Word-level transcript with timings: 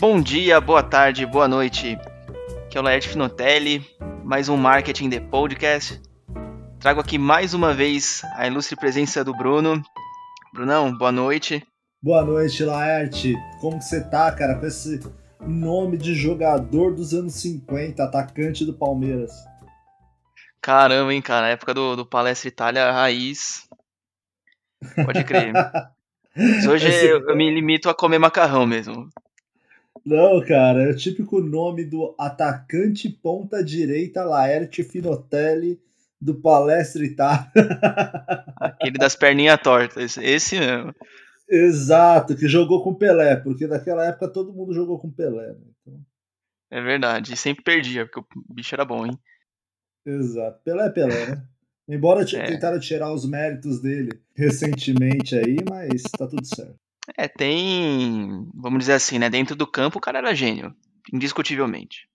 Bom 0.00 0.18
dia, 0.18 0.58
boa 0.62 0.82
tarde, 0.82 1.26
boa 1.26 1.46
noite. 1.46 1.98
Aqui 2.64 2.78
é 2.78 2.80
o 2.80 2.82
Laerte 2.82 3.06
Finotelli, 3.06 3.86
mais 4.24 4.48
um 4.48 4.56
Marketing 4.56 5.10
The 5.10 5.20
Podcast. 5.20 6.00
Trago 6.78 7.00
aqui 7.00 7.18
mais 7.18 7.52
uma 7.52 7.74
vez 7.74 8.22
a 8.34 8.46
ilustre 8.46 8.76
presença 8.76 9.22
do 9.22 9.36
Bruno. 9.36 9.82
Brunão, 10.54 10.96
boa 10.96 11.12
noite. 11.12 11.62
Boa 12.02 12.24
noite, 12.24 12.64
Laerte. 12.64 13.34
Como 13.60 13.82
você 13.82 14.02
tá, 14.02 14.32
cara, 14.32 14.58
com 14.58 14.64
esse 14.64 15.00
nome 15.38 15.98
de 15.98 16.14
jogador 16.14 16.94
dos 16.94 17.12
anos 17.12 17.34
50, 17.34 18.02
atacante 18.02 18.64
do 18.64 18.72
Palmeiras? 18.72 19.32
Caramba, 20.62 21.12
hein, 21.12 21.20
cara, 21.20 21.48
época 21.48 21.74
do, 21.74 21.94
do 21.94 22.06
Palestra 22.06 22.48
Itália 22.48 22.90
raiz. 22.90 23.68
Pode 25.04 25.24
crer. 25.24 25.52
Mas 26.34 26.66
hoje 26.66 26.88
Esse... 26.88 27.06
eu, 27.06 27.28
eu 27.28 27.36
me 27.36 27.50
limito 27.50 27.90
a 27.90 27.94
comer 27.94 28.18
macarrão 28.18 28.66
mesmo. 28.66 29.10
Não, 30.04 30.40
cara, 30.44 30.82
é 30.82 30.90
o 30.90 30.96
típico 30.96 31.40
nome 31.40 31.84
do 31.84 32.14
atacante 32.18 33.08
ponta 33.08 33.62
direita 33.62 34.24
Laerte 34.24 34.82
Finotelli 34.82 35.80
do 36.20 36.34
Palestra 36.34 37.04
Itália. 37.04 37.50
Aquele 38.56 38.98
das 38.98 39.16
perninhas 39.16 39.60
tortas, 39.62 40.16
esse 40.18 40.58
mesmo. 40.58 40.94
Exato, 41.48 42.36
que 42.36 42.46
jogou 42.46 42.82
com 42.82 42.94
Pelé, 42.94 43.36
porque 43.36 43.66
naquela 43.66 44.06
época 44.06 44.28
todo 44.28 44.52
mundo 44.52 44.72
jogou 44.72 44.98
com 44.98 45.10
Pelé. 45.10 45.48
Né? 45.48 45.60
Então... 45.80 46.00
É 46.70 46.80
verdade, 46.80 47.36
sempre 47.36 47.64
perdia, 47.64 48.06
porque 48.06 48.20
o 48.20 48.54
bicho 48.54 48.74
era 48.74 48.84
bom, 48.84 49.04
hein? 49.04 49.18
Exato, 50.06 50.62
Pelé 50.62 50.86
é 50.86 50.90
Pelé, 50.90 51.26
né? 51.26 51.42
Embora 51.88 52.22
é. 52.22 52.46
tentaram 52.46 52.78
tirar 52.78 53.12
os 53.12 53.28
méritos 53.28 53.80
dele 53.80 54.10
recentemente 54.36 55.36
aí, 55.36 55.56
mas 55.68 56.02
tá 56.02 56.26
tudo 56.28 56.46
certo. 56.46 56.78
É, 57.16 57.28
tem. 57.28 58.48
Vamos 58.54 58.80
dizer 58.80 58.94
assim, 58.94 59.18
né? 59.18 59.28
Dentro 59.30 59.56
do 59.56 59.66
campo 59.66 59.98
o 59.98 60.00
cara 60.00 60.18
era 60.18 60.34
gênio, 60.34 60.74
indiscutivelmente. 61.12 62.08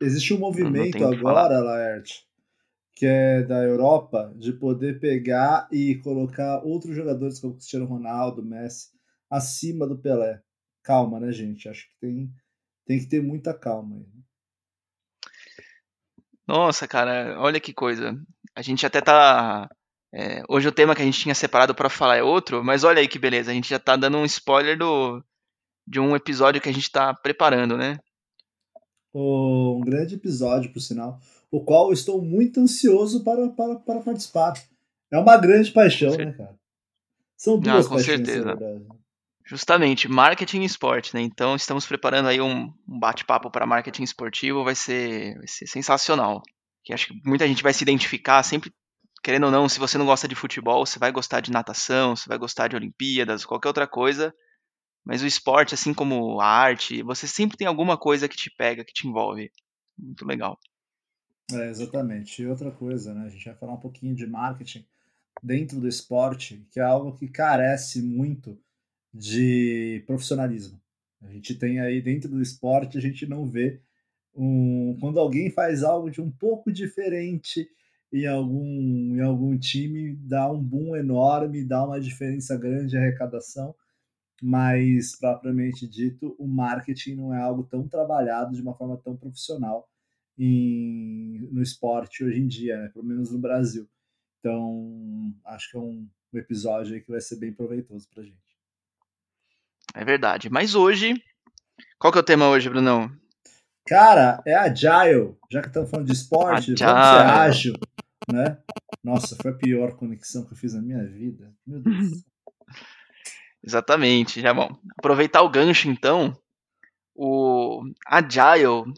Existe 0.00 0.34
um 0.34 0.38
movimento 0.38 1.04
agora, 1.04 1.60
Laerte, 1.60 2.26
que 2.94 3.06
é 3.06 3.42
da 3.42 3.62
Europa, 3.62 4.34
de 4.36 4.52
poder 4.52 4.98
pegar 4.98 5.68
e 5.70 5.96
colocar 5.96 6.62
outros 6.62 6.94
jogadores 6.94 7.40
como 7.40 7.54
Cristiano 7.54 7.86
Ronaldo, 7.86 8.44
Messi, 8.44 8.90
acima 9.30 9.86
do 9.86 9.96
Pelé. 9.96 10.42
Calma, 10.82 11.18
né, 11.18 11.32
gente? 11.32 11.68
Acho 11.68 11.88
que 11.88 11.96
tem, 12.00 12.30
tem 12.84 12.98
que 12.98 13.06
ter 13.06 13.22
muita 13.22 13.54
calma 13.54 13.96
aí. 13.96 14.06
Nossa, 16.46 16.86
cara, 16.86 17.40
olha 17.40 17.58
que 17.58 17.72
coisa. 17.72 18.14
A 18.54 18.60
gente 18.60 18.84
até 18.84 19.00
tá 19.00 19.68
é, 20.16 20.44
hoje 20.48 20.68
o 20.68 20.72
tema 20.72 20.94
que 20.94 21.02
a 21.02 21.04
gente 21.04 21.18
tinha 21.18 21.34
separado 21.34 21.74
para 21.74 21.90
falar 21.90 22.16
é 22.16 22.22
outro, 22.22 22.62
mas 22.62 22.84
olha 22.84 23.00
aí 23.00 23.08
que 23.08 23.18
beleza, 23.18 23.50
a 23.50 23.54
gente 23.54 23.68
já 23.68 23.80
tá 23.80 23.96
dando 23.96 24.16
um 24.16 24.24
spoiler 24.24 24.78
do, 24.78 25.20
de 25.84 25.98
um 25.98 26.14
episódio 26.14 26.60
que 26.60 26.68
a 26.68 26.72
gente 26.72 26.88
tá 26.88 27.12
preparando, 27.12 27.76
né? 27.76 27.98
Um 29.12 29.80
grande 29.84 30.14
episódio, 30.14 30.72
por 30.72 30.78
sinal, 30.78 31.18
o 31.50 31.60
qual 31.60 31.88
eu 31.88 31.92
estou 31.92 32.22
muito 32.22 32.60
ansioso 32.60 33.24
para, 33.24 33.48
para, 33.48 33.74
para 33.76 34.00
participar. 34.00 34.54
É 35.10 35.18
uma 35.18 35.36
grande 35.36 35.72
paixão, 35.72 36.16
né, 36.16 36.32
cara? 36.32 36.54
São 37.36 37.58
duas 37.58 37.86
ah, 37.86 37.88
com 37.88 37.96
paixões, 37.96 38.26
certeza. 38.26 38.56
Justamente, 39.44 40.08
marketing 40.08 40.62
e 40.62 40.64
esporte, 40.64 41.12
né? 41.14 41.22
Então 41.22 41.56
estamos 41.56 41.86
preparando 41.86 42.28
aí 42.28 42.40
um, 42.40 42.72
um 42.88 42.98
bate-papo 42.98 43.50
para 43.50 43.66
marketing 43.66 44.04
esportivo, 44.04 44.62
vai 44.62 44.76
ser, 44.76 45.36
vai 45.38 45.46
ser 45.48 45.66
sensacional. 45.66 46.40
Que 46.84 46.92
acho 46.92 47.08
que 47.08 47.20
muita 47.24 47.46
gente 47.48 47.62
vai 47.62 47.72
se 47.72 47.82
identificar, 47.82 48.42
sempre 48.42 48.72
querendo 49.24 49.46
ou 49.46 49.50
não, 49.50 49.66
se 49.70 49.78
você 49.78 49.96
não 49.96 50.04
gosta 50.04 50.28
de 50.28 50.34
futebol, 50.34 50.84
você 50.84 50.98
vai 50.98 51.10
gostar 51.10 51.40
de 51.40 51.50
natação, 51.50 52.14
você 52.14 52.28
vai 52.28 52.36
gostar 52.36 52.68
de 52.68 52.76
Olimpíadas, 52.76 53.46
qualquer 53.46 53.68
outra 53.68 53.86
coisa. 53.88 54.34
Mas 55.02 55.22
o 55.22 55.26
esporte, 55.26 55.74
assim 55.74 55.94
como 55.94 56.40
a 56.40 56.46
arte, 56.46 57.02
você 57.02 57.26
sempre 57.26 57.56
tem 57.56 57.66
alguma 57.66 57.96
coisa 57.96 58.28
que 58.28 58.36
te 58.36 58.50
pega, 58.50 58.84
que 58.84 58.92
te 58.92 59.08
envolve. 59.08 59.50
Muito 59.98 60.26
legal. 60.26 60.58
É, 61.50 61.70
exatamente. 61.70 62.42
E 62.42 62.46
outra 62.46 62.70
coisa, 62.70 63.14
né? 63.14 63.24
A 63.24 63.28
gente 63.30 63.46
vai 63.46 63.54
falar 63.54 63.72
um 63.72 63.80
pouquinho 63.80 64.14
de 64.14 64.26
marketing 64.26 64.84
dentro 65.42 65.80
do 65.80 65.88
esporte, 65.88 66.66
que 66.70 66.78
é 66.78 66.82
algo 66.82 67.16
que 67.16 67.26
carece 67.26 68.02
muito 68.02 68.58
de 69.12 70.02
profissionalismo. 70.06 70.78
A 71.22 71.30
gente 71.30 71.54
tem 71.54 71.80
aí 71.80 72.02
dentro 72.02 72.28
do 72.28 72.42
esporte, 72.42 72.98
a 72.98 73.00
gente 73.00 73.26
não 73.26 73.46
vê 73.46 73.80
um, 74.34 74.98
quando 75.00 75.18
alguém 75.18 75.50
faz 75.50 75.82
algo 75.82 76.10
de 76.10 76.20
um 76.20 76.30
pouco 76.30 76.70
diferente 76.70 77.70
em 78.14 78.28
algum, 78.28 79.16
em 79.16 79.20
algum 79.20 79.58
time, 79.58 80.14
dá 80.14 80.48
um 80.48 80.62
boom 80.62 80.94
enorme, 80.94 81.64
dá 81.64 81.84
uma 81.84 82.00
diferença 82.00 82.56
grande 82.56 82.90
de 82.90 82.96
arrecadação, 82.96 83.74
mas 84.40 85.18
propriamente 85.18 85.84
dito, 85.88 86.36
o 86.38 86.46
marketing 86.46 87.16
não 87.16 87.34
é 87.34 87.40
algo 87.42 87.64
tão 87.64 87.88
trabalhado 87.88 88.54
de 88.54 88.62
uma 88.62 88.72
forma 88.76 88.96
tão 88.98 89.16
profissional 89.16 89.88
em, 90.38 91.48
no 91.50 91.60
esporte 91.60 92.22
hoje 92.22 92.38
em 92.38 92.46
dia, 92.46 92.76
né? 92.76 92.88
pelo 92.90 93.04
menos 93.04 93.32
no 93.32 93.38
Brasil. 93.38 93.88
Então, 94.38 95.34
acho 95.46 95.72
que 95.72 95.76
é 95.76 95.80
um, 95.80 96.08
um 96.32 96.38
episódio 96.38 97.02
que 97.02 97.10
vai 97.10 97.20
ser 97.20 97.36
bem 97.36 97.52
proveitoso 97.52 98.08
para 98.14 98.22
gente. 98.22 98.38
É 99.92 100.04
verdade. 100.04 100.48
Mas 100.48 100.76
hoje, 100.76 101.20
qual 101.98 102.12
que 102.12 102.18
é 102.18 102.22
o 102.22 102.24
tema 102.24 102.48
hoje, 102.48 102.70
Brunão? 102.70 103.10
Cara, 103.86 104.40
é 104.46 104.54
agile. 104.54 105.36
Já 105.50 105.60
que 105.60 105.68
estamos 105.68 105.90
falando 105.90 106.06
de 106.06 106.12
esporte, 106.12 106.72
agile. 106.72 106.76
vamos 106.78 107.06
ser 107.06 107.26
ágil 107.26 107.74
né? 108.34 108.58
Nossa, 109.02 109.36
foi 109.40 109.50
a 109.50 109.54
pior 109.54 109.96
conexão 109.96 110.44
que 110.44 110.52
eu 110.52 110.56
fiz 110.56 110.74
na 110.74 110.82
minha 110.82 111.04
vida. 111.06 111.54
Meu 111.66 111.80
Deus. 111.80 112.24
Exatamente. 113.62 114.40
Já 114.40 114.52
bom, 114.52 114.76
aproveitar 114.98 115.42
o 115.42 115.48
gancho 115.48 115.88
então. 115.88 116.36
O 117.14 117.82
Agile, 118.06 118.92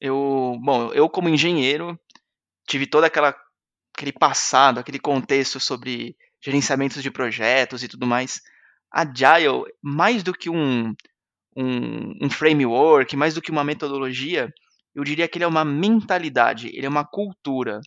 eu, 0.00 0.58
bom, 0.60 0.92
eu 0.92 1.08
como 1.08 1.28
engenheiro 1.28 1.98
tive 2.66 2.86
todo 2.86 3.04
aquela 3.04 3.34
aquele 3.94 4.12
passado, 4.12 4.80
aquele 4.80 4.98
contexto 4.98 5.60
sobre 5.60 6.16
gerenciamentos 6.42 7.02
de 7.02 7.10
projetos 7.10 7.82
e 7.82 7.88
tudo 7.88 8.06
mais. 8.06 8.40
Agile, 8.90 9.64
mais 9.80 10.22
do 10.22 10.32
que 10.32 10.50
um, 10.50 10.94
um, 11.56 12.26
um 12.26 12.30
framework, 12.30 13.16
mais 13.16 13.34
do 13.34 13.42
que 13.42 13.50
uma 13.50 13.62
metodologia, 13.62 14.52
eu 14.94 15.04
diria 15.04 15.28
que 15.28 15.38
ele 15.38 15.44
é 15.44 15.48
uma 15.48 15.64
mentalidade, 15.64 16.68
ele 16.74 16.86
é 16.86 16.88
uma 16.88 17.04
cultura 17.04 17.80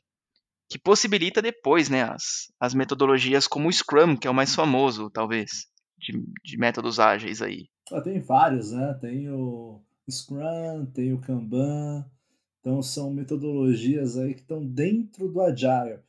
que 0.70 0.80
possibilita 0.80 1.42
depois 1.42 1.90
né, 1.90 2.04
as, 2.04 2.52
as 2.60 2.74
metodologias 2.74 3.48
como 3.48 3.70
o 3.70 3.72
Scrum, 3.72 4.18
que 4.18 4.28
é 4.28 4.32
o 4.32 4.34
mais 4.34 4.56
famoso, 4.56 5.10
talvez, 5.10 5.68
de, 5.98 6.24
de 6.44 6.58
métodos 6.58 7.00
ágeis 7.00 7.42
aí. 7.42 7.68
Ah, 7.92 8.02
tem 8.02 8.20
vários, 8.20 8.72
né? 8.72 8.98
Tem 9.00 9.30
o 9.30 9.82
Scrum, 10.10 10.86
tem 10.94 11.14
o 11.14 11.22
Kanban, 11.22 12.06
então 12.60 12.82
são 12.82 13.14
metodologias 13.14 14.18
aí 14.18 14.34
que 14.34 14.42
estão 14.42 14.66
dentro 14.66 15.32
do 15.32 15.42
Agile. 15.42 16.00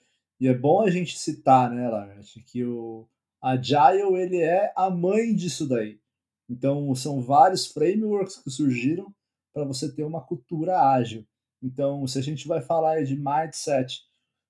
E 0.40 0.48
é 0.48 0.54
bom 0.54 0.82
a 0.82 0.90
gente 0.90 1.18
citar, 1.18 1.70
né, 1.70 1.88
Lars, 1.88 2.34
que 2.46 2.64
o 2.64 3.06
Agile 3.42 4.14
ele 4.16 4.38
é 4.38 4.72
a 4.76 4.90
mãe 4.90 5.34
disso 5.34 5.68
daí. 5.68 5.98
Então 6.48 6.94
são 6.94 7.20
vários 7.20 7.66
frameworks 7.66 8.36
que 8.36 8.50
surgiram 8.50 9.12
para 9.52 9.64
você 9.64 9.92
ter 9.94 10.04
uma 10.04 10.20
cultura 10.20 10.80
ágil. 10.80 11.26
Então, 11.62 12.06
se 12.06 12.18
a 12.18 12.22
gente 12.22 12.46
vai 12.46 12.60
falar 12.60 13.02
de 13.02 13.16
mindset, 13.16 14.02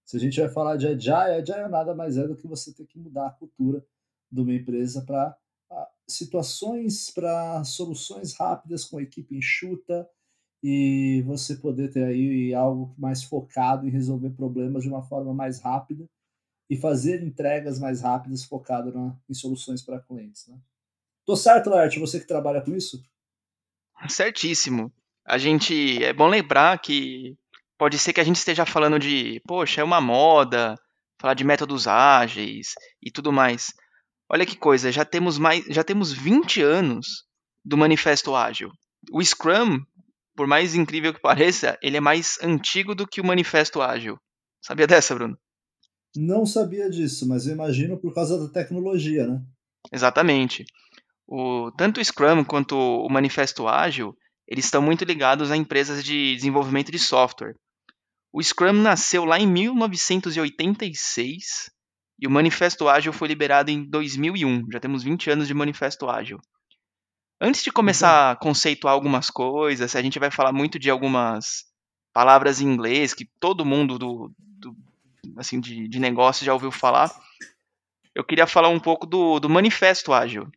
se 0.07 0.17
a 0.17 0.21
gente 0.21 0.41
vai 0.41 0.49
falar 0.49 0.77
de 0.77 0.87
agile, 0.87 1.41
agile 1.41 1.69
nada 1.69 1.95
mais 1.95 2.17
é 2.17 2.27
do 2.27 2.37
que 2.37 2.47
você 2.47 2.73
ter 2.73 2.87
que 2.87 2.97
mudar 2.97 3.27
a 3.27 3.33
cultura 3.33 3.85
de 4.31 4.41
uma 4.41 4.55
empresa 4.55 5.03
para 5.03 5.37
situações, 6.09 7.11
para 7.11 7.65
soluções 7.65 8.33
rápidas 8.35 8.85
com 8.85 9.01
equipe 9.01 9.37
enxuta 9.37 10.09
e 10.63 11.23
você 11.27 11.57
poder 11.57 11.91
ter 11.91 12.05
aí 12.05 12.55
algo 12.55 12.95
mais 12.97 13.25
focado 13.25 13.87
em 13.87 13.91
resolver 13.91 14.31
problemas 14.31 14.85
de 14.85 14.89
uma 14.89 15.03
forma 15.03 15.35
mais 15.35 15.61
rápida 15.61 16.09
e 16.71 16.77
fazer 16.77 17.23
entregas 17.23 17.81
mais 17.81 18.01
rápidas 18.01 18.45
focado 18.45 18.93
na, 18.93 19.17
em 19.29 19.35
soluções 19.35 19.83
para 19.83 20.01
clientes. 20.01 20.47
Né? 20.47 20.57
Tô 21.25 21.35
certo, 21.35 21.69
Laerte? 21.69 21.99
Você 21.99 22.21
que 22.21 22.27
trabalha 22.27 22.63
com 22.63 22.75
isso? 22.75 23.05
Certíssimo. 24.09 24.93
A 25.25 25.39
gente 25.39 26.03
é 26.05 26.13
bom 26.13 26.29
lembrar 26.29 26.79
que 26.81 27.37
pode 27.79 27.99
ser 27.99 28.13
que 28.13 28.21
a 28.21 28.25
gente 28.25 28.37
esteja 28.37 28.65
falando 28.65 28.99
de, 28.99 29.41
poxa, 29.47 29.81
é 29.81 29.85
uma 29.85 30.01
moda, 30.01 30.75
falar 31.21 31.35
de 31.35 31.45
métodos 31.45 31.87
ágeis 31.87 32.75
e 33.03 33.11
tudo 33.11 33.33
mais. 33.33 33.73
Olha 34.29 34.47
que 34.47 34.57
coisa, 34.57 34.91
já 34.91 35.05
temos 35.05 35.39
mais, 35.39 35.65
já 35.67 35.85
temos 35.85 36.13
20 36.13 36.63
anos 36.63 37.25
do 37.65 37.77
manifesto 37.77 38.35
ágil. 38.35 38.71
O 39.13 39.23
Scrum, 39.23 39.81
por 40.35 40.47
mais 40.47 40.75
incrível 40.75 41.15
que 41.15 41.21
pareça, 41.21 41.79
ele 41.83 41.97
é 41.97 42.01
mais 42.01 42.39
antigo 42.43 42.95
do 42.95 43.07
que 43.07 43.21
o 43.21 43.27
manifesto 43.27 43.81
ágil. 43.81 44.19
Sabia 44.61 44.87
dessa, 44.87 45.15
Bruno? 45.15 45.39
Não 46.17 46.47
sabia 46.47 46.89
disso, 46.91 47.29
mas 47.29 47.47
eu 47.47 47.53
imagino 47.53 48.01
por 48.01 48.15
causa 48.15 48.39
da 48.39 48.53
tecnologia, 48.53 49.27
né? 49.27 49.41
Exatamente. 49.93 50.65
O, 51.27 51.71
tanto 51.77 52.01
o 52.01 52.05
Scrum 52.05 52.45
quanto 52.45 52.77
o 52.77 53.09
manifesto 53.09 53.69
ágil, 53.69 54.17
eles 54.49 54.65
estão 54.65 54.81
muito 54.81 55.05
ligados 55.05 55.51
a 55.51 55.57
empresas 55.57 56.03
de 56.03 56.35
desenvolvimento 56.35 56.91
de 56.91 56.99
software. 56.99 57.55
O 58.33 58.43
Scrum 58.43 58.73
nasceu 58.75 59.25
lá 59.25 59.39
em 59.39 59.47
1986 59.47 61.71
e 62.19 62.27
o 62.27 62.31
Manifesto 62.31 62.89
Ágil 62.89 63.13
foi 63.13 63.29
liberado 63.29 63.71
em 63.71 63.85
2001. 63.85 64.67
Já 64.73 64.81
temos 64.81 65.03
20 65.03 65.31
anos 65.31 65.47
de 65.47 65.53
Manifesto 65.55 66.09
Ágil. 66.09 66.41
Antes 67.41 67.63
de 67.63 67.71
começar 67.71 68.33
a 68.33 68.37
conceituar 68.37 68.95
algumas 68.95 69.31
coisas, 69.31 69.95
a 69.95 70.03
gente 70.03 70.19
vai 70.19 70.31
falar 70.31 70.53
muito 70.53 70.79
de 70.79 70.89
algumas 70.89 71.67
palavras 72.13 72.63
em 72.63 72.67
inglês 72.67 73.13
que 73.13 73.27
todo 73.39 73.65
mundo 73.65 73.99
do, 73.99 74.33
do 74.39 74.75
assim 75.37 75.61
de, 75.61 75.87
de 75.87 75.99
negócio 75.99 76.47
já 76.47 76.55
ouviu 76.55 76.73
falar. 76.73 77.15
Eu 78.15 78.25
queria 78.25 78.47
falar 78.47 78.71
um 78.71 78.81
pouco 78.81 79.07
do, 79.07 79.39
do 79.39 79.51
manifesto 79.51 80.15
ágil. 80.15 80.51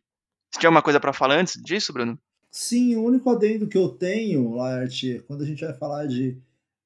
Você 0.50 0.58
tinha 0.58 0.68
alguma 0.68 0.82
coisa 0.82 0.98
para 0.98 1.12
falar 1.12 1.34
antes 1.34 1.60
disso, 1.62 1.92
Bruno? 1.92 2.18
Sim, 2.50 2.96
o 2.96 3.04
único 3.04 3.28
adendo 3.28 3.68
que 3.68 3.76
eu 3.76 3.90
tenho, 3.90 4.54
Laerte, 4.54 5.22
quando 5.26 5.42
a 5.42 5.46
gente 5.46 5.64
vai 5.64 5.74
falar 5.74 6.06
de 6.06 6.38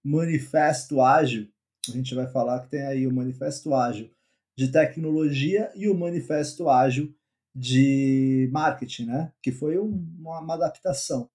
manifesto 0.04 1.00
ágil, 1.00 1.48
a 1.88 1.92
gente 1.92 2.14
vai 2.14 2.26
falar 2.26 2.60
que 2.60 2.70
tem 2.70 2.82
aí 2.82 3.06
o 3.06 3.12
manifesto 3.12 3.74
ágil 3.74 4.10
de 4.56 4.68
tecnologia 4.68 5.72
e 5.74 5.88
o 5.88 5.94
manifesto 5.94 6.68
ágil 6.68 7.14
de 7.54 8.48
marketing, 8.52 9.06
né? 9.06 9.32
Que 9.42 9.52
foi 9.52 9.78
uma, 9.78 10.40
uma 10.40 10.54
adaptação. 10.54 11.30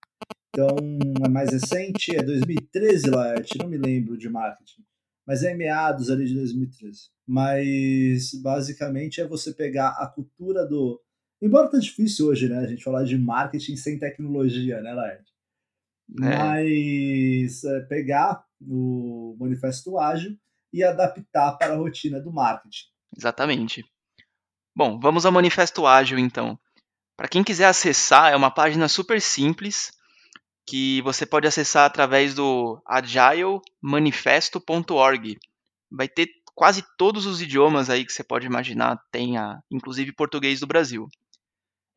Então, 0.50 0.76
é 1.24 1.30
mais 1.30 1.52
recente, 1.52 2.16
é 2.16 2.24
2013, 2.24 3.10
Laerte, 3.10 3.58
não 3.58 3.68
me 3.68 3.78
lembro 3.78 4.18
de 4.18 4.28
marketing, 4.28 4.84
mas 5.26 5.44
é 5.44 5.54
meados 5.54 6.10
ali 6.10 6.26
de 6.26 6.34
2013. 6.34 7.10
Mas, 7.28 8.34
basicamente, 8.34 9.22
é 9.22 9.28
você 9.28 9.54
pegar 9.54 9.90
a 9.90 10.08
cultura 10.08 10.66
do... 10.66 11.00
Embora 11.42 11.70
tá 11.70 11.78
difícil 11.78 12.28
hoje, 12.28 12.50
né, 12.50 12.58
a 12.58 12.68
gente 12.68 12.84
falar 12.84 13.04
de 13.04 13.18
marketing 13.18 13.76
sem 13.76 13.98
tecnologia, 13.98 14.82
né, 14.82 14.92
Laerte? 14.94 15.32
É. 16.22 16.38
Mas 16.38 17.64
é, 17.64 17.80
pegar 17.82 18.44
o 18.62 19.36
manifesto 19.40 19.98
ágil 19.98 20.38
e 20.72 20.84
adaptar 20.84 21.58
para 21.58 21.74
a 21.74 21.78
rotina 21.78 22.20
do 22.20 22.32
marketing. 22.32 22.86
Exatamente. 23.16 23.84
Bom, 24.76 25.00
vamos 25.00 25.26
ao 25.26 25.32
Manifesto 25.32 25.86
Ágil 25.86 26.20
então. 26.20 26.60
Para 27.18 27.28
quem 27.28 27.44
quiser 27.44 27.66
acessar, 27.66 28.32
é 28.32 28.36
uma 28.36 28.52
página 28.52 28.88
super 28.88 29.20
simples 29.22 29.92
que 30.66 31.02
você 31.02 31.26
pode 31.26 31.48
acessar 31.48 31.86
através 31.86 32.36
do 32.36 32.82
agilemanifesto.org. 32.86 35.38
Vai 35.92 36.08
ter 36.08 36.30
quase 36.54 36.86
todos 36.98 37.26
os 37.26 37.42
idiomas 37.42 37.90
aí 37.90 38.06
que 38.06 38.14
você 38.14 38.24
pode 38.24 38.46
imaginar, 38.46 39.02
tem 39.12 39.38
a, 39.38 39.60
inclusive 39.72 40.14
português 40.14 40.60
do 40.60 40.68
Brasil. 40.68 41.08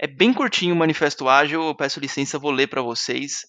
É 0.00 0.06
bem 0.06 0.32
curtinho 0.32 0.74
o 0.74 0.78
Manifesto 0.78 1.28
Ágil, 1.28 1.62
eu 1.62 1.74
peço 1.74 2.00
licença, 2.00 2.38
vou 2.38 2.50
ler 2.50 2.66
para 2.66 2.80
vocês. 2.82 3.42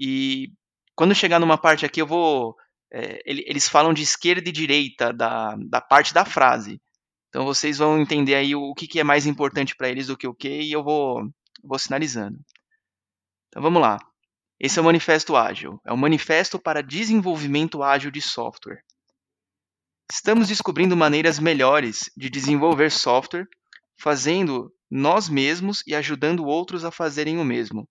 E 0.00 0.52
quando 0.94 1.14
chegar 1.14 1.40
numa 1.40 1.58
parte 1.58 1.84
aqui, 1.84 2.00
eu 2.00 2.06
vou. 2.06 2.56
É, 2.92 3.20
eles 3.24 3.68
falam 3.68 3.92
de 3.92 4.02
esquerda 4.02 4.48
e 4.48 4.52
direita 4.52 5.12
da, 5.12 5.56
da 5.56 5.80
parte 5.80 6.14
da 6.14 6.24
frase. 6.24 6.80
Então 7.28 7.44
vocês 7.44 7.78
vão 7.78 8.00
entender 8.00 8.36
aí 8.36 8.54
o 8.54 8.72
que, 8.74 8.86
que 8.86 9.00
é 9.00 9.04
mais 9.04 9.26
importante 9.26 9.74
para 9.74 9.88
eles 9.88 10.06
do 10.06 10.16
que 10.16 10.28
o 10.28 10.34
que, 10.34 10.60
e 10.60 10.70
eu 10.70 10.84
vou, 10.84 11.28
vou 11.64 11.78
sinalizando. 11.78 12.38
Então 13.48 13.60
vamos 13.60 13.82
lá. 13.82 13.98
Esse 14.60 14.78
é 14.78 14.82
o 14.82 14.84
Manifesto 14.84 15.34
Ágil. 15.34 15.80
É 15.84 15.92
o 15.92 15.96
Manifesto 15.96 16.60
para 16.60 16.80
Desenvolvimento 16.80 17.82
Ágil 17.82 18.12
de 18.12 18.22
Software. 18.22 18.84
Estamos 20.10 20.46
descobrindo 20.46 20.96
maneiras 20.96 21.40
melhores 21.40 22.10
de 22.16 22.30
desenvolver 22.30 22.92
software, 22.92 23.48
fazendo 23.98 24.72
nós 24.88 25.28
mesmos 25.28 25.82
e 25.86 25.94
ajudando 25.94 26.44
outros 26.44 26.84
a 26.84 26.90
fazerem 26.92 27.38
o 27.38 27.44
mesmo. 27.44 27.88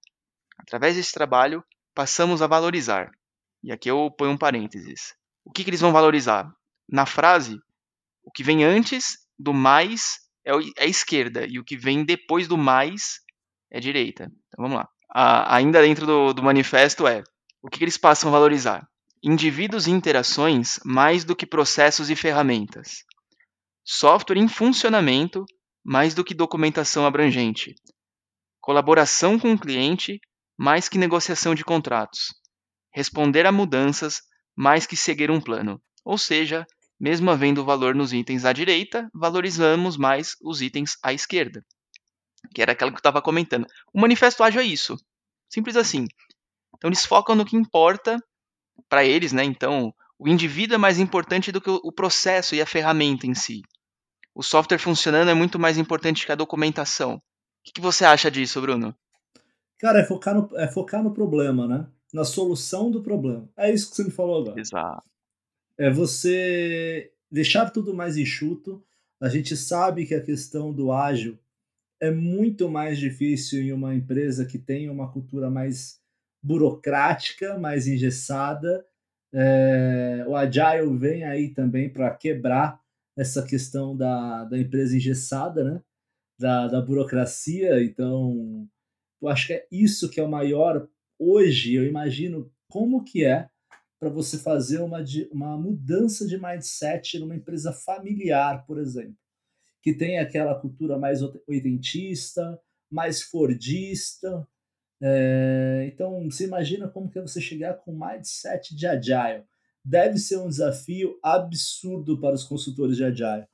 Através 0.58 0.96
desse 0.96 1.12
trabalho, 1.12 1.64
passamos 1.94 2.42
a 2.42 2.48
valorizar. 2.48 3.12
E 3.64 3.72
aqui 3.72 3.90
eu 3.90 4.12
ponho 4.12 4.32
um 4.32 4.38
parênteses. 4.38 5.14
O 5.46 5.52
que, 5.52 5.64
que 5.64 5.70
eles 5.70 5.82
vão 5.82 5.92
valorizar? 5.92 6.52
Na 6.90 7.06
frase, 7.06 7.60
o 8.24 8.32
que 8.32 8.44
vem 8.44 8.64
antes 8.64 9.18
do 9.38 9.54
mais 9.54 10.20
é, 10.46 10.52
é 10.78 10.84
a 10.84 10.88
esquerda 10.88 11.46
e 11.46 11.60
o 11.60 11.64
que 11.64 11.78
vem 11.78 12.04
depois 12.04 12.48
do 12.48 12.58
mais 12.58 13.20
é 13.72 13.78
a 13.78 13.82
direita. 13.82 14.26
Então 14.48 14.64
vamos 14.64 14.78
lá. 14.78 14.88
ainda 15.14 15.82
dentro 15.82 16.06
do, 16.06 16.34
do 16.34 16.44
manifesto 16.44 17.08
é 17.08 17.24
o 17.62 17.70
que, 17.70 17.78
que 17.78 17.84
eles 17.84 17.98
passam 17.98 18.30
a 18.30 18.34
valorizar? 18.34 18.88
Indivíduos 19.24 19.88
e 19.88 19.92
interações 19.92 20.80
mais 20.84 21.24
do 21.24 21.36
que 21.36 21.46
processos 21.46 22.10
e 22.10 22.16
ferramentas. 22.16 23.06
Software 23.86 24.38
em 24.38 24.48
funcionamento 24.48 25.46
mais 25.84 26.14
do 26.14 26.24
que 26.24 26.34
documentação 26.34 27.06
abrangente. 27.06 27.76
Colaboração 28.62 29.40
com 29.40 29.54
o 29.54 29.60
cliente 29.60 30.20
mais 30.58 30.88
que 30.88 30.98
negociação 30.98 31.56
de 31.56 31.64
contratos. 31.64 32.34
Responder 32.94 33.46
a 33.46 33.52
mudanças 33.52 34.22
mais 34.56 34.86
que 34.86 34.96
seguir 34.96 35.32
um 35.32 35.42
plano. 35.42 35.82
Ou 36.06 36.18
seja, 36.18 36.66
mesmo 37.00 37.32
havendo 37.32 37.66
valor 37.66 37.96
nos 37.96 38.14
itens 38.14 38.46
à 38.46 38.54
direita, 38.54 39.10
valorizamos 39.14 39.98
mais 39.98 40.36
os 40.42 40.62
itens 40.62 40.98
à 41.04 41.12
esquerda. 41.14 41.66
Que 42.54 42.62
era 42.62 42.74
aquela 42.74 42.92
que 42.92 42.98
eu 42.98 43.00
estava 43.00 43.22
comentando. 43.22 43.66
O 43.94 44.00
manifesto 44.00 44.44
ágil 44.44 44.62
é 44.62 44.66
isso. 44.66 44.96
Simples 45.50 45.76
assim. 45.76 46.06
Então 46.76 46.90
eles 46.90 47.06
focam 47.06 47.36
no 47.36 47.46
que 47.46 47.56
importa 47.56 48.20
para 48.90 49.06
eles, 49.06 49.32
né? 49.32 49.44
Então, 49.44 49.94
o 50.20 50.28
indivíduo 50.28 50.76
é 50.76 50.78
mais 50.78 51.00
importante 51.00 51.52
do 51.52 51.62
que 51.62 51.70
o 51.70 51.92
processo 51.92 52.56
e 52.56 52.62
a 52.62 52.66
ferramenta 52.66 53.26
em 53.26 53.34
si. 53.34 53.62
O 54.36 54.42
software 54.42 54.80
funcionando 54.80 55.30
é 55.30 55.34
muito 55.34 55.60
mais 55.60 55.78
importante 55.78 56.26
que 56.26 56.32
a 56.32 56.36
documentação. 56.36 57.16
O 57.16 57.22
que, 57.74 57.82
você 57.82 58.04
acha 58.04 58.32
disso, 58.32 58.60
Bruno? 58.60 58.96
Cara, 59.84 60.00
é 60.00 60.04
focar, 60.04 60.34
no, 60.34 60.50
é 60.58 60.68
focar 60.68 61.04
no 61.04 61.14
problema, 61.14 61.68
né? 61.68 61.88
Na 62.12 62.24
solução 62.24 62.90
do 62.90 63.04
problema. 63.04 63.48
É 63.56 63.72
isso 63.72 63.90
que 63.90 63.98
você 63.98 64.06
me 64.06 64.12
falou 64.12 64.42
agora. 64.42 64.60
Exato 64.60 65.04
é 65.78 65.90
você 65.90 67.12
deixar 67.32 67.70
tudo 67.70 67.94
mais 67.94 68.18
enxuto. 68.18 68.84
A 69.20 69.30
gente 69.30 69.56
sabe 69.56 70.06
que 70.06 70.16
a 70.16 70.22
questão 70.22 70.74
do 70.74 70.92
ágil 70.92 71.38
é 72.00 72.12
muito 72.12 72.70
mais 72.70 72.98
difícil 72.98 73.62
em 73.62 73.72
uma 73.72 73.96
empresa 73.96 74.46
que 74.46 74.60
tem 74.60 74.90
uma 74.90 75.12
cultura 75.12 75.50
mais 75.50 76.00
burocrática, 76.44 77.58
mais 77.58 77.88
engessada. 77.88 78.86
É, 79.34 80.26
o 80.28 80.36
Agile 80.36 80.98
vem 80.98 81.24
aí 81.24 81.50
também 81.50 81.90
para 81.90 82.12
quebrar 82.12 82.80
essa 83.18 83.44
questão 83.44 83.96
da, 83.96 84.44
da 84.44 84.58
empresa 84.58 84.96
engessada, 84.96 85.64
né? 85.64 85.82
da, 86.38 86.68
da 86.68 86.82
burocracia. 86.82 87.84
Então, 87.84 88.68
eu 89.24 89.30
acho 89.30 89.48
que 89.48 89.54
é 89.54 89.66
isso 89.72 90.10
que 90.10 90.20
é 90.20 90.24
o 90.24 90.30
maior. 90.30 90.88
Hoje, 91.18 91.74
eu 91.74 91.86
imagino 91.86 92.52
como 92.68 93.04
que 93.04 93.24
é 93.24 93.50
para 93.98 94.10
você 94.10 94.38
fazer 94.38 94.82
uma, 94.82 95.02
uma 95.32 95.58
mudança 95.58 96.28
de 96.28 96.38
mindset 96.38 97.18
numa 97.20 97.36
empresa 97.36 97.72
familiar, 97.72 98.66
por 98.66 98.78
exemplo, 98.78 99.16
que 99.82 99.94
tem 99.94 100.20
aquela 100.20 100.54
cultura 100.54 100.98
mais 100.98 101.22
oitentista, 101.48 102.60
mais 102.92 103.22
fordista. 103.22 104.46
É, 105.02 105.90
então, 105.94 106.30
você 106.30 106.44
imagina 106.44 106.90
como 106.90 107.10
que 107.10 107.18
é 107.18 107.22
você 107.22 107.40
chegar 107.40 107.76
com 107.76 107.98
mindset 107.98 108.76
de 108.76 108.86
agile. 108.86 109.46
Deve 109.86 110.18
ser 110.18 110.38
um 110.38 110.50
desafio 110.50 111.18
absurdo 111.24 112.20
para 112.20 112.36
os 112.36 112.44
consultores 112.44 112.98
de 112.98 113.06
agile. 113.06 113.48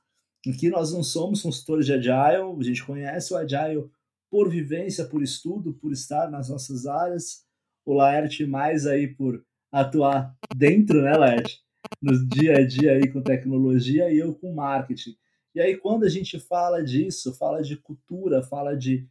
Aqui 0.48 0.68
nós 0.68 0.92
não 0.92 1.04
somos 1.04 1.42
consultores 1.42 1.86
de 1.86 1.92
agile, 1.92 2.42
a 2.58 2.62
gente 2.64 2.84
conhece 2.84 3.32
o 3.32 3.36
agile 3.36 3.88
por 4.30 4.48
vivência, 4.48 5.04
por 5.04 5.22
estudo, 5.22 5.74
por 5.74 5.92
estar 5.92 6.30
nas 6.30 6.48
nossas 6.48 6.86
áreas. 6.86 7.44
O 7.84 7.94
Laerte 7.94 8.46
mais 8.46 8.86
aí 8.86 9.08
por 9.08 9.44
atuar 9.72 10.34
dentro, 10.54 11.02
né, 11.02 11.16
Laerte? 11.16 11.60
No 12.00 12.28
dia 12.28 12.58
a 12.58 12.66
dia 12.66 12.92
aí 12.92 13.10
com 13.10 13.22
tecnologia 13.22 14.10
e 14.12 14.18
eu 14.18 14.34
com 14.34 14.54
marketing. 14.54 15.16
E 15.54 15.60
aí, 15.60 15.76
quando 15.76 16.04
a 16.04 16.08
gente 16.08 16.38
fala 16.38 16.82
disso, 16.82 17.34
fala 17.36 17.60
de 17.62 17.76
cultura, 17.76 18.42
fala 18.42 18.76
de 18.76 19.08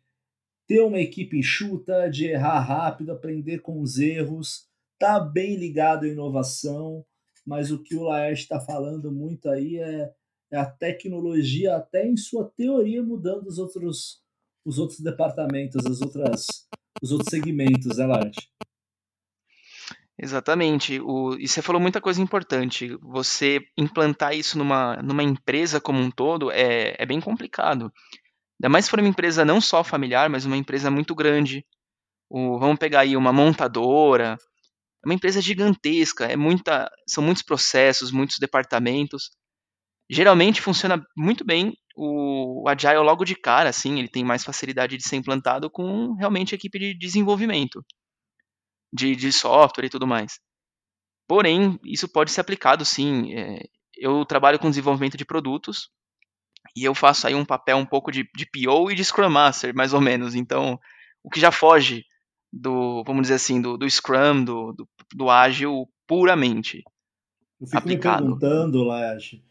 ter 0.66 0.82
uma 0.82 1.00
equipe 1.00 1.38
enxuta, 1.38 2.08
de 2.10 2.28
errar 2.28 2.60
rápido, 2.60 3.12
aprender 3.12 3.60
com 3.60 3.82
os 3.82 3.98
erros, 3.98 4.68
tá 4.98 5.20
bem 5.20 5.56
ligado 5.56 6.06
à 6.06 6.08
inovação, 6.08 7.04
mas 7.46 7.72
o 7.72 7.82
que 7.82 7.96
o 7.96 8.04
Laerte 8.04 8.44
está 8.44 8.60
falando 8.60 9.12
muito 9.12 9.50
aí 9.50 9.78
é, 9.78 10.14
é, 10.52 10.58
a 10.58 10.66
tecnologia, 10.66 11.76
até 11.76 12.08
em 12.08 12.16
sua 12.16 12.46
teoria, 12.56 13.02
mudando 13.02 13.48
os 13.48 13.58
outros, 13.58 14.22
os 14.66 14.78
outros 14.78 15.00
departamentos, 15.00 15.86
as 15.86 16.02
outras, 16.02 16.46
os 17.02 17.12
outros 17.12 17.30
segmentos, 17.30 17.98
né, 17.98 18.06
Laerte? 18.06 18.50
Exatamente. 20.22 21.00
O, 21.00 21.36
e 21.40 21.48
você 21.48 21.62
falou 21.62 21.82
muita 21.82 22.02
coisa 22.02 22.22
importante. 22.22 22.98
Você 23.02 23.62
implantar 23.78 24.36
isso 24.36 24.58
numa, 24.58 24.98
numa 24.98 25.24
empresa 25.24 25.80
como 25.80 26.00
um 26.00 26.12
todo 26.12 26.52
é, 26.52 26.96
é 27.00 27.06
bem 27.06 27.22
complicado. 27.22 27.92
Ainda 28.60 28.70
mais 28.70 28.86
se 28.86 28.92
for 28.92 29.00
uma 29.00 29.08
empresa 29.08 29.46
não 29.46 29.62
só 29.62 29.84
familiar, 29.84 30.30
mas 30.30 30.46
uma 30.46 30.58
empresa 30.58 30.92
muito 30.92 31.16
grande. 31.16 31.66
O, 32.30 32.60
vamos 32.60 32.78
pegar 32.78 33.02
aí 33.02 33.16
uma 33.16 33.32
montadora. 33.32 34.38
É 35.04 35.08
uma 35.08 35.14
empresa 35.14 35.42
gigantesca, 35.42 36.26
é 36.26 36.36
muita, 36.36 36.92
são 37.08 37.24
muitos 37.24 37.42
processos, 37.42 38.12
muitos 38.12 38.38
departamentos. 38.38 39.30
Geralmente 40.10 40.62
funciona 40.62 41.02
muito 41.16 41.46
bem 41.46 41.74
o, 42.00 42.64
o 42.64 42.70
Agile 42.70 43.00
logo 43.00 43.26
de 43.26 43.36
cara, 43.36 43.70
assim, 43.70 44.00
ele 44.00 44.08
tem 44.08 44.24
mais 44.24 44.44
facilidade 44.44 44.96
de 44.96 45.04
ser 45.04 45.18
implantado 45.18 45.70
com 45.70 46.14
realmente 46.14 46.56
equipe 46.56 46.80
de 46.80 46.94
desenvolvimento 46.94 47.84
de, 48.94 49.16
de 49.16 49.32
software 49.34 49.86
e 49.86 49.90
tudo 49.90 50.08
mais. 50.08 50.40
Porém, 51.28 51.78
isso 51.84 52.08
pode 52.08 52.32
ser 52.32 52.40
aplicado 52.40 52.86
sim. 52.86 53.34
É, 53.34 53.64
eu 53.98 54.26
trabalho 54.26 54.58
com 54.58 54.70
desenvolvimento 54.70 55.18
de 55.18 55.26
produtos 55.26 55.90
e 56.76 56.86
eu 56.86 56.96
faço 56.96 57.28
aí 57.28 57.36
um 57.36 57.46
papel 57.46 57.78
um 57.78 57.86
pouco 57.86 58.12
de, 58.12 58.28
de 58.34 58.46
PO 58.46 58.90
e 58.92 58.96
de 58.96 59.04
Scrum 59.04 59.30
Master, 59.30 59.76
mais 59.76 59.94
ou 59.94 60.00
menos. 60.00 60.36
Então, 60.36 60.80
o 61.22 61.30
que 61.30 61.40
já 61.40 61.52
foge 61.52 62.06
do, 62.52 63.04
vamos 63.04 63.24
dizer 63.24 63.36
assim, 63.36 63.62
do, 63.62 63.78
do 63.78 63.90
Scrum, 63.90 64.44
do, 64.44 64.72
do, 64.72 64.90
do 65.14 65.30
ágil 65.30 65.86
puramente. 66.08 66.82
Eu 67.60 67.68
fico 67.68 67.78
aplicado. 67.78 68.24
me 68.24 68.40
perguntando, 68.40 68.84
Laerte, 68.84 69.44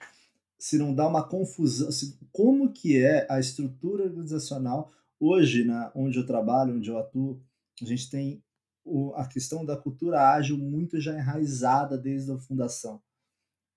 se 0.58 0.76
não 0.76 0.94
dá 0.94 1.06
uma 1.06 1.26
confusão, 1.26 1.90
se, 1.92 2.18
como 2.32 2.72
que 2.72 2.96
é 2.96 3.26
a 3.30 3.38
estrutura 3.38 4.04
organizacional 4.04 4.90
hoje, 5.20 5.64
na, 5.64 5.92
onde 5.94 6.18
eu 6.18 6.26
trabalho, 6.26 6.74
onde 6.74 6.90
eu 6.90 6.98
atuo, 6.98 7.40
a 7.80 7.84
gente 7.84 8.10
tem 8.10 8.42
o, 8.84 9.12
a 9.14 9.26
questão 9.26 9.64
da 9.64 9.76
cultura 9.76 10.32
ágil 10.32 10.58
muito 10.58 11.00
já 11.00 11.16
enraizada 11.16 11.96
desde 11.96 12.32
a 12.32 12.38
fundação. 12.38 13.00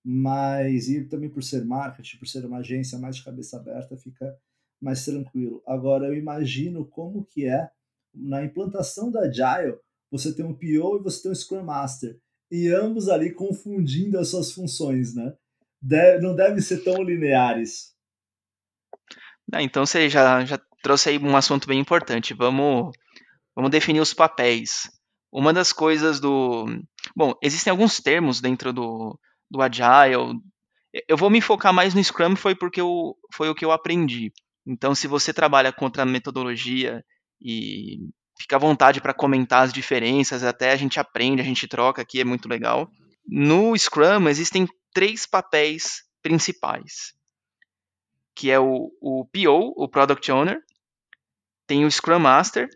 Mas, 0.04 0.88
e 0.88 1.04
também 1.04 1.30
por 1.30 1.42
ser 1.42 1.64
marketing, 1.64 2.18
por 2.18 2.26
ser 2.26 2.44
uma 2.44 2.58
agência 2.58 2.98
mais 2.98 3.16
de 3.16 3.24
cabeça 3.24 3.56
aberta, 3.56 3.96
fica 3.96 4.36
mais 4.80 5.04
tranquilo. 5.04 5.62
Agora, 5.64 6.06
eu 6.06 6.14
imagino 6.14 6.84
como 6.84 7.24
que 7.24 7.46
é 7.46 7.70
na 8.12 8.44
implantação 8.44 9.10
da 9.10 9.20
Agile, 9.20 9.78
você 10.10 10.34
tem 10.34 10.44
um 10.44 10.54
PO 10.54 10.98
e 10.98 11.02
você 11.02 11.22
tem 11.22 11.30
um 11.30 11.34
Scrum 11.34 11.62
Master, 11.62 12.18
e 12.50 12.68
ambos 12.68 13.08
ali 13.08 13.32
confundindo 13.32 14.18
as 14.18 14.28
suas 14.28 14.52
funções, 14.52 15.14
né? 15.14 15.34
Deve, 15.82 16.22
não 16.22 16.34
devem 16.34 16.60
ser 16.60 16.84
tão 16.84 17.02
lineares. 17.02 17.92
Ah, 19.52 19.62
então 19.62 19.84
você 19.84 20.08
já, 20.08 20.44
já 20.44 20.60
trouxe 20.82 21.08
aí 21.08 21.18
um 21.18 21.36
assunto 21.36 21.66
bem 21.66 21.80
importante. 21.80 22.32
Vamos, 22.34 22.96
vamos 23.54 23.70
definir 23.70 24.00
os 24.00 24.14
papéis. 24.14 24.88
Uma 25.32 25.52
das 25.52 25.72
coisas 25.72 26.20
do. 26.20 26.66
Bom, 27.16 27.34
existem 27.42 27.70
alguns 27.70 27.98
termos 28.00 28.40
dentro 28.40 28.72
do, 28.72 29.18
do 29.50 29.60
Agile. 29.60 30.38
Eu 31.08 31.16
vou 31.16 31.30
me 31.30 31.40
focar 31.40 31.72
mais 31.72 31.94
no 31.94 32.04
Scrum, 32.04 32.36
foi 32.36 32.54
porque 32.54 32.80
eu, 32.80 33.16
foi 33.34 33.48
o 33.48 33.54
que 33.54 33.64
eu 33.64 33.72
aprendi. 33.72 34.30
Então, 34.66 34.94
se 34.94 35.08
você 35.08 35.32
trabalha 35.32 35.72
contra 35.72 36.02
a 36.02 36.06
metodologia 36.06 37.02
e 37.40 37.98
fica 38.38 38.56
à 38.56 38.58
vontade 38.58 39.00
para 39.00 39.14
comentar 39.14 39.64
as 39.64 39.72
diferenças, 39.72 40.44
até 40.44 40.70
a 40.70 40.76
gente 40.76 41.00
aprende, 41.00 41.40
a 41.40 41.44
gente 41.44 41.66
troca 41.66 42.02
aqui, 42.02 42.20
é 42.20 42.24
muito 42.24 42.48
legal. 42.48 42.90
No 43.26 43.76
Scrum 43.76 44.28
existem 44.28 44.68
três 44.92 45.26
papéis 45.26 46.04
principais, 46.22 47.14
que 48.34 48.50
é 48.50 48.58
o, 48.58 48.92
o 49.00 49.24
PO, 49.26 49.74
o 49.76 49.88
Product 49.88 50.30
Owner, 50.30 50.62
tem 51.66 51.84
o 51.84 51.90
Scrum 51.90 52.18
Master, 52.18 52.68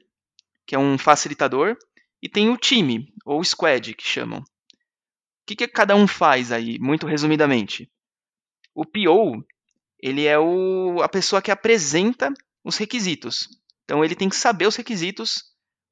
que 0.66 0.74
é 0.74 0.78
um 0.78 0.98
facilitador, 0.98 1.76
e 2.22 2.28
tem 2.28 2.50
o 2.50 2.56
time, 2.56 3.12
ou 3.24 3.42
Squad, 3.44 3.94
que 3.94 4.06
chamam. 4.06 4.40
O 4.40 4.44
que, 5.46 5.54
que 5.54 5.68
cada 5.68 5.94
um 5.94 6.06
faz 6.08 6.50
aí, 6.50 6.78
muito 6.78 7.06
resumidamente? 7.06 7.90
O 8.74 8.84
PO, 8.84 9.44
ele 10.00 10.26
é 10.26 10.38
o, 10.38 11.00
a 11.02 11.08
pessoa 11.08 11.40
que 11.40 11.50
apresenta 11.50 12.32
os 12.64 12.76
requisitos. 12.76 13.48
Então 13.84 14.04
ele 14.04 14.16
tem 14.16 14.28
que 14.28 14.36
saber 14.36 14.66
os 14.66 14.76
requisitos 14.76 15.44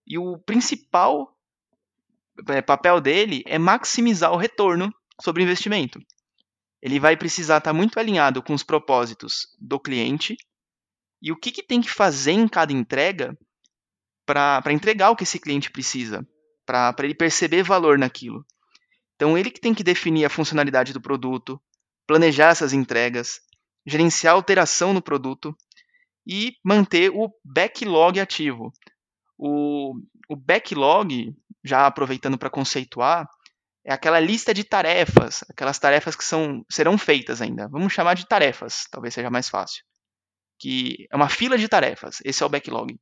e 0.06 0.18
o 0.18 0.38
principal 0.38 1.34
é, 2.48 2.60
papel 2.60 3.00
dele 3.00 3.42
é 3.46 3.58
maximizar 3.58 4.32
o 4.32 4.36
retorno 4.36 4.92
sobre 5.20 5.42
investimento. 5.42 6.00
Ele 6.82 7.00
vai 7.00 7.16
precisar 7.16 7.58
estar 7.58 7.72
muito 7.72 7.98
alinhado 7.98 8.42
com 8.42 8.52
os 8.52 8.62
propósitos 8.62 9.46
do 9.58 9.80
cliente 9.80 10.36
e 11.22 11.32
o 11.32 11.36
que, 11.36 11.50
que 11.50 11.62
tem 11.62 11.80
que 11.80 11.90
fazer 11.90 12.32
em 12.32 12.46
cada 12.46 12.72
entrega 12.72 13.36
para 14.26 14.72
entregar 14.72 15.10
o 15.10 15.16
que 15.16 15.24
esse 15.24 15.38
cliente 15.38 15.70
precisa, 15.70 16.26
para 16.66 16.94
ele 17.00 17.14
perceber 17.14 17.62
valor 17.62 17.98
naquilo. 17.98 18.44
Então 19.16 19.38
ele 19.38 19.50
que 19.50 19.60
tem 19.60 19.74
que 19.74 19.84
definir 19.84 20.24
a 20.24 20.30
funcionalidade 20.30 20.92
do 20.92 21.00
produto, 21.00 21.60
planejar 22.06 22.50
essas 22.50 22.72
entregas, 22.72 23.40
gerenciar 23.86 24.34
a 24.34 24.36
alteração 24.36 24.92
no 24.92 25.02
produto 25.02 25.56
e 26.26 26.54
manter 26.64 27.10
o 27.10 27.30
backlog 27.44 28.18
ativo. 28.18 28.72
O, 29.38 29.94
o 30.28 30.36
backlog, 30.36 31.34
já 31.62 31.86
aproveitando 31.86 32.38
para 32.38 32.50
conceituar, 32.50 33.28
é 33.84 33.92
aquela 33.92 34.18
lista 34.20 34.54
de 34.54 34.64
tarefas, 34.64 35.44
aquelas 35.50 35.78
tarefas 35.78 36.16
que 36.16 36.24
são, 36.24 36.64
serão 36.70 36.96
feitas 36.96 37.42
ainda. 37.42 37.68
Vamos 37.68 37.92
chamar 37.92 38.14
de 38.14 38.26
tarefas, 38.26 38.86
talvez 38.90 39.14
seja 39.14 39.30
mais 39.30 39.48
fácil. 39.48 39.84
Que 40.58 41.06
é 41.10 41.16
uma 41.16 41.28
fila 41.28 41.58
de 41.58 41.68
tarefas, 41.68 42.18
esse 42.24 42.42
é 42.42 42.46
o 42.46 42.48
backlog. 42.48 42.98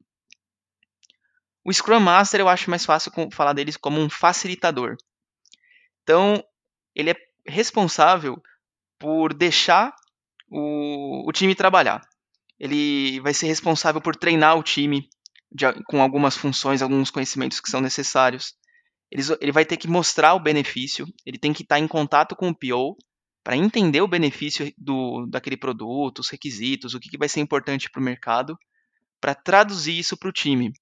O 1.64 1.72
Scrum 1.72 2.00
Master 2.00 2.40
eu 2.40 2.48
acho 2.48 2.70
mais 2.70 2.84
fácil 2.84 3.12
falar 3.32 3.52
deles 3.52 3.76
como 3.76 4.00
um 4.00 4.10
facilitador. 4.10 4.96
Então, 6.02 6.42
ele 6.94 7.10
é 7.10 7.16
responsável 7.46 8.42
por 8.98 9.32
deixar 9.32 9.94
o, 10.50 11.28
o 11.28 11.32
time 11.32 11.54
trabalhar 11.54 12.02
ele 12.62 13.18
vai 13.18 13.34
ser 13.34 13.48
responsável 13.48 14.00
por 14.00 14.14
treinar 14.14 14.56
o 14.56 14.62
time 14.62 15.10
de, 15.50 15.64
com 15.88 16.00
algumas 16.00 16.36
funções, 16.36 16.80
alguns 16.80 17.10
conhecimentos 17.10 17.60
que 17.60 17.68
são 17.68 17.80
necessários. 17.80 18.54
Ele, 19.12 19.22
ele 19.42 19.52
vai 19.52 19.66
ter 19.66 19.76
que 19.76 19.86
mostrar 19.86 20.32
o 20.32 20.40
benefício, 20.40 21.06
ele 21.26 21.36
tem 21.36 21.52
que 21.52 21.62
estar 21.62 21.78
em 21.78 21.86
contato 21.86 22.34
com 22.34 22.48
o 22.48 22.54
PO 22.54 22.96
para 23.44 23.54
entender 23.54 24.00
o 24.00 24.08
benefício 24.08 24.72
do, 24.78 25.26
daquele 25.26 25.56
produto, 25.56 26.20
os 26.20 26.30
requisitos, 26.30 26.94
o 26.94 27.00
que, 27.00 27.10
que 27.10 27.18
vai 27.18 27.28
ser 27.28 27.40
importante 27.40 27.90
para 27.90 28.00
o 28.00 28.04
mercado, 28.04 28.58
para 29.20 29.34
traduzir 29.34 29.98
isso 29.98 30.16
para 30.16 30.30
o 30.30 30.32
time. 30.32 30.72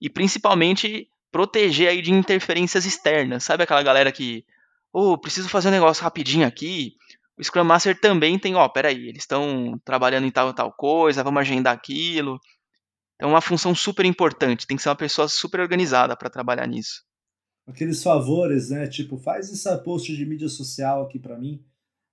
E 0.00 0.10
principalmente 0.10 1.08
proteger 1.30 1.90
aí 1.90 2.02
de 2.02 2.12
interferências 2.12 2.84
externas. 2.84 3.44
Sabe 3.44 3.62
aquela 3.62 3.84
galera 3.84 4.10
que, 4.10 4.44
oh, 4.92 5.16
preciso 5.16 5.48
fazer 5.48 5.68
um 5.68 5.72
negócio 5.72 6.02
rapidinho 6.02 6.48
aqui, 6.48 6.96
o 7.38 7.44
Scrum 7.44 7.62
Master 7.62 8.00
também 8.00 8.36
tem, 8.36 8.56
ó, 8.56 8.68
peraí, 8.68 9.08
eles 9.08 9.22
estão 9.22 9.80
trabalhando 9.84 10.26
em 10.26 10.30
tal 10.30 10.52
tal 10.52 10.72
coisa, 10.72 11.22
vamos 11.22 11.40
agendar 11.40 11.72
aquilo. 11.72 12.40
Então, 13.14 13.28
é 13.28 13.32
uma 13.32 13.40
função 13.40 13.76
super 13.76 14.04
importante, 14.04 14.66
tem 14.66 14.76
que 14.76 14.82
ser 14.82 14.88
uma 14.88 14.96
pessoa 14.96 15.28
super 15.28 15.60
organizada 15.60 16.16
para 16.16 16.28
trabalhar 16.28 16.66
nisso. 16.66 17.04
Aqueles 17.66 18.02
favores, 18.02 18.70
né? 18.70 18.86
Tipo, 18.86 19.16
faz 19.16 19.50
esse 19.50 19.78
post 19.78 20.14
de 20.14 20.26
mídia 20.26 20.48
social 20.48 21.02
aqui 21.02 21.18
para 21.18 21.38
mim, 21.38 21.64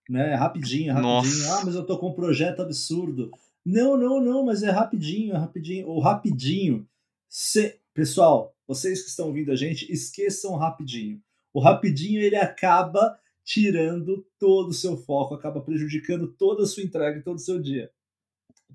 né? 0.09 0.33
Rapidinho, 0.35 0.93
rapidinho. 0.93 1.13
Nossa. 1.13 1.59
Ah, 1.59 1.65
mas 1.65 1.75
eu 1.75 1.85
tô 1.85 1.97
com 1.97 2.09
um 2.09 2.13
projeto 2.13 2.61
absurdo. 2.61 3.31
Não, 3.65 3.97
não, 3.97 4.21
não, 4.21 4.45
mas 4.45 4.63
é 4.63 4.69
rapidinho, 4.69 5.33
é 5.33 5.37
rapidinho. 5.37 5.87
Ou 5.87 5.99
rapidinho. 5.99 6.87
Se... 7.29 7.79
Pessoal, 7.93 8.55
vocês 8.67 9.01
que 9.01 9.09
estão 9.09 9.27
ouvindo 9.27 9.51
a 9.51 9.55
gente, 9.55 9.91
esqueçam 9.91 10.55
rapidinho. 10.55 11.21
O 11.53 11.59
rapidinho 11.59 12.21
ele 12.21 12.37
acaba 12.37 13.19
tirando 13.43 14.25
todo 14.39 14.69
o 14.69 14.73
seu 14.73 14.95
foco, 14.95 15.33
acaba 15.33 15.61
prejudicando 15.61 16.27
toda 16.27 16.63
a 16.63 16.65
sua 16.65 16.83
entrega 16.83 17.19
e 17.19 17.23
todo 17.23 17.35
o 17.35 17.41
seu 17.41 17.61
dia. 17.61 17.91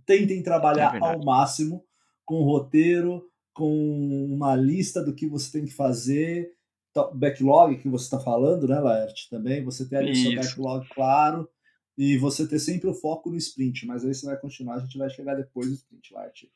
Tentem 0.04 0.42
trabalhar 0.42 0.94
é 0.94 0.98
ao 0.98 1.24
máximo 1.24 1.84
com 2.24 2.42
roteiro, 2.42 3.30
com 3.54 4.26
uma 4.26 4.54
lista 4.54 5.02
do 5.02 5.14
que 5.14 5.26
você 5.26 5.50
tem 5.50 5.64
que 5.64 5.72
fazer, 5.72 6.52
backlog 7.04 7.76
que 7.78 7.88
você 7.88 8.04
está 8.04 8.18
falando, 8.18 8.66
né, 8.66 8.78
Laerte? 8.78 9.28
Também 9.30 9.64
você 9.64 9.88
ter 9.88 9.96
ali 9.96 10.12
o 10.12 10.16
seu 10.16 10.34
backlog 10.34 10.88
claro 10.90 11.48
e 11.96 12.16
você 12.18 12.46
ter 12.46 12.58
sempre 12.58 12.88
o 12.88 12.94
foco 12.94 13.30
no 13.30 13.36
sprint, 13.36 13.86
mas 13.86 14.04
aí 14.04 14.14
você 14.14 14.26
vai 14.26 14.36
continuar, 14.36 14.76
a 14.76 14.80
gente 14.80 14.98
vai 14.98 15.08
chegar 15.10 15.34
depois 15.34 15.68
do 15.68 15.74
sprint, 15.74 16.12
Laerte. 16.12 16.50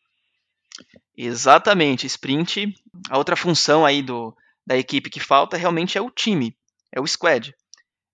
Exatamente, 1.17 2.07
sprint. 2.07 2.75
A 3.09 3.19
outra 3.19 3.37
função 3.37 3.85
aí 3.85 4.03
do, 4.03 4.35
da 4.67 4.77
equipe 4.77 5.11
que 5.11 5.21
falta 5.21 5.57
realmente 5.57 5.99
é 5.99 6.01
o 6.01 6.11
time, 6.11 6.57
é 6.93 7.01
o 7.01 7.07
squad 7.07 7.55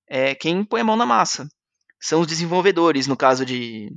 é 0.09 0.35
quem 0.35 0.65
põe 0.65 0.81
a 0.81 0.85
mão 0.85 0.97
na 0.97 1.07
massa. 1.07 1.49
São 2.01 2.21
os 2.21 2.27
desenvolvedores, 2.27 3.07
no 3.07 3.17
caso 3.17 3.45
de, 3.45 3.91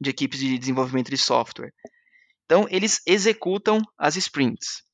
de 0.00 0.10
equipes 0.10 0.38
de 0.38 0.58
desenvolvimento 0.58 1.10
de 1.10 1.18
software. 1.18 1.72
Então, 2.44 2.66
eles 2.70 3.02
executam 3.06 3.80
as 3.98 4.16
sprints. 4.16 4.84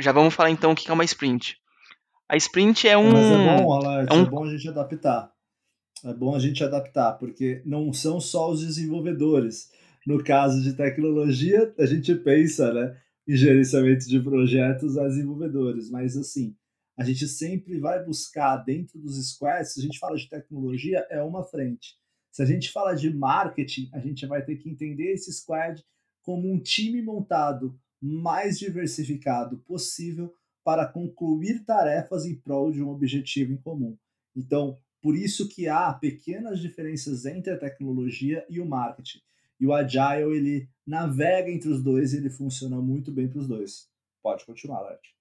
Já 0.00 0.12
vamos 0.12 0.34
falar 0.34 0.50
então 0.50 0.72
o 0.72 0.74
que 0.74 0.90
é 0.90 0.92
uma 0.92 1.04
sprint. 1.04 1.56
A 2.28 2.36
sprint 2.36 2.88
é 2.88 2.98
um. 2.98 3.12
Mas 3.12 3.24
é 3.24 3.62
bom, 3.62 3.72
Alex, 3.72 4.08
é, 4.10 4.14
um... 4.14 4.22
é 4.22 4.30
bom 4.30 4.44
a 4.44 4.50
gente 4.50 4.68
adaptar. 4.68 5.32
É 6.04 6.14
bom 6.14 6.34
a 6.34 6.38
gente 6.38 6.62
adaptar, 6.62 7.12
porque 7.14 7.62
não 7.64 7.92
são 7.92 8.20
só 8.20 8.50
os 8.50 8.60
desenvolvedores. 8.60 9.70
No 10.06 10.22
caso 10.22 10.62
de 10.62 10.74
tecnologia, 10.74 11.74
a 11.78 11.86
gente 11.86 12.14
pensa 12.14 12.72
né, 12.72 12.96
em 13.26 13.36
gerenciamento 13.36 14.08
de 14.08 14.20
projetos 14.20 14.96
a 14.96 15.08
desenvolvedores, 15.08 15.90
mas 15.90 16.16
assim, 16.16 16.54
a 16.96 17.02
gente 17.02 17.26
sempre 17.26 17.78
vai 17.80 18.04
buscar 18.04 18.56
dentro 18.58 18.98
dos 19.00 19.16
squads, 19.30 19.74
se 19.74 19.80
a 19.80 19.82
gente 19.82 19.98
fala 19.98 20.16
de 20.16 20.28
tecnologia, 20.28 21.04
é 21.10 21.20
uma 21.22 21.42
frente. 21.42 21.96
Se 22.30 22.42
a 22.42 22.46
gente 22.46 22.70
fala 22.70 22.94
de 22.94 23.12
marketing, 23.12 23.88
a 23.92 23.98
gente 23.98 24.26
vai 24.26 24.44
ter 24.44 24.56
que 24.56 24.68
entender 24.68 25.12
esse 25.12 25.32
squad 25.32 25.82
como 26.22 26.52
um 26.52 26.60
time 26.60 27.02
montado 27.02 27.78
mais 28.00 28.58
diversificado 28.58 29.58
possível 29.58 30.32
para 30.66 30.84
concluir 30.84 31.64
tarefas 31.64 32.26
em 32.26 32.34
prol 32.34 32.72
de 32.72 32.82
um 32.82 32.90
objetivo 32.90 33.52
em 33.52 33.56
comum. 33.56 33.96
Então, 34.34 34.76
por 35.00 35.14
isso 35.16 35.48
que 35.48 35.68
há 35.68 35.92
pequenas 35.92 36.58
diferenças 36.58 37.24
entre 37.24 37.52
a 37.52 37.56
tecnologia 37.56 38.44
e 38.50 38.58
o 38.58 38.66
marketing. 38.66 39.20
E 39.60 39.66
o 39.68 39.72
Agile, 39.72 40.36
ele 40.36 40.68
navega 40.84 41.48
entre 41.48 41.68
os 41.68 41.80
dois 41.80 42.12
e 42.12 42.16
ele 42.16 42.30
funciona 42.30 42.78
muito 42.78 43.12
bem 43.12 43.28
para 43.28 43.38
os 43.38 43.46
dois. 43.46 43.88
Pode 44.20 44.44
continuar, 44.44 44.80
Larte. 44.80 45.14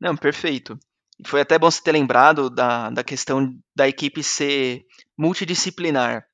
Não, 0.00 0.16
perfeito. 0.16 0.78
Foi 1.26 1.40
até 1.40 1.58
bom 1.58 1.68
você 1.68 1.82
ter 1.82 1.90
lembrado 1.90 2.48
da, 2.48 2.88
da 2.88 3.02
questão 3.02 3.58
da 3.74 3.88
equipe 3.88 4.22
ser 4.22 4.86
multidisciplinar. 5.16 6.24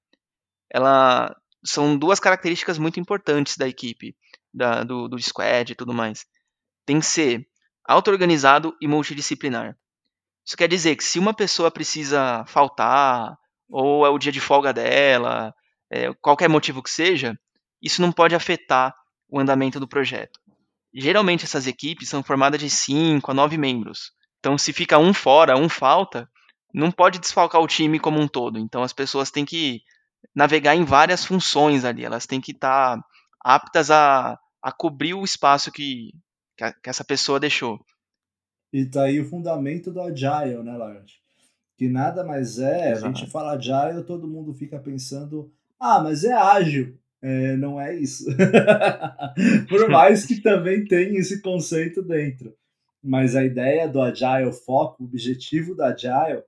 Ela 0.71 1.35
são 1.65 1.97
duas 1.97 2.21
características 2.21 2.77
muito 2.77 3.01
importantes 3.01 3.57
da 3.57 3.67
equipe, 3.67 4.15
da, 4.53 4.85
do, 4.85 5.09
do 5.09 5.19
squad 5.19 5.73
e 5.73 5.75
tudo 5.75 5.95
mais. 5.95 6.27
tem 6.85 7.01
que 7.01 7.07
ser 7.07 7.49
auto-organizado 7.85 8.77
e 8.81 8.89
multidisciplinar. 8.89 9.77
Isso 10.47 10.57
quer 10.57 10.69
dizer 10.69 10.97
que 10.97 11.05
se 11.05 11.19
uma 11.19 11.35
pessoa 11.35 11.71
precisa 11.71 12.45
faltar, 12.47 13.37
ou 13.69 14.05
é 14.05 14.11
o 14.11 14.19
dia 14.19 14.33
de 14.33 14.41
folga 14.41 14.73
dela, 14.73 15.55
é, 15.91 16.13
qualquer 16.15 16.49
motivo 16.49 16.83
que 16.83 16.91
seja, 16.91 17.39
isso 17.81 18.03
não 18.03 18.13
pode 18.13 18.35
afetar 18.35 18.95
o 19.29 19.39
andamento 19.39 19.81
do 19.81 19.89
projeto. 19.89 20.39
Geralmente 20.93 21.45
essas 21.45 21.67
equipes 21.67 22.09
são 22.09 22.23
formadas 22.23 22.61
de 22.61 22.71
5 22.71 23.31
a 23.31 23.35
9 23.35 23.59
membros. 23.59 24.13
Então, 24.39 24.57
se 24.57 24.73
fica 24.73 24.99
um 24.99 25.15
fora, 25.15 25.57
um 25.57 25.69
falta, 25.69 26.29
não 26.73 26.91
pode 26.91 27.19
desfalcar 27.19 27.61
o 27.61 27.67
time 27.67 27.99
como 27.99 28.21
um 28.21 28.29
todo. 28.29 28.59
Então, 28.59 28.83
as 28.83 28.93
pessoas 28.93 29.31
têm 29.31 29.45
que 29.45 29.81
navegar 30.35 30.75
em 30.75 30.85
várias 30.85 31.25
funções 31.25 31.85
ali. 31.85 32.05
Elas 32.05 32.27
têm 32.27 32.41
que 32.41 32.53
estar 32.53 32.99
aptas 33.41 33.91
a, 33.91 34.39
a 34.63 34.73
cobrir 34.73 35.15
o 35.15 35.25
espaço 35.25 35.73
que, 35.73 36.13
que, 36.57 36.65
a, 36.65 36.73
que 36.73 36.89
essa 36.89 37.05
pessoa 37.05 37.41
deixou. 37.41 37.81
E 38.73 38.85
tá 38.85 39.05
aí 39.05 39.21
o 39.21 39.29
fundamento 39.29 39.93
do 39.93 40.01
Agile, 40.01 40.63
né, 40.63 40.77
Lars? 40.77 41.21
Que 41.77 41.89
nada 41.89 42.25
mais 42.25 42.59
é, 42.59 42.93
Exato. 42.93 43.07
a 43.07 43.09
gente 43.09 43.31
fala 43.31 43.53
Agile, 43.53 44.05
todo 44.05 44.29
mundo 44.29 44.55
fica 44.55 44.79
pensando, 44.79 45.53
ah, 45.79 46.01
mas 46.03 46.25
é 46.25 46.33
ágil. 46.33 46.99
É, 47.23 47.57
não 47.57 47.81
é 47.81 47.95
isso. 47.95 48.27
Por 49.69 49.89
mais 49.89 50.27
que 50.27 50.43
também 50.43 50.85
tenha 50.85 51.19
esse 51.19 51.41
conceito 51.41 52.03
dentro. 52.03 52.55
Mas 53.03 53.35
a 53.35 53.45
ideia 53.45 53.89
do 53.89 54.01
Agile, 54.01 54.53
foco, 54.53 55.03
o 55.03 55.07
objetivo 55.07 55.75
do 55.75 55.83
Agile 55.83 56.43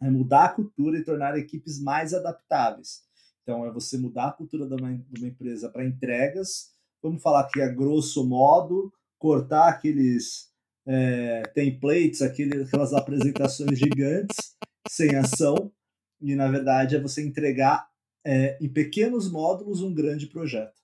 é 0.00 0.10
mudar 0.10 0.44
a 0.44 0.48
cultura 0.50 0.98
e 0.98 1.04
tornar 1.04 1.36
equipes 1.38 1.80
mais 1.80 2.14
adaptáveis. 2.14 3.02
Então, 3.42 3.66
é 3.66 3.70
você 3.70 3.98
mudar 3.98 4.28
a 4.28 4.32
cultura 4.32 4.66
de 4.66 4.74
uma, 4.74 4.92
de 4.92 5.20
uma 5.20 5.28
empresa 5.28 5.68
para 5.68 5.84
entregas. 5.84 6.72
Vamos 7.02 7.22
falar 7.22 7.46
que, 7.48 7.60
a 7.60 7.68
grosso 7.68 8.26
modo, 8.26 8.92
cortar 9.24 9.70
aqueles 9.70 10.50
é, 10.86 11.44
templates, 11.54 12.20
aquelas 12.20 12.92
apresentações 12.92 13.78
gigantes 13.78 14.54
sem 14.86 15.16
ação, 15.16 15.72
e 16.20 16.34
na 16.34 16.46
verdade 16.50 16.94
é 16.94 17.00
você 17.00 17.26
entregar 17.26 17.88
é, 18.22 18.58
em 18.60 18.68
pequenos 18.68 19.32
módulos 19.32 19.80
um 19.80 19.94
grande 19.94 20.26
projeto. 20.26 20.78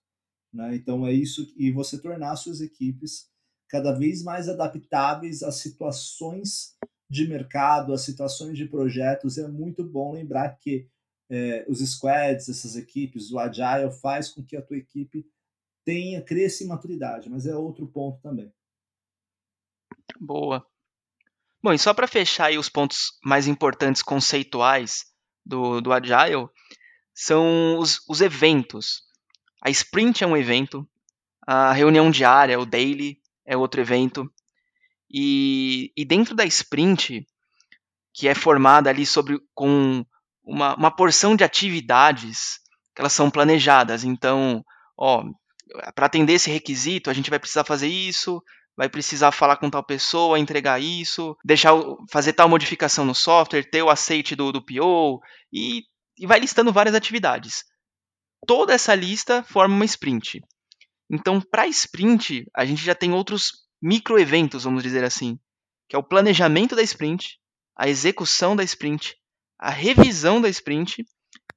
Né? 0.54 0.74
Então 0.74 1.06
é 1.06 1.12
isso, 1.12 1.52
e 1.54 1.70
você 1.70 2.00
tornar 2.00 2.34
suas 2.36 2.62
equipes 2.62 3.28
cada 3.68 3.92
vez 3.92 4.22
mais 4.22 4.48
adaptáveis 4.48 5.42
às 5.42 5.56
situações 5.56 6.74
de 7.10 7.28
mercado, 7.28 7.92
às 7.92 8.00
situações 8.00 8.56
de 8.56 8.64
projetos. 8.64 9.36
É 9.36 9.46
muito 9.46 9.84
bom 9.84 10.14
lembrar 10.14 10.56
que 10.58 10.88
é, 11.30 11.66
os 11.68 11.80
squads, 11.80 12.48
essas 12.48 12.74
equipes, 12.74 13.30
o 13.30 13.38
Agile 13.38 13.92
faz 14.00 14.30
com 14.30 14.42
que 14.42 14.56
a 14.56 14.62
tua 14.62 14.78
equipe 14.78 15.26
tenha, 15.84 16.22
cresça 16.22 16.64
em 16.64 16.66
maturidade, 16.66 17.28
mas 17.28 17.46
é 17.46 17.54
outro 17.54 17.86
ponto 17.86 18.20
também. 18.20 18.52
Boa. 20.20 20.66
Bom, 21.62 21.72
e 21.72 21.78
só 21.78 21.92
para 21.92 22.06
fechar 22.06 22.46
aí 22.46 22.58
os 22.58 22.68
pontos 22.68 23.18
mais 23.24 23.46
importantes 23.46 24.02
conceituais 24.02 25.04
do, 25.44 25.80
do 25.80 25.92
Agile, 25.92 26.48
são 27.14 27.78
os, 27.78 28.00
os 28.08 28.20
eventos. 28.20 29.02
A 29.62 29.68
sprint 29.70 30.24
é 30.24 30.26
um 30.26 30.36
evento, 30.36 30.88
a 31.46 31.72
reunião 31.72 32.10
diária, 32.10 32.58
o 32.58 32.64
daily, 32.64 33.20
é 33.44 33.56
outro 33.56 33.80
evento. 33.80 34.30
E, 35.10 35.92
e 35.96 36.04
dentro 36.04 36.34
da 36.34 36.44
sprint, 36.46 37.26
que 38.14 38.28
é 38.28 38.34
formada 38.34 38.88
ali 38.88 39.04
sobre 39.04 39.38
com 39.54 40.04
uma, 40.42 40.74
uma 40.76 40.90
porção 40.90 41.36
de 41.36 41.44
atividades 41.44 42.60
que 42.94 43.02
elas 43.02 43.12
são 43.12 43.30
planejadas. 43.30 44.04
Então, 44.04 44.64
ó, 44.96 45.24
para 45.94 46.06
atender 46.06 46.34
esse 46.34 46.50
requisito, 46.50 47.10
a 47.10 47.12
gente 47.12 47.30
vai 47.30 47.38
precisar 47.38 47.64
fazer 47.64 47.88
isso, 47.88 48.42
vai 48.76 48.88
precisar 48.88 49.32
falar 49.32 49.56
com 49.56 49.68
tal 49.70 49.84
pessoa, 49.84 50.38
entregar 50.38 50.80
isso, 50.80 51.36
deixar 51.44 51.72
fazer 52.10 52.32
tal 52.32 52.48
modificação 52.48 53.04
no 53.04 53.14
software, 53.14 53.68
ter 53.68 53.82
o 53.82 53.90
aceite 53.90 54.34
do, 54.34 54.52
do 54.52 54.64
PO 54.64 55.20
e, 55.52 55.82
e 56.18 56.26
vai 56.26 56.40
listando 56.40 56.72
várias 56.72 56.94
atividades. 56.94 57.64
Toda 58.46 58.72
essa 58.72 58.94
lista 58.94 59.42
forma 59.42 59.74
uma 59.74 59.84
sprint. 59.84 60.40
Então, 61.10 61.40
para 61.40 61.66
sprint, 61.66 62.46
a 62.54 62.64
gente 62.64 62.82
já 62.82 62.94
tem 62.94 63.12
outros 63.12 63.52
microeventos, 63.82 64.64
vamos 64.64 64.82
dizer 64.82 65.04
assim, 65.04 65.38
que 65.88 65.96
é 65.96 65.98
o 65.98 66.02
planejamento 66.02 66.76
da 66.76 66.82
sprint, 66.82 67.38
a 67.76 67.88
execução 67.88 68.54
da 68.54 68.62
sprint, 68.62 69.16
a 69.58 69.70
revisão 69.70 70.40
da 70.40 70.48
sprint 70.48 71.04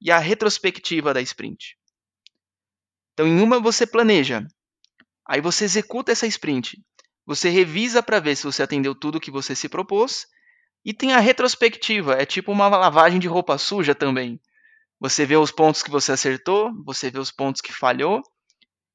e 0.00 0.10
a 0.10 0.18
retrospectiva 0.18 1.14
da 1.14 1.22
sprint. 1.22 1.76
Então, 3.14 3.26
em 3.26 3.40
uma 3.40 3.60
você 3.60 3.86
planeja, 3.86 4.44
aí 5.26 5.40
você 5.40 5.64
executa 5.64 6.12
essa 6.12 6.26
sprint, 6.26 6.76
você 7.26 7.48
revisa 7.48 8.02
para 8.02 8.20
ver 8.20 8.36
se 8.36 8.44
você 8.44 8.62
atendeu 8.62 8.94
tudo 8.94 9.20
que 9.20 9.30
você 9.30 9.54
se 9.54 9.68
propôs. 9.68 10.26
E 10.84 10.92
tem 10.92 11.14
a 11.14 11.18
retrospectiva, 11.18 12.14
é 12.14 12.26
tipo 12.26 12.52
uma 12.52 12.68
lavagem 12.68 13.18
de 13.18 13.26
roupa 13.26 13.56
suja 13.56 13.94
também. 13.94 14.38
Você 15.00 15.24
vê 15.24 15.36
os 15.36 15.50
pontos 15.50 15.82
que 15.82 15.90
você 15.90 16.12
acertou, 16.12 16.70
você 16.84 17.10
vê 17.10 17.18
os 17.18 17.30
pontos 17.30 17.62
que 17.62 17.72
falhou 17.72 18.20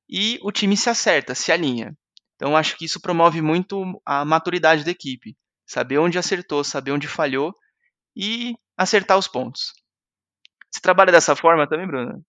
e 0.07 0.39
o 0.43 0.51
time 0.51 0.77
se 0.77 0.89
acerta, 0.89 1.33
se 1.33 1.51
alinha. 1.51 1.97
Então 2.35 2.55
acho 2.55 2.77
que 2.77 2.85
isso 2.85 3.01
promove 3.01 3.41
muito 3.41 3.99
a 4.05 4.23
maturidade 4.23 4.83
da 4.83 4.91
equipe, 4.91 5.35
saber 5.65 5.97
onde 5.97 6.19
acertou, 6.19 6.63
saber 6.63 6.91
onde 6.91 7.07
falhou 7.07 7.53
e 8.15 8.55
acertar 8.77 9.17
os 9.17 9.27
pontos. 9.27 9.73
Você 10.71 10.79
trabalha 10.81 11.11
dessa 11.11 11.35
forma 11.35 11.67
também, 11.67 11.87
Bruno? 11.87 12.23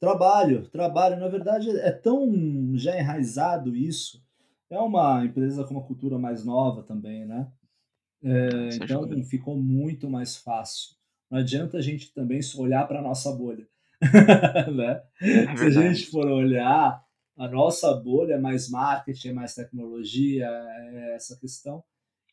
Trabalho, 0.00 0.68
trabalho. 0.68 1.18
Na 1.18 1.28
verdade, 1.28 1.70
é 1.70 1.90
tão 1.90 2.76
já 2.76 2.98
enraizado 2.98 3.74
isso 3.74 4.22
é 4.70 4.78
uma 4.78 5.24
empresa 5.24 5.64
com 5.64 5.74
uma 5.74 5.86
cultura 5.86 6.18
mais 6.18 6.44
nova 6.44 6.82
também, 6.82 7.24
né? 7.24 7.50
É, 8.22 8.68
então 8.74 9.04
ajuda. 9.04 9.24
ficou 9.24 9.56
muito 9.56 10.10
mais 10.10 10.36
fácil. 10.36 10.96
Não 11.30 11.38
adianta 11.38 11.78
a 11.78 11.80
gente 11.80 12.12
também 12.12 12.40
olhar 12.56 12.86
para 12.86 12.98
a 12.98 13.02
nossa 13.02 13.32
bolha. 13.32 13.66
né? 14.74 15.02
É 15.20 15.56
Se 15.56 15.64
a 15.64 15.70
gente 15.70 16.06
for 16.06 16.26
olhar, 16.26 17.02
a 17.36 17.48
nossa 17.48 17.94
bolha 17.94 18.34
é 18.34 18.38
mais 18.38 18.68
marketing, 18.68 19.28
é 19.28 19.32
mais 19.32 19.54
tecnologia, 19.54 20.46
é 20.46 21.14
essa 21.14 21.36
questão. 21.38 21.82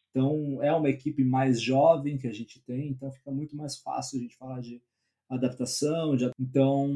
Então, 0.10 0.62
é 0.62 0.73
uma 0.73 0.89
equipe 0.89 1.23
mais 1.23 1.62
jovem 1.62 2.17
que 2.17 2.28
a 2.28 2.34
gente 2.34 2.62
tem, 2.63 2.89
então 2.89 3.12
fica 3.12 3.32
muito 3.32 3.56
mais 3.56 3.78
fácil 3.78 4.17
a 4.17 4.21
gente 4.21 4.38
falar 4.38 4.62
de 4.62 4.82
adaptação. 5.30 6.16
De... 6.16 6.30
Então, 6.40 6.90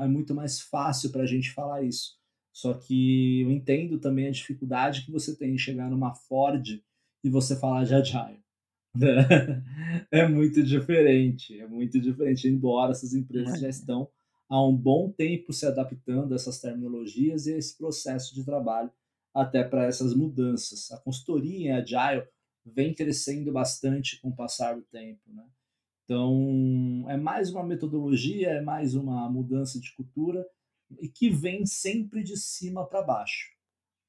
é 0.00 0.06
muito 0.06 0.34
mais 0.34 0.60
fácil 0.60 1.10
para 1.10 1.22
a 1.22 1.26
gente 1.26 1.52
falar 1.52 1.82
isso. 1.82 2.18
Só 2.52 2.74
que 2.74 3.42
eu 3.42 3.50
entendo 3.50 3.98
também 3.98 4.26
a 4.26 4.32
dificuldade 4.32 5.04
que 5.04 5.12
você 5.12 5.36
tem 5.36 5.54
em 5.54 5.58
chegar 5.58 5.88
numa 5.88 6.14
Ford 6.14 6.82
e 7.22 7.30
você 7.30 7.56
falar 7.56 7.84
de 7.84 7.94
Agile. 7.94 8.40
é 10.10 10.26
muito 10.26 10.62
diferente, 10.62 11.58
é 11.60 11.66
muito 11.66 12.00
diferente, 12.00 12.48
embora 12.48 12.90
essas 12.90 13.14
empresas 13.14 13.60
já 13.60 13.68
estão 13.68 14.08
há 14.48 14.66
um 14.66 14.76
bom 14.76 15.08
tempo 15.12 15.52
se 15.52 15.64
adaptando 15.64 16.32
a 16.32 16.34
essas 16.34 16.60
terminologias 16.60 17.46
e 17.46 17.54
a 17.54 17.56
esse 17.56 17.78
processo 17.78 18.34
de 18.34 18.44
trabalho 18.44 18.90
até 19.32 19.62
para 19.62 19.84
essas 19.84 20.12
mudanças. 20.12 20.90
A 20.90 20.98
consultoria 20.98 21.70
em 21.70 21.70
Agile 21.70 22.26
vem 22.66 22.92
crescendo 22.92 23.52
bastante 23.52 24.20
com 24.20 24.30
o 24.30 24.34
passar 24.34 24.74
do 24.74 24.82
tempo. 24.82 25.20
Né? 25.32 25.44
Então, 26.10 27.04
é 27.08 27.16
mais 27.16 27.52
uma 27.52 27.62
metodologia, 27.62 28.48
é 28.48 28.60
mais 28.60 28.96
uma 28.96 29.30
mudança 29.30 29.78
de 29.78 29.94
cultura 29.94 30.44
e 30.98 31.08
que 31.08 31.30
vem 31.30 31.64
sempre 31.64 32.24
de 32.24 32.36
cima 32.36 32.84
para 32.84 33.00
baixo. 33.00 33.52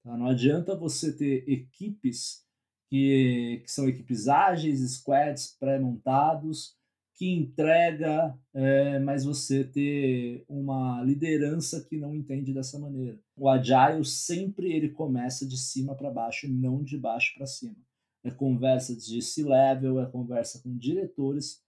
Tá? 0.03 0.17
Não 0.17 0.25
adianta 0.25 0.75
você 0.75 1.15
ter 1.15 1.47
equipes 1.47 2.43
que, 2.89 3.61
que 3.63 3.71
são 3.71 3.87
equipes 3.87 4.27
ágeis, 4.27 4.79
squads 4.95 5.55
pré-montados, 5.59 6.75
que 7.13 7.31
entrega, 7.31 8.35
é, 8.51 8.97
mas 8.97 9.23
você 9.23 9.63
ter 9.63 10.43
uma 10.49 11.03
liderança 11.03 11.85
que 11.87 11.97
não 11.97 12.15
entende 12.15 12.51
dessa 12.51 12.79
maneira. 12.79 13.19
O 13.37 13.47
agile 13.47 14.03
sempre 14.03 14.73
ele 14.73 14.89
começa 14.89 15.47
de 15.47 15.55
cima 15.55 15.93
para 15.93 16.09
baixo, 16.09 16.51
não 16.51 16.83
de 16.83 16.97
baixo 16.97 17.35
para 17.35 17.45
cima. 17.45 17.77
É 18.23 18.31
conversa 18.31 18.95
de 18.95 19.21
C-level, 19.21 20.01
é 20.01 20.07
conversa 20.07 20.59
com 20.63 20.75
diretores 20.75 21.61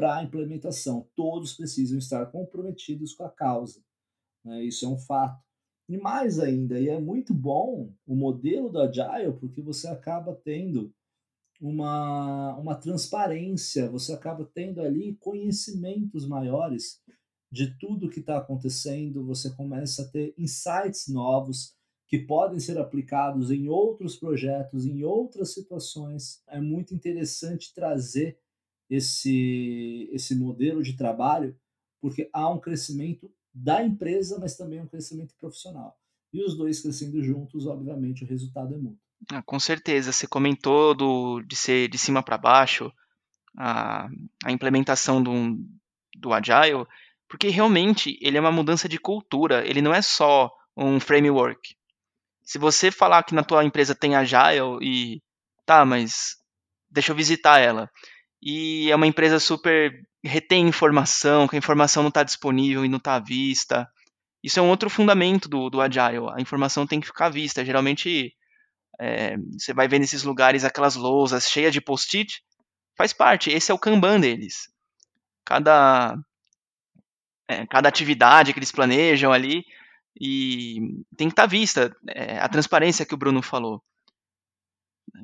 para 0.00 0.16
a 0.16 0.24
implementação. 0.24 1.06
Todos 1.14 1.52
precisam 1.52 1.98
estar 1.98 2.24
comprometidos 2.32 3.12
com 3.12 3.22
a 3.24 3.28
causa. 3.28 3.84
Né? 4.42 4.64
Isso 4.64 4.86
é 4.86 4.88
um 4.88 4.96
fato. 4.96 5.38
E 5.90 5.98
mais 5.98 6.38
ainda, 6.38 6.80
e 6.80 6.88
é 6.88 6.98
muito 6.98 7.34
bom 7.34 7.92
o 8.06 8.16
modelo 8.16 8.70
do 8.70 8.80
Agile, 8.80 9.36
porque 9.38 9.60
você 9.60 9.88
acaba 9.88 10.34
tendo 10.34 10.90
uma, 11.60 12.56
uma 12.56 12.74
transparência, 12.76 13.90
você 13.90 14.14
acaba 14.14 14.48
tendo 14.54 14.80
ali 14.80 15.16
conhecimentos 15.16 16.26
maiores 16.26 17.02
de 17.52 17.76
tudo 17.78 18.08
que 18.08 18.20
está 18.20 18.38
acontecendo, 18.38 19.26
você 19.26 19.50
começa 19.50 20.02
a 20.02 20.08
ter 20.08 20.32
insights 20.38 21.08
novos 21.08 21.74
que 22.06 22.20
podem 22.20 22.58
ser 22.58 22.78
aplicados 22.78 23.50
em 23.50 23.68
outros 23.68 24.16
projetos, 24.16 24.86
em 24.86 25.02
outras 25.04 25.52
situações. 25.52 26.40
É 26.48 26.60
muito 26.60 26.94
interessante 26.94 27.74
trazer 27.74 28.38
esse, 28.90 30.10
esse 30.12 30.34
modelo 30.34 30.82
de 30.82 30.96
trabalho, 30.96 31.56
porque 32.00 32.28
há 32.32 32.50
um 32.50 32.58
crescimento 32.58 33.30
da 33.54 33.82
empresa, 33.82 34.38
mas 34.40 34.56
também 34.56 34.80
um 34.80 34.86
crescimento 34.86 35.34
profissional. 35.38 35.96
E 36.32 36.42
os 36.42 36.56
dois 36.56 36.80
crescendo 36.80 37.22
juntos, 37.22 37.66
obviamente, 37.66 38.24
o 38.24 38.26
resultado 38.26 38.74
é 38.74 38.76
mútuo. 38.76 38.98
Ah, 39.30 39.42
com 39.42 39.60
certeza. 39.60 40.12
Você 40.12 40.26
comentou 40.26 40.94
do, 40.94 41.40
de 41.42 41.56
ser 41.56 41.88
de 41.88 41.98
cima 41.98 42.22
para 42.22 42.38
baixo, 42.38 42.92
a, 43.56 44.08
a 44.44 44.52
implementação 44.52 45.22
do, 45.22 45.58
do 46.16 46.32
Agile, 46.32 46.86
porque 47.28 47.48
realmente 47.48 48.18
ele 48.20 48.36
é 48.36 48.40
uma 48.40 48.52
mudança 48.52 48.88
de 48.88 48.98
cultura, 48.98 49.66
ele 49.66 49.82
não 49.82 49.94
é 49.94 50.02
só 50.02 50.50
um 50.76 50.98
framework. 50.98 51.76
Se 52.42 52.58
você 52.58 52.90
falar 52.90 53.22
que 53.22 53.34
na 53.34 53.44
tua 53.44 53.64
empresa 53.64 53.94
tem 53.94 54.16
Agile 54.16 54.78
e 54.80 55.22
tá, 55.64 55.84
mas 55.84 56.36
deixa 56.90 57.12
eu 57.12 57.16
visitar 57.16 57.58
ela. 57.58 57.88
E 58.42 58.90
é 58.90 58.96
uma 58.96 59.06
empresa 59.06 59.38
super 59.38 59.92
retém 60.24 60.68
informação, 60.68 61.46
que 61.48 61.56
a 61.56 61.58
informação 61.58 62.02
não 62.02 62.08
está 62.08 62.22
disponível 62.22 62.84
e 62.84 62.88
não 62.88 62.98
está 62.98 63.16
à 63.16 63.20
vista. 63.20 63.88
Isso 64.42 64.58
é 64.58 64.62
um 64.62 64.68
outro 64.68 64.88
fundamento 64.88 65.48
do, 65.48 65.68
do 65.68 65.80
Agile. 65.80 66.30
A 66.34 66.40
informação 66.40 66.86
tem 66.86 67.00
que 67.00 67.06
ficar 67.06 67.26
à 67.26 67.30
vista. 67.30 67.64
Geralmente 67.64 68.34
é, 69.00 69.36
você 69.58 69.72
vai 69.72 69.88
ver 69.88 69.98
nesses 69.98 70.22
lugares 70.22 70.64
aquelas 70.64 70.94
lousas 70.94 71.48
cheias 71.50 71.72
de 71.72 71.80
post-it, 71.80 72.42
faz 72.96 73.12
parte. 73.12 73.50
Esse 73.50 73.70
é 73.70 73.74
o 73.74 73.78
Kanban 73.78 74.20
deles. 74.20 74.68
Cada, 75.44 76.16
é, 77.48 77.66
cada 77.66 77.88
atividade 77.88 78.52
que 78.52 78.58
eles 78.58 78.72
planejam 78.72 79.32
ali 79.32 79.64
e 80.20 80.80
tem 81.16 81.28
que 81.28 81.32
estar 81.32 81.44
tá 81.44 81.46
vista 81.46 81.96
é, 82.08 82.38
a 82.38 82.48
transparência 82.48 83.06
que 83.06 83.14
o 83.14 83.18
Bruno 83.18 83.42
falou. 83.42 83.82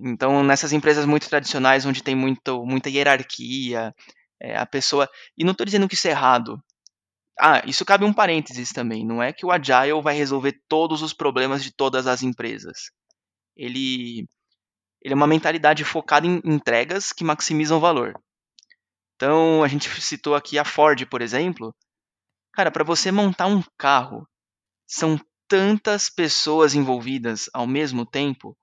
Então, 0.04 0.42
nessas 0.44 0.72
empresas 0.72 1.06
muito 1.06 1.28
tradicionais, 1.28 1.86
onde 1.86 2.02
tem 2.02 2.14
muito, 2.14 2.64
muita 2.64 2.90
hierarquia, 2.90 3.94
é, 4.40 4.56
a 4.56 4.66
pessoa. 4.66 5.08
E 5.36 5.44
não 5.44 5.52
estou 5.52 5.64
dizendo 5.64 5.88
que 5.88 5.94
isso 5.94 6.08
é 6.08 6.10
errado. 6.10 6.62
Ah, 7.40 7.62
isso 7.66 7.84
cabe 7.84 8.04
um 8.04 8.12
parênteses 8.12 8.70
também. 8.72 9.04
Não 9.06 9.22
é 9.22 9.32
que 9.32 9.46
o 9.46 9.52
Agile 9.52 10.02
vai 10.02 10.16
resolver 10.16 10.60
todos 10.68 11.02
os 11.02 11.12
problemas 11.12 11.62
de 11.62 11.72
todas 11.74 12.06
as 12.06 12.22
empresas 12.22 12.90
ele, 13.56 14.28
ele 15.02 15.14
é 15.14 15.16
uma 15.16 15.26
mentalidade 15.26 15.82
focada 15.84 16.26
em 16.26 16.40
entregas 16.44 17.12
que 17.12 17.24
maximizam 17.24 17.80
valor. 17.80 18.14
Então, 19.14 19.64
a 19.64 19.68
gente 19.68 19.88
citou 20.02 20.34
aqui 20.34 20.58
a 20.58 20.64
Ford, 20.64 21.06
por 21.06 21.22
exemplo. 21.22 21.74
Cara, 22.52 22.70
para 22.70 22.84
você 22.84 23.10
montar 23.10 23.46
um 23.46 23.62
carro, 23.78 24.28
são 24.86 25.18
tantas 25.48 26.10
pessoas 26.10 26.74
envolvidas 26.74 27.48
ao 27.54 27.66
mesmo 27.66 28.04
tempo 28.04 28.56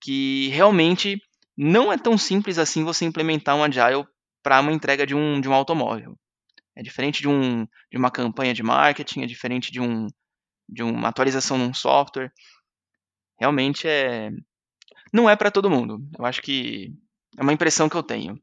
que 0.00 0.48
realmente 0.48 1.20
não 1.56 1.92
é 1.92 1.98
tão 1.98 2.16
simples 2.16 2.58
assim 2.58 2.84
você 2.84 3.04
implementar 3.04 3.56
um 3.56 3.64
agile 3.64 4.06
para 4.42 4.60
uma 4.60 4.72
entrega 4.72 5.06
de 5.06 5.14
um, 5.14 5.40
de 5.40 5.48
um 5.48 5.54
automóvel. 5.54 6.16
É 6.76 6.82
diferente 6.82 7.20
de, 7.20 7.28
um, 7.28 7.66
de 7.90 7.98
uma 7.98 8.10
campanha 8.10 8.54
de 8.54 8.62
marketing, 8.62 9.22
é 9.22 9.26
diferente 9.26 9.72
de, 9.72 9.80
um, 9.80 10.06
de 10.68 10.82
uma 10.82 11.08
atualização 11.08 11.58
num 11.58 11.74
software 11.74 12.32
realmente 13.38 13.86
é 13.86 14.30
não 15.12 15.30
é 15.30 15.34
para 15.36 15.50
todo 15.50 15.70
mundo. 15.70 16.06
Eu 16.18 16.26
acho 16.26 16.42
que 16.42 16.92
é 17.38 17.42
uma 17.42 17.52
impressão 17.52 17.88
que 17.88 17.96
eu 17.96 18.02
tenho. 18.02 18.38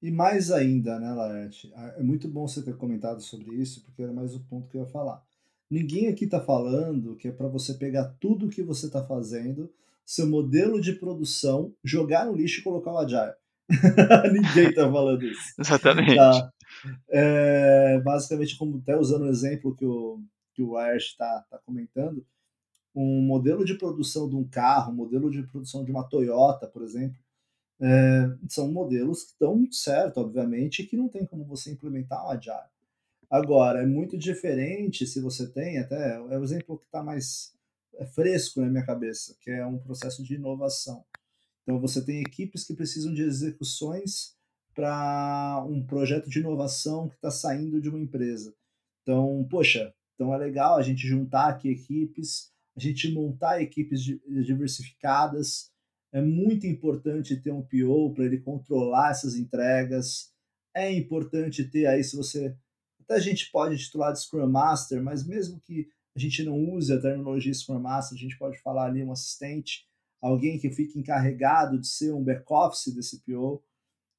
E 0.00 0.10
mais 0.10 0.50
ainda, 0.50 0.98
né, 0.98 1.12
Laerte? 1.12 1.70
É 1.96 2.02
muito 2.02 2.28
bom 2.28 2.48
você 2.48 2.62
ter 2.62 2.76
comentado 2.76 3.20
sobre 3.20 3.54
isso, 3.56 3.82
porque 3.84 4.02
era 4.02 4.12
mais 4.12 4.34
o 4.34 4.40
ponto 4.40 4.68
que 4.68 4.76
eu 4.76 4.82
ia 4.82 4.86
falar. 4.86 5.22
Ninguém 5.70 6.08
aqui 6.08 6.24
está 6.24 6.40
falando 6.40 7.14
que 7.16 7.28
é 7.28 7.32
para 7.32 7.46
você 7.46 7.74
pegar 7.74 8.04
tudo 8.18 8.48
que 8.48 8.62
você 8.62 8.86
está 8.86 9.04
fazendo, 9.04 9.70
seu 10.04 10.26
modelo 10.26 10.80
de 10.80 10.92
produção, 10.92 11.74
jogar 11.84 12.26
no 12.26 12.34
lixo 12.34 12.60
e 12.60 12.62
colocar 12.62 12.92
o 12.92 12.98
Agile. 12.98 13.34
Ninguém 14.32 14.70
está 14.70 14.90
falando 14.90 15.24
isso. 15.24 15.54
Exatamente. 15.58 16.16
Tá? 16.16 16.52
É, 17.08 18.00
basicamente, 18.00 18.56
como 18.56 18.78
até 18.78 18.96
usando 18.96 19.22
o 19.22 19.28
exemplo 19.28 19.74
que 19.74 19.84
o, 19.84 20.20
que 20.54 20.62
o 20.62 20.72
Laerte 20.72 21.06
está 21.06 21.44
tá 21.50 21.58
comentando, 21.64 22.24
um 22.94 23.22
modelo 23.22 23.64
de 23.64 23.74
produção 23.74 24.28
de 24.28 24.36
um 24.36 24.44
carro, 24.44 24.92
um 24.92 24.96
modelo 24.96 25.30
de 25.30 25.42
produção 25.44 25.84
de 25.84 25.90
uma 25.90 26.04
Toyota, 26.04 26.66
por 26.66 26.82
exemplo, 26.82 27.18
é, 27.80 28.30
são 28.48 28.70
modelos 28.70 29.24
que 29.24 29.32
estão 29.32 29.66
certo, 29.70 30.18
obviamente, 30.18 30.84
que 30.84 30.96
não 30.96 31.08
tem 31.08 31.24
como 31.24 31.44
você 31.44 31.72
implementar 31.72 32.24
um 32.24 32.30
Agile. 32.30 32.70
Agora, 33.30 33.82
é 33.82 33.86
muito 33.86 34.18
diferente 34.18 35.06
se 35.06 35.20
você 35.20 35.50
tem, 35.50 35.78
até 35.78 36.16
é 36.16 36.38
o 36.38 36.44
exemplo 36.44 36.78
que 36.78 36.84
está 36.84 37.02
mais 37.02 37.54
fresco 38.14 38.60
na 38.60 38.68
minha 38.68 38.84
cabeça, 38.84 39.36
que 39.40 39.50
é 39.50 39.64
um 39.66 39.78
processo 39.78 40.22
de 40.22 40.34
inovação. 40.34 41.04
Então, 41.62 41.80
você 41.80 42.04
tem 42.04 42.20
equipes 42.20 42.64
que 42.64 42.74
precisam 42.74 43.12
de 43.14 43.22
execuções 43.22 44.36
para 44.74 45.64
um 45.68 45.84
projeto 45.84 46.28
de 46.28 46.40
inovação 46.40 47.08
que 47.08 47.14
está 47.14 47.30
saindo 47.30 47.80
de 47.80 47.88
uma 47.88 48.00
empresa. 48.00 48.54
Então, 49.02 49.46
poxa, 49.50 49.94
então 50.14 50.34
é 50.34 50.38
legal 50.38 50.76
a 50.76 50.82
gente 50.82 51.06
juntar 51.06 51.48
aqui 51.48 51.68
equipes 51.68 52.52
a 52.76 52.80
gente 52.80 53.12
montar 53.12 53.62
equipes 53.62 54.02
diversificadas. 54.02 55.70
É 56.12 56.20
muito 56.20 56.66
importante 56.66 57.36
ter 57.36 57.52
um 57.52 57.62
PO 57.62 58.12
para 58.14 58.24
ele 58.24 58.38
controlar 58.38 59.10
essas 59.10 59.36
entregas. 59.36 60.32
É 60.74 60.90
importante 60.90 61.64
ter 61.64 61.86
aí, 61.86 62.02
se 62.02 62.16
você. 62.16 62.56
Até 63.00 63.14
a 63.14 63.20
gente 63.20 63.50
pode 63.50 63.76
titular 63.78 64.12
de 64.12 64.20
Scrum 64.20 64.48
Master, 64.48 65.02
mas 65.02 65.26
mesmo 65.26 65.60
que 65.60 65.88
a 66.14 66.18
gente 66.18 66.42
não 66.42 66.58
use 66.70 66.92
a 66.92 67.00
terminologia 67.00 67.52
Scrum 67.52 67.86
a 67.86 68.00
gente 68.14 68.36
pode 68.38 68.58
falar 68.58 68.86
ali 68.86 69.02
um 69.02 69.12
assistente, 69.12 69.86
alguém 70.20 70.58
que 70.58 70.70
fique 70.70 70.98
encarregado 70.98 71.78
de 71.78 71.86
ser 71.86 72.12
um 72.12 72.22
back-office 72.22 72.94
desse 72.94 73.20
PO. 73.22 73.62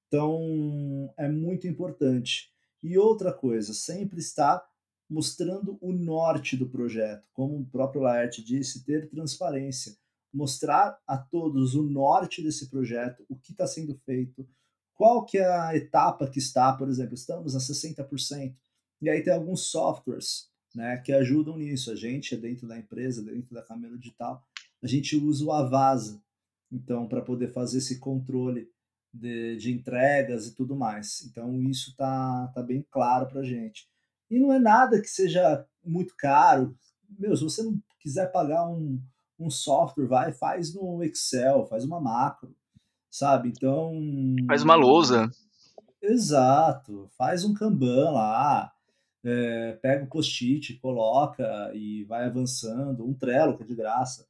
Então, 0.08 1.14
é 1.18 1.30
muito 1.30 1.68
importante. 1.68 2.52
E 2.82 2.98
outra 2.98 3.32
coisa, 3.32 3.74
sempre 3.74 4.20
está 4.20 4.64
mostrando 5.10 5.78
o 5.80 5.92
norte 5.92 6.58
do 6.58 6.68
projeto, 6.68 7.24
como 7.34 7.60
o 7.60 7.66
próprio 7.66 8.02
Laerte 8.02 8.44
disse, 8.44 8.84
ter 8.84 9.10
transparência, 9.10 9.96
mostrar 10.34 11.00
a 11.08 11.18
todos 11.18 11.76
o 11.76 11.84
norte 11.84 12.42
desse 12.42 12.70
projeto, 12.70 13.24
o 13.30 13.36
que 13.36 13.52
está 13.52 13.68
sendo 13.68 13.96
feito, 14.06 14.48
qual 14.96 15.24
que 15.26 15.38
é 15.38 15.46
a 15.46 15.76
etapa 15.76 16.28
que 16.28 16.40
está, 16.40 16.74
por 16.74 16.90
exemplo, 16.90 17.14
estamos 17.14 17.56
a 17.56 17.60
60%, 17.60 18.56
e 19.02 19.10
aí 19.10 19.24
tem 19.24 19.34
alguns 19.34 19.70
softwares 19.70 20.52
né, 20.76 20.98
que 20.98 21.12
ajudam 21.12 21.58
nisso. 21.58 21.92
A 21.92 21.96
gente, 21.96 22.34
é 22.34 22.38
dentro 22.38 22.68
da 22.68 22.78
empresa, 22.78 23.24
dentro 23.24 23.54
da 23.54 23.62
Camelo 23.62 23.98
Digital, 23.98 24.44
a 24.82 24.88
gente 24.88 25.16
usa 25.16 25.46
o 25.46 25.52
Avasa, 25.52 26.22
então, 26.72 27.08
para 27.08 27.22
poder 27.22 27.54
fazer 27.54 27.78
esse 27.78 28.00
controle 28.00 28.68
de, 29.14 29.58
de, 29.58 29.72
entregas 29.72 30.48
e 30.48 30.56
tudo 30.56 30.76
mais. 30.76 31.22
Então, 31.26 31.62
isso 31.62 31.92
está 31.92 32.48
tá 32.48 32.64
bem 32.64 32.84
claro 32.90 33.28
para 33.28 33.42
a 33.42 33.46
gente. 33.46 33.88
E 34.30 34.40
não 34.40 34.52
é 34.52 34.58
nada 34.58 35.00
que 35.00 35.08
seja 35.08 35.66
muito 35.86 36.16
caro. 36.18 36.76
Meu, 37.20 37.36
se 37.38 37.44
você 37.44 37.62
não 37.62 37.80
quiser 38.00 38.32
pagar 38.32 38.68
um, 38.68 39.00
um 39.40 39.52
software, 39.52 40.08
vai, 40.08 40.34
faz 40.34 40.74
no 40.74 41.04
Excel, 41.04 41.68
faz 41.68 41.86
uma 41.86 42.02
macro, 42.02 42.56
sabe? 43.12 43.50
Então. 43.50 43.94
Faz 44.48 44.64
uma 44.64 44.76
lousa. 44.76 45.30
Exato. 46.02 47.08
Faz 47.16 47.46
um 47.46 47.54
Kanban 47.54 48.12
lá, 48.12 48.73
é, 49.24 49.74
pega 49.82 50.04
o 50.04 50.10
post-it, 50.10 50.74
coloca 50.76 51.72
e 51.74 52.04
vai 52.06 52.26
avançando. 52.26 53.06
Um 53.06 53.14
Trello, 53.14 53.58
que 53.58 53.64
é 53.64 53.66
de 53.66 53.76
graça. 53.76 54.28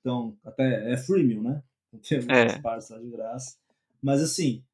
Então, 0.00 0.36
até 0.44 0.92
é 0.92 0.96
freemium, 0.96 1.42
né? 1.42 1.62
Tem 2.08 2.18
é. 2.28 2.58
partes 2.60 2.90
lá 2.90 2.98
de 2.98 3.10
graça. 3.10 3.56
Mas 4.02 4.22
assim, 4.22 4.64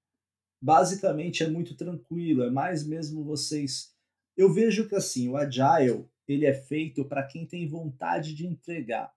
basicamente 0.60 1.42
é 1.42 1.48
muito 1.48 1.74
tranquilo. 1.74 2.42
É 2.42 2.50
mais 2.50 2.86
mesmo 2.86 3.24
vocês 3.24 3.92
eu 4.36 4.52
vejo 4.52 4.88
que 4.88 4.94
assim, 4.94 5.28
o 5.28 5.36
agile, 5.36 6.08
ele 6.26 6.46
é 6.46 6.54
feito 6.54 7.04
para 7.04 7.26
quem 7.26 7.46
tem 7.46 7.68
vontade 7.68 8.34
de 8.34 8.46
entregar, 8.46 9.12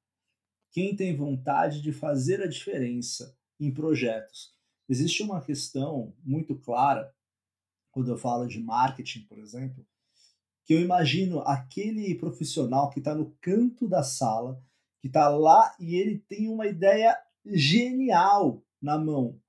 quem 0.71 0.95
tem 0.95 1.15
vontade 1.15 1.81
de 1.81 1.93
fazer 1.93 2.41
a 2.41 2.47
diferença 2.47 3.37
em 3.59 3.73
projetos. 3.73 4.53
Existe 4.89 5.23
uma 5.23 5.41
questão 5.41 6.13
muito 6.23 6.55
clara 6.55 7.13
quando 7.91 8.11
eu 8.11 8.17
falo 8.17 8.45
de 8.45 8.59
marketing, 8.59 9.21
por 9.21 9.39
exemplo, 9.39 9.87
que 10.65 10.73
eu 10.73 10.81
imagino 10.81 11.39
aquele 11.41 12.15
profissional 12.15 12.89
que 12.89 12.99
está 12.99 13.13
no 13.13 13.35
canto 13.39 13.87
da 13.87 14.03
sala, 14.03 14.59
que 14.99 15.07
está 15.07 15.29
lá 15.29 15.73
e 15.79 15.95
ele 15.95 16.19
tem 16.27 16.49
uma 16.49 16.67
ideia 16.67 17.17
genial 17.45 18.63
na 18.81 18.97
mão 18.97 19.39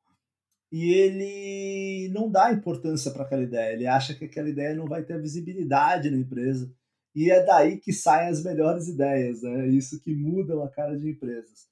e 0.71 0.93
ele 0.93 2.09
não 2.13 2.31
dá 2.31 2.53
importância 2.53 3.11
para 3.11 3.25
aquela 3.25 3.43
ideia. 3.43 3.73
Ele 3.73 3.87
acha 3.87 4.15
que 4.15 4.25
aquela 4.25 4.49
ideia 4.49 4.75
não 4.75 4.87
vai 4.87 5.03
ter 5.05 5.21
visibilidade 5.21 6.11
na 6.11 6.19
empresa. 6.19 6.73
E 7.15 7.31
é 7.31 7.43
daí 7.43 7.79
que 7.79 7.93
saem 7.93 8.29
as 8.29 8.43
melhores 8.43 8.89
ideias, 8.89 9.43
né? 9.43 9.69
Isso 9.69 10.01
que 10.03 10.15
muda 10.15 10.63
a 10.63 10.69
cara 10.69 10.99
de 10.99 11.09
empresas. 11.09 11.67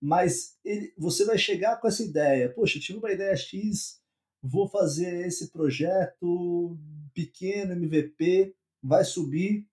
Mas 0.00 0.56
ele, 0.64 0.92
você 0.96 1.24
vai 1.24 1.38
chegar 1.38 1.80
com 1.80 1.88
essa 1.88 2.04
ideia, 2.04 2.52
poxa, 2.52 2.78
tive 2.78 2.98
uma 2.98 3.10
ideia 3.10 3.34
X, 3.34 4.00
vou 4.42 4.68
fazer 4.68 5.26
esse 5.26 5.50
projeto 5.50 6.78
pequeno, 7.14 7.72
MVP, 7.72 8.54
vai 8.82 9.04
subir, 9.04 9.66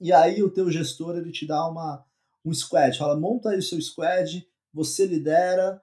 e 0.00 0.12
aí 0.12 0.42
o 0.42 0.50
teu 0.50 0.70
gestor 0.70 1.16
ele 1.16 1.32
te 1.32 1.46
dá 1.46 1.68
uma, 1.68 2.04
um 2.44 2.52
squad, 2.52 2.98
fala, 2.98 3.18
monta 3.18 3.50
aí 3.50 3.58
o 3.58 3.62
seu 3.62 3.80
squad, 3.80 4.46
você 4.72 5.06
lidera, 5.06 5.82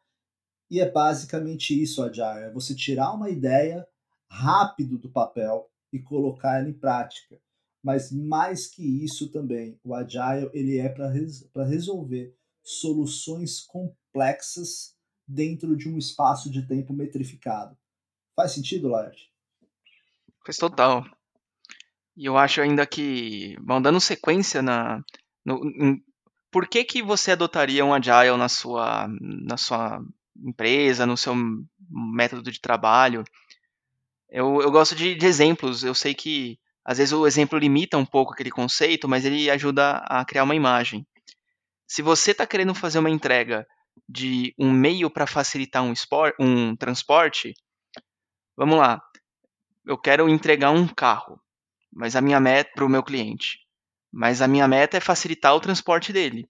e 0.69 0.79
é 0.79 0.89
basicamente 0.89 1.79
isso, 1.81 2.01
Agile. 2.01 2.45
É 2.45 2.51
você 2.51 2.73
tirar 2.75 3.13
uma 3.13 3.29
ideia 3.29 3.87
rápido 4.29 4.97
do 4.97 5.09
papel 5.09 5.69
e 5.91 5.99
colocar 5.99 6.59
ela 6.59 6.69
em 6.69 6.73
prática. 6.73 7.41
Mas 7.83 8.11
mais 8.11 8.67
que 8.67 8.83
isso 9.03 9.29
também, 9.31 9.79
o 9.83 9.93
Agile 9.93 10.49
ele 10.53 10.77
é 10.77 10.87
para 10.87 11.09
res 11.09 11.49
resolver 11.55 12.33
soluções 12.63 13.59
complexas 13.59 14.95
dentro 15.27 15.75
de 15.75 15.89
um 15.89 15.97
espaço 15.97 16.49
de 16.49 16.65
tempo 16.67 16.93
metrificado. 16.93 17.77
Faz 18.35 18.51
sentido, 18.51 18.87
Laerte? 18.87 19.31
Faz 20.45 20.57
total. 20.57 21.03
E 22.15 22.25
eu 22.25 22.37
acho 22.37 22.61
ainda 22.61 22.85
que, 22.85 23.55
bom, 23.61 23.81
dando 23.81 23.99
sequência 23.99 24.61
na, 24.61 25.01
no, 25.45 25.61
em, 25.65 26.03
por 26.51 26.67
que, 26.67 26.83
que 26.83 27.01
você 27.01 27.31
adotaria 27.31 27.85
um 27.85 27.93
agile 27.93 28.35
na 28.37 28.49
sua, 28.49 29.07
na 29.19 29.57
sua 29.57 30.01
empresa, 30.37 31.05
no 31.05 31.15
seu 31.15 31.33
método 31.89 32.51
de 32.51 32.59
trabalho? 32.59 33.23
Eu, 34.29 34.61
eu 34.61 34.71
gosto 34.71 34.95
de, 34.95 35.15
de 35.15 35.25
exemplos. 35.25 35.83
Eu 35.83 35.93
sei 35.95 36.13
que 36.13 36.59
às 36.83 36.97
vezes 36.97 37.13
o 37.13 37.27
exemplo 37.27 37.57
limita 37.57 37.97
um 37.97 38.05
pouco 38.05 38.33
aquele 38.33 38.51
conceito, 38.51 39.07
mas 39.07 39.25
ele 39.25 39.49
ajuda 39.49 39.97
a 40.07 40.25
criar 40.25 40.43
uma 40.43 40.55
imagem. 40.55 41.05
Se 41.87 42.01
você 42.01 42.31
está 42.31 42.45
querendo 42.45 42.73
fazer 42.73 42.99
uma 42.99 43.09
entrega 43.09 43.65
de 44.07 44.53
um 44.57 44.71
meio 44.71 45.09
para 45.09 45.27
facilitar 45.27 45.83
um, 45.83 45.93
esport, 45.93 46.33
um 46.39 46.75
transporte, 46.75 47.53
vamos 48.57 48.77
lá. 48.77 49.01
Eu 49.85 49.97
quero 49.97 50.29
entregar 50.29 50.71
um 50.71 50.87
carro, 50.87 51.39
mas 51.91 52.15
a 52.15 52.21
minha 52.21 52.39
meta 52.39 52.71
para 52.73 52.85
o 52.85 52.89
meu 52.89 53.03
cliente. 53.03 53.59
Mas 54.11 54.41
a 54.41 54.47
minha 54.47 54.67
meta 54.67 54.97
é 54.97 54.99
facilitar 54.99 55.55
o 55.55 55.59
transporte 55.59 56.11
dele. 56.11 56.47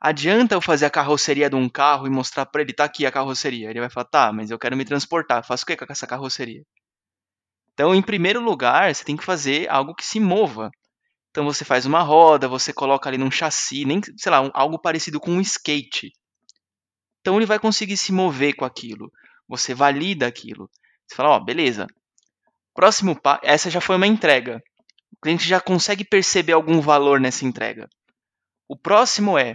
Adianta 0.00 0.54
eu 0.54 0.62
fazer 0.62 0.86
a 0.86 0.90
carroceria 0.90 1.50
de 1.50 1.56
um 1.56 1.68
carro 1.68 2.06
e 2.06 2.10
mostrar 2.10 2.46
para 2.46 2.62
ele, 2.62 2.72
tá 2.72 2.84
aqui 2.84 3.04
a 3.04 3.12
carroceria. 3.12 3.68
Ele 3.68 3.80
vai 3.80 3.90
falar, 3.90 4.06
tá, 4.06 4.32
mas 4.32 4.50
eu 4.50 4.58
quero 4.58 4.76
me 4.76 4.84
transportar. 4.84 5.44
Faço 5.44 5.64
o 5.64 5.66
que 5.66 5.76
com 5.76 5.92
essa 5.92 6.06
carroceria? 6.06 6.62
Então, 7.74 7.94
em 7.94 8.02
primeiro 8.02 8.40
lugar, 8.40 8.94
você 8.94 9.04
tem 9.04 9.16
que 9.16 9.24
fazer 9.24 9.68
algo 9.70 9.94
que 9.94 10.04
se 10.04 10.18
mova. 10.18 10.70
Então, 11.30 11.44
você 11.44 11.64
faz 11.64 11.84
uma 11.84 12.00
roda, 12.00 12.48
você 12.48 12.72
coloca 12.72 13.08
ali 13.08 13.18
num 13.18 13.30
chassi, 13.30 13.84
nem, 13.84 14.00
sei 14.16 14.32
lá, 14.32 14.40
um, 14.40 14.50
algo 14.54 14.78
parecido 14.78 15.20
com 15.20 15.32
um 15.32 15.40
skate. 15.40 16.12
Então, 17.20 17.36
ele 17.36 17.46
vai 17.46 17.58
conseguir 17.58 17.98
se 17.98 18.10
mover 18.10 18.54
com 18.56 18.64
aquilo. 18.64 19.12
Você 19.46 19.74
valida 19.74 20.26
aquilo. 20.26 20.70
Você 21.06 21.14
fala, 21.14 21.30
ó, 21.30 21.36
oh, 21.36 21.44
beleza. 21.44 21.86
Próximo 22.74 23.20
passo, 23.20 23.40
essa 23.42 23.70
já 23.70 23.80
foi 23.80 23.96
uma 23.96 24.06
entrega. 24.06 24.62
Cliente 25.22 25.46
já 25.46 25.60
consegue 25.60 26.04
perceber 26.04 26.52
algum 26.52 26.80
valor 26.80 27.20
nessa 27.20 27.44
entrega. 27.44 27.88
O 28.68 28.76
próximo 28.76 29.38
é, 29.38 29.54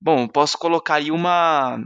bom, 0.00 0.26
posso 0.26 0.58
colocar 0.58 0.94
ali 0.94 1.10
uma, 1.10 1.78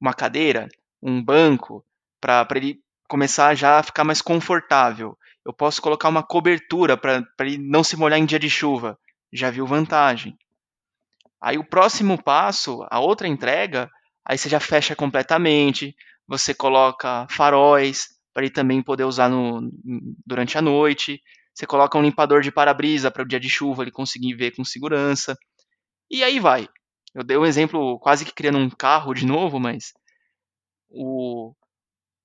uma 0.00 0.14
cadeira, 0.14 0.68
um 1.02 1.22
banco, 1.22 1.84
para 2.20 2.46
ele 2.54 2.80
começar 3.08 3.54
já 3.54 3.78
a 3.78 3.82
ficar 3.82 4.04
mais 4.04 4.22
confortável. 4.22 5.18
Eu 5.44 5.52
posso 5.52 5.82
colocar 5.82 6.08
uma 6.08 6.22
cobertura 6.22 6.96
para 6.96 7.24
ele 7.40 7.58
não 7.58 7.82
se 7.82 7.96
molhar 7.96 8.18
em 8.18 8.24
dia 8.24 8.38
de 8.38 8.48
chuva. 8.48 8.98
Já 9.32 9.50
viu 9.50 9.66
vantagem. 9.66 10.38
Aí 11.40 11.58
o 11.58 11.64
próximo 11.64 12.22
passo, 12.22 12.86
a 12.88 13.00
outra 13.00 13.26
entrega, 13.26 13.90
aí 14.24 14.38
você 14.38 14.48
já 14.48 14.60
fecha 14.60 14.94
completamente, 14.94 15.96
você 16.28 16.54
coloca 16.54 17.26
faróis 17.28 18.08
para 18.32 18.44
ele 18.44 18.52
também 18.52 18.80
poder 18.80 19.04
usar 19.04 19.28
no, 19.28 19.68
durante 20.24 20.56
a 20.56 20.62
noite. 20.62 21.20
Você 21.54 21.66
coloca 21.66 21.98
um 21.98 22.02
limpador 22.02 22.40
de 22.40 22.50
para-brisa 22.50 23.10
para 23.10 23.22
o 23.22 23.26
dia 23.26 23.38
de 23.38 23.48
chuva 23.48 23.82
ele 23.82 23.90
conseguir 23.90 24.34
ver 24.34 24.52
com 24.52 24.64
segurança. 24.64 25.36
E 26.10 26.24
aí 26.24 26.40
vai. 26.40 26.68
Eu 27.14 27.22
dei 27.22 27.36
um 27.36 27.44
exemplo 27.44 27.98
quase 28.00 28.24
que 28.24 28.32
criando 28.32 28.58
um 28.58 28.70
carro 28.70 29.12
de 29.12 29.26
novo, 29.26 29.60
mas 29.60 29.92
o, 30.88 31.54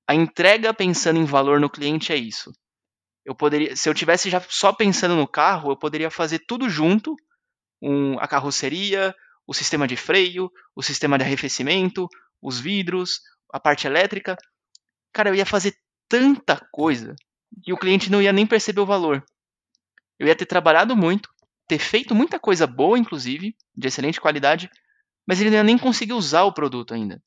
a 0.07 0.15
entrega 0.15 0.73
pensando 0.73 1.19
em 1.19 1.25
valor 1.25 1.59
no 1.59 1.69
cliente 1.69 2.13
é 2.13 2.15
isso. 2.15 2.51
Eu 3.25 3.35
poderia, 3.35 3.75
se 3.75 3.89
eu 3.89 3.93
tivesse 3.93 4.29
já 4.29 4.39
só 4.47 4.71
pensando 4.71 5.15
no 5.15 5.27
carro, 5.27 5.71
eu 5.71 5.77
poderia 5.77 6.09
fazer 6.09 6.39
tudo 6.47 6.69
junto, 6.69 7.13
um, 7.81 8.17
a 8.19 8.27
carroceria, 8.27 9.13
o 9.45 9.53
sistema 9.53 9.85
de 9.85 9.97
freio, 9.97 10.49
o 10.73 10.81
sistema 10.81 11.17
de 11.17 11.25
arrefecimento, 11.25 12.07
os 12.41 12.59
vidros, 12.59 13.19
a 13.51 13.59
parte 13.59 13.85
elétrica. 13.85 14.37
Cara, 15.11 15.29
eu 15.29 15.35
ia 15.35 15.45
fazer 15.45 15.75
tanta 16.07 16.65
coisa 16.71 17.13
que 17.63 17.73
o 17.73 17.77
cliente 17.77 18.11
não 18.11 18.21
ia 18.21 18.33
nem 18.33 18.45
perceber 18.45 18.81
o 18.81 18.85
valor. 18.85 19.23
Eu 20.19 20.27
ia 20.27 20.35
ter 20.35 20.45
trabalhado 20.45 20.95
muito, 20.95 21.29
ter 21.67 21.79
feito 21.79 22.15
muita 22.15 22.39
coisa 22.39 22.65
boa, 22.65 22.97
inclusive, 22.97 23.55
de 23.75 23.87
excelente 23.87 24.21
qualidade, 24.21 24.69
mas 25.27 25.39
ele 25.39 25.49
não 25.49 25.57
ia 25.57 25.63
nem 25.63 25.77
conseguir 25.77 26.13
usar 26.13 26.43
o 26.43 26.53
produto 26.53 26.93
ainda. 26.93 27.21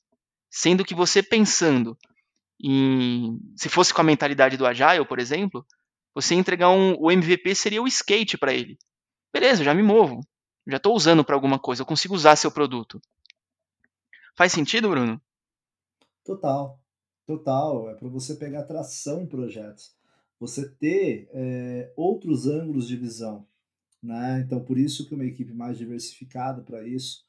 Sendo 0.51 0.85
que 0.85 0.95
você 0.95 1.23
pensando 1.23 1.97
em, 2.63 3.39
se 3.57 3.69
fosse 3.69 3.93
com 3.95 4.01
a 4.01 4.05
mentalidade 4.05 4.57
do 4.57 4.67
Agile, 4.67 5.07
por 5.07 5.19
exemplo, 5.19 5.65
você 6.15 6.35
entregar 6.35 6.71
um, 6.71 6.97
o 6.99 7.11
MVP 7.11 7.55
seria 7.55 7.83
o 7.83 7.87
skate 7.87 8.37
para 8.37 8.53
ele. 8.53 8.77
Beleza, 9.33 9.63
já 9.63 9.73
me 9.73 9.83
movo, 9.83 10.21
já 10.67 10.77
estou 10.77 10.95
usando 10.95 11.25
para 11.25 11.35
alguma 11.35 11.59
coisa, 11.59 11.83
eu 11.83 11.87
consigo 11.87 12.15
usar 12.15 12.37
seu 12.37 12.51
produto. 12.51 13.01
Faz 14.37 14.53
sentido, 14.53 14.89
Bruno? 14.89 15.21
Total, 16.25 16.79
total. 17.27 17.91
É 17.91 17.95
para 17.95 18.09
você 18.09 18.35
pegar 18.35 18.65
tração 18.65 19.21
em 19.21 19.27
projetos, 19.27 19.95
você 20.41 20.67
ter 20.67 21.29
é, 21.33 21.93
outros 21.95 22.47
ângulos 22.47 22.89
de 22.89 22.97
visão. 22.97 23.47
Né? 24.03 24.43
Então, 24.45 24.65
por 24.65 24.79
isso 24.79 25.07
que 25.07 25.15
uma 25.15 25.27
equipe 25.27 25.53
mais 25.53 25.77
diversificada 25.77 26.63
para 26.63 26.87
isso 26.89 27.25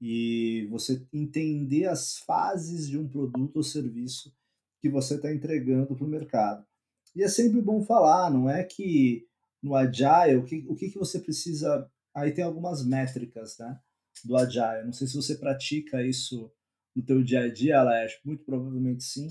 e 0.00 0.66
você 0.70 1.06
entender 1.12 1.86
as 1.86 2.18
fases 2.18 2.88
de 2.88 2.98
um 2.98 3.06
produto 3.06 3.56
ou 3.56 3.62
serviço 3.62 4.34
que 4.80 4.88
você 4.88 5.16
está 5.16 5.32
entregando 5.32 5.94
para 5.94 6.04
o 6.04 6.08
mercado. 6.08 6.66
E 7.14 7.22
é 7.22 7.28
sempre 7.28 7.60
bom 7.60 7.82
falar, 7.82 8.30
não 8.30 8.50
é 8.50 8.64
que 8.64 9.26
no 9.62 9.74
Agile, 9.74 10.36
o 10.36 10.44
que, 10.44 10.64
o 10.68 10.74
que, 10.74 10.90
que 10.90 10.98
você 10.98 11.20
precisa. 11.20 11.90
Aí 12.14 12.32
tem 12.32 12.44
algumas 12.44 12.84
métricas 12.84 13.56
né, 13.58 13.78
do 14.24 14.36
Agile. 14.36 14.84
Não 14.84 14.92
sei 14.92 15.06
se 15.06 15.16
você 15.16 15.36
pratica 15.36 16.04
isso 16.04 16.50
no 16.94 17.02
teu 17.02 17.22
dia 17.22 17.40
a 17.40 17.52
dia, 17.52 17.80
Alex, 17.80 18.18
muito 18.24 18.44
provavelmente 18.44 19.02
sim, 19.02 19.28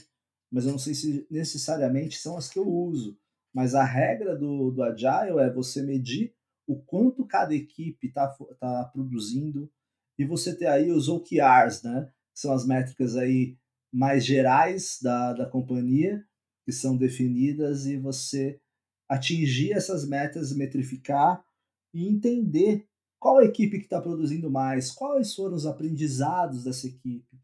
mas 0.51 0.65
eu 0.65 0.71
não 0.71 0.79
sei 0.79 0.93
se 0.93 1.25
necessariamente 1.29 2.17
são 2.17 2.37
as 2.37 2.49
que 2.49 2.59
eu 2.59 2.67
uso. 2.67 3.17
Mas 3.53 3.75
a 3.75 3.83
regra 3.83 4.35
do, 4.35 4.71
do 4.71 4.83
Agile 4.83 5.39
é 5.39 5.51
você 5.51 5.81
medir 5.83 6.33
o 6.67 6.75
quanto 6.75 7.25
cada 7.25 7.53
equipe 7.53 8.07
está 8.07 8.27
tá 8.59 8.89
produzindo 8.91 9.69
e 10.17 10.25
você 10.25 10.55
ter 10.55 10.67
aí 10.67 10.91
os 10.91 11.07
OKRs, 11.09 11.83
né? 11.83 12.09
Que 12.33 12.39
são 12.39 12.53
as 12.53 12.65
métricas 12.65 13.15
aí 13.15 13.57
mais 13.91 14.25
gerais 14.25 14.99
da, 15.01 15.33
da 15.33 15.45
companhia, 15.45 16.25
que 16.65 16.71
são 16.71 16.97
definidas, 16.97 17.85
e 17.85 17.97
você 17.97 18.59
atingir 19.07 19.73
essas 19.73 20.07
metas, 20.07 20.55
metrificar 20.55 21.45
e 21.93 22.07
entender 22.07 22.87
qual 23.19 23.37
a 23.37 23.45
equipe 23.45 23.77
que 23.77 23.85
está 23.85 24.01
produzindo 24.01 24.49
mais, 24.49 24.91
quais 24.91 25.35
foram 25.35 25.55
os 25.55 25.65
aprendizados 25.65 26.63
dessa 26.63 26.87
equipe, 26.87 27.39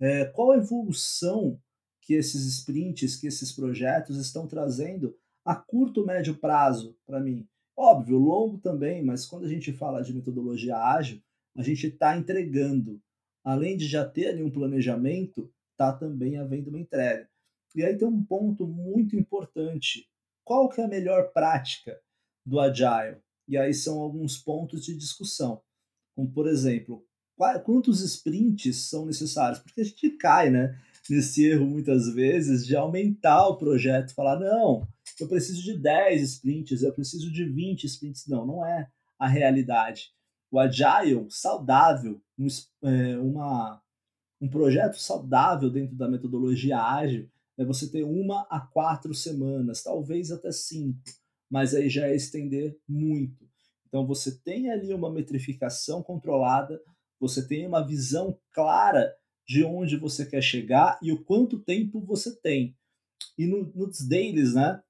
é, 0.00 0.24
qual 0.24 0.52
a 0.52 0.56
evolução 0.56 1.60
que 2.00 2.14
esses 2.14 2.46
sprints, 2.46 3.16
que 3.16 3.26
esses 3.26 3.52
projetos 3.52 4.16
estão 4.16 4.48
trazendo 4.48 5.14
a 5.44 5.54
curto, 5.54 6.04
médio 6.04 6.36
prazo 6.36 6.96
para 7.06 7.20
mim. 7.20 7.46
Óbvio, 7.76 8.18
longo 8.18 8.58
também, 8.58 9.02
mas 9.04 9.26
quando 9.26 9.46
a 9.46 9.48
gente 9.48 9.72
fala 9.72 10.02
de 10.02 10.12
metodologia 10.12 10.76
ágil, 10.76 11.20
a 11.56 11.62
gente 11.62 11.86
está 11.86 12.16
entregando, 12.16 13.00
além 13.42 13.76
de 13.76 13.86
já 13.86 14.06
ter 14.06 14.28
ali 14.28 14.42
um 14.42 14.50
planejamento, 14.50 15.50
está 15.72 15.92
também 15.92 16.36
havendo 16.36 16.68
uma 16.68 16.78
entrega. 16.78 17.28
E 17.74 17.82
aí 17.82 17.96
tem 17.96 18.06
um 18.06 18.22
ponto 18.22 18.66
muito 18.66 19.16
importante. 19.16 20.08
Qual 20.44 20.68
que 20.68 20.80
é 20.80 20.84
a 20.84 20.88
melhor 20.88 21.32
prática 21.32 21.98
do 22.44 22.60
Agile? 22.60 23.18
E 23.48 23.56
aí 23.56 23.72
são 23.72 24.00
alguns 24.00 24.36
pontos 24.36 24.84
de 24.84 24.96
discussão. 24.96 25.62
Como, 26.14 26.30
por 26.30 26.46
exemplo, 26.46 27.04
quantos 27.64 28.02
sprints 28.02 28.88
são 28.88 29.06
necessários? 29.06 29.58
Porque 29.60 29.80
a 29.80 29.84
gente 29.84 30.10
cai 30.10 30.50
né, 30.50 30.78
nesse 31.08 31.46
erro 31.46 31.66
muitas 31.66 32.12
vezes 32.12 32.66
de 32.66 32.76
aumentar 32.76 33.48
o 33.48 33.56
projeto, 33.56 34.14
falar, 34.14 34.38
não, 34.38 34.86
eu 35.22 35.28
preciso 35.28 35.62
de 35.62 35.78
10 35.78 36.22
sprints, 36.22 36.82
eu 36.82 36.92
preciso 36.92 37.30
de 37.32 37.44
20 37.44 37.84
sprints. 37.84 38.26
Não, 38.26 38.46
não 38.46 38.64
é 38.64 38.88
a 39.18 39.28
realidade. 39.28 40.12
O 40.50 40.58
Agile 40.58 41.26
saudável, 41.28 42.20
é, 42.82 43.18
uma 43.18 43.80
um 44.40 44.48
projeto 44.48 44.98
saudável 44.98 45.68
dentro 45.68 45.94
da 45.94 46.08
metodologia 46.08 46.78
ágil 46.78 47.28
é 47.58 47.64
você 47.64 47.86
ter 47.90 48.04
uma 48.04 48.46
a 48.48 48.58
quatro 48.58 49.12
semanas, 49.12 49.82
talvez 49.82 50.30
até 50.32 50.50
cinco, 50.50 50.98
mas 51.50 51.74
aí 51.74 51.90
já 51.90 52.06
é 52.06 52.16
estender 52.16 52.78
muito. 52.88 53.46
Então 53.86 54.06
você 54.06 54.38
tem 54.38 54.70
ali 54.70 54.94
uma 54.94 55.12
metrificação 55.12 56.02
controlada, 56.02 56.80
você 57.20 57.46
tem 57.46 57.66
uma 57.66 57.86
visão 57.86 58.38
clara 58.50 59.14
de 59.46 59.62
onde 59.62 59.98
você 59.98 60.24
quer 60.24 60.40
chegar 60.40 60.98
e 61.02 61.12
o 61.12 61.22
quanto 61.22 61.58
tempo 61.58 62.00
você 62.00 62.34
tem. 62.36 62.74
E 63.36 63.46
no, 63.46 63.70
nos 63.74 64.00
dailies, 64.06 64.54
né? 64.54 64.82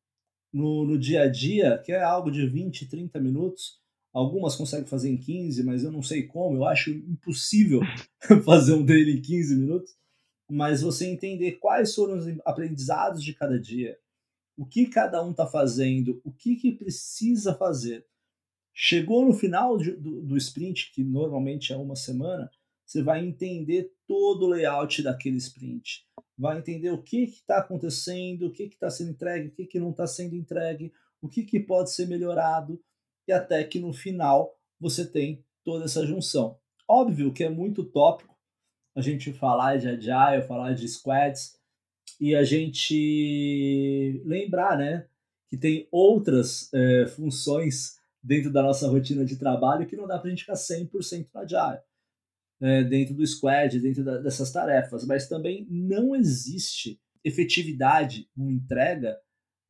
No, 0.53 0.85
no 0.85 0.99
dia 0.99 1.23
a 1.23 1.29
dia, 1.29 1.79
que 1.79 1.93
é 1.93 2.03
algo 2.03 2.31
de 2.31 2.47
20, 2.47 2.89
30 2.89 3.21
minutos, 3.21 3.81
Algumas 4.13 4.57
conseguem 4.57 4.87
fazer 4.87 5.09
em 5.09 5.17
15, 5.17 5.63
mas 5.63 5.85
eu 5.85 5.93
não 5.93 6.03
sei 6.03 6.27
como. 6.27 6.57
Eu 6.57 6.65
acho 6.65 6.91
impossível 6.91 7.81
fazer 8.45 8.75
um 8.75 8.85
daily 8.85 9.19
em 9.19 9.23
15 9.23 9.57
minutos. 9.57 9.95
Mas 10.51 10.83
você 10.83 11.07
entender 11.07 11.53
quais 11.53 11.95
foram 11.95 12.19
os 12.19 12.27
aprendizados 12.45 13.23
de 13.23 13.33
cada 13.33 13.59
dia, 13.59 13.97
o 14.57 14.67
que 14.67 14.87
cada 14.87 15.25
um 15.25 15.31
está 15.31 15.47
fazendo, 15.47 16.21
o 16.25 16.33
que, 16.33 16.57
que 16.57 16.73
precisa 16.73 17.55
fazer. 17.55 18.05
Chegou 18.75 19.25
no 19.25 19.33
final 19.33 19.77
de, 19.79 19.93
do, 19.93 20.23
do 20.23 20.37
sprint, 20.37 20.91
que 20.93 21.05
normalmente 21.05 21.73
é 21.73 21.77
uma 21.77 21.95
semana, 21.95 22.51
você 22.85 23.01
vai 23.01 23.25
entender 23.25 23.93
todo 24.09 24.47
o 24.47 24.49
layout 24.49 25.03
daquele 25.03 25.37
sprint, 25.37 26.05
vai 26.41 26.59
entender 26.59 26.91
o 26.91 27.03
que 27.03 27.25
está 27.25 27.59
acontecendo, 27.59 28.47
o 28.47 28.51
que 28.51 28.63
está 28.63 28.89
sendo 28.89 29.11
entregue, 29.11 29.49
o 29.49 29.51
que, 29.51 29.67
que 29.67 29.79
não 29.79 29.91
está 29.91 30.07
sendo 30.07 30.35
entregue, 30.35 30.91
o 31.21 31.29
que, 31.29 31.43
que 31.43 31.61
pode 31.61 31.93
ser 31.93 32.07
melhorado, 32.09 32.83
e 33.29 33.33
até 33.33 33.63
que 33.63 33.79
no 33.79 33.93
final 33.93 34.59
você 34.81 35.07
tem 35.07 35.45
toda 35.63 35.85
essa 35.85 36.07
junção. 36.07 36.59
Óbvio 36.89 37.33
que 37.33 37.45
é 37.45 37.51
muito 37.51 37.85
tópico 37.85 38.35
a 38.97 39.03
gente 39.03 39.35
falar 39.35 39.77
de 39.77 39.89
agile, 39.89 40.47
falar 40.47 40.73
de 40.73 40.89
squads, 40.89 41.59
e 42.19 42.35
a 42.35 42.43
gente 42.43 44.23
lembrar, 44.25 44.79
né, 44.79 45.07
que 45.47 45.59
tem 45.59 45.87
outras 45.93 46.73
é, 46.73 47.07
funções 47.07 47.99
dentro 48.23 48.51
da 48.51 48.63
nossa 48.63 48.89
rotina 48.89 49.27
de 49.27 49.37
trabalho 49.37 49.87
que 49.87 49.97
não 49.97 50.07
dá 50.07 50.19
para 50.19 50.29
a 50.29 50.31
gente 50.31 50.41
ficar 50.45 50.55
100% 50.55 51.29
no 51.35 51.41
agile, 51.41 51.83
é, 52.61 52.85
dentro 52.85 53.15
do 53.15 53.27
squad, 53.27 53.81
dentro 53.81 54.05
da, 54.05 54.19
dessas 54.19 54.53
tarefas, 54.53 55.07
mas 55.07 55.29
também 55.29 55.67
não 55.71 56.15
existe 56.15 57.01
efetividade 57.25 58.29
uma 58.37 58.53
entrega 58.53 59.17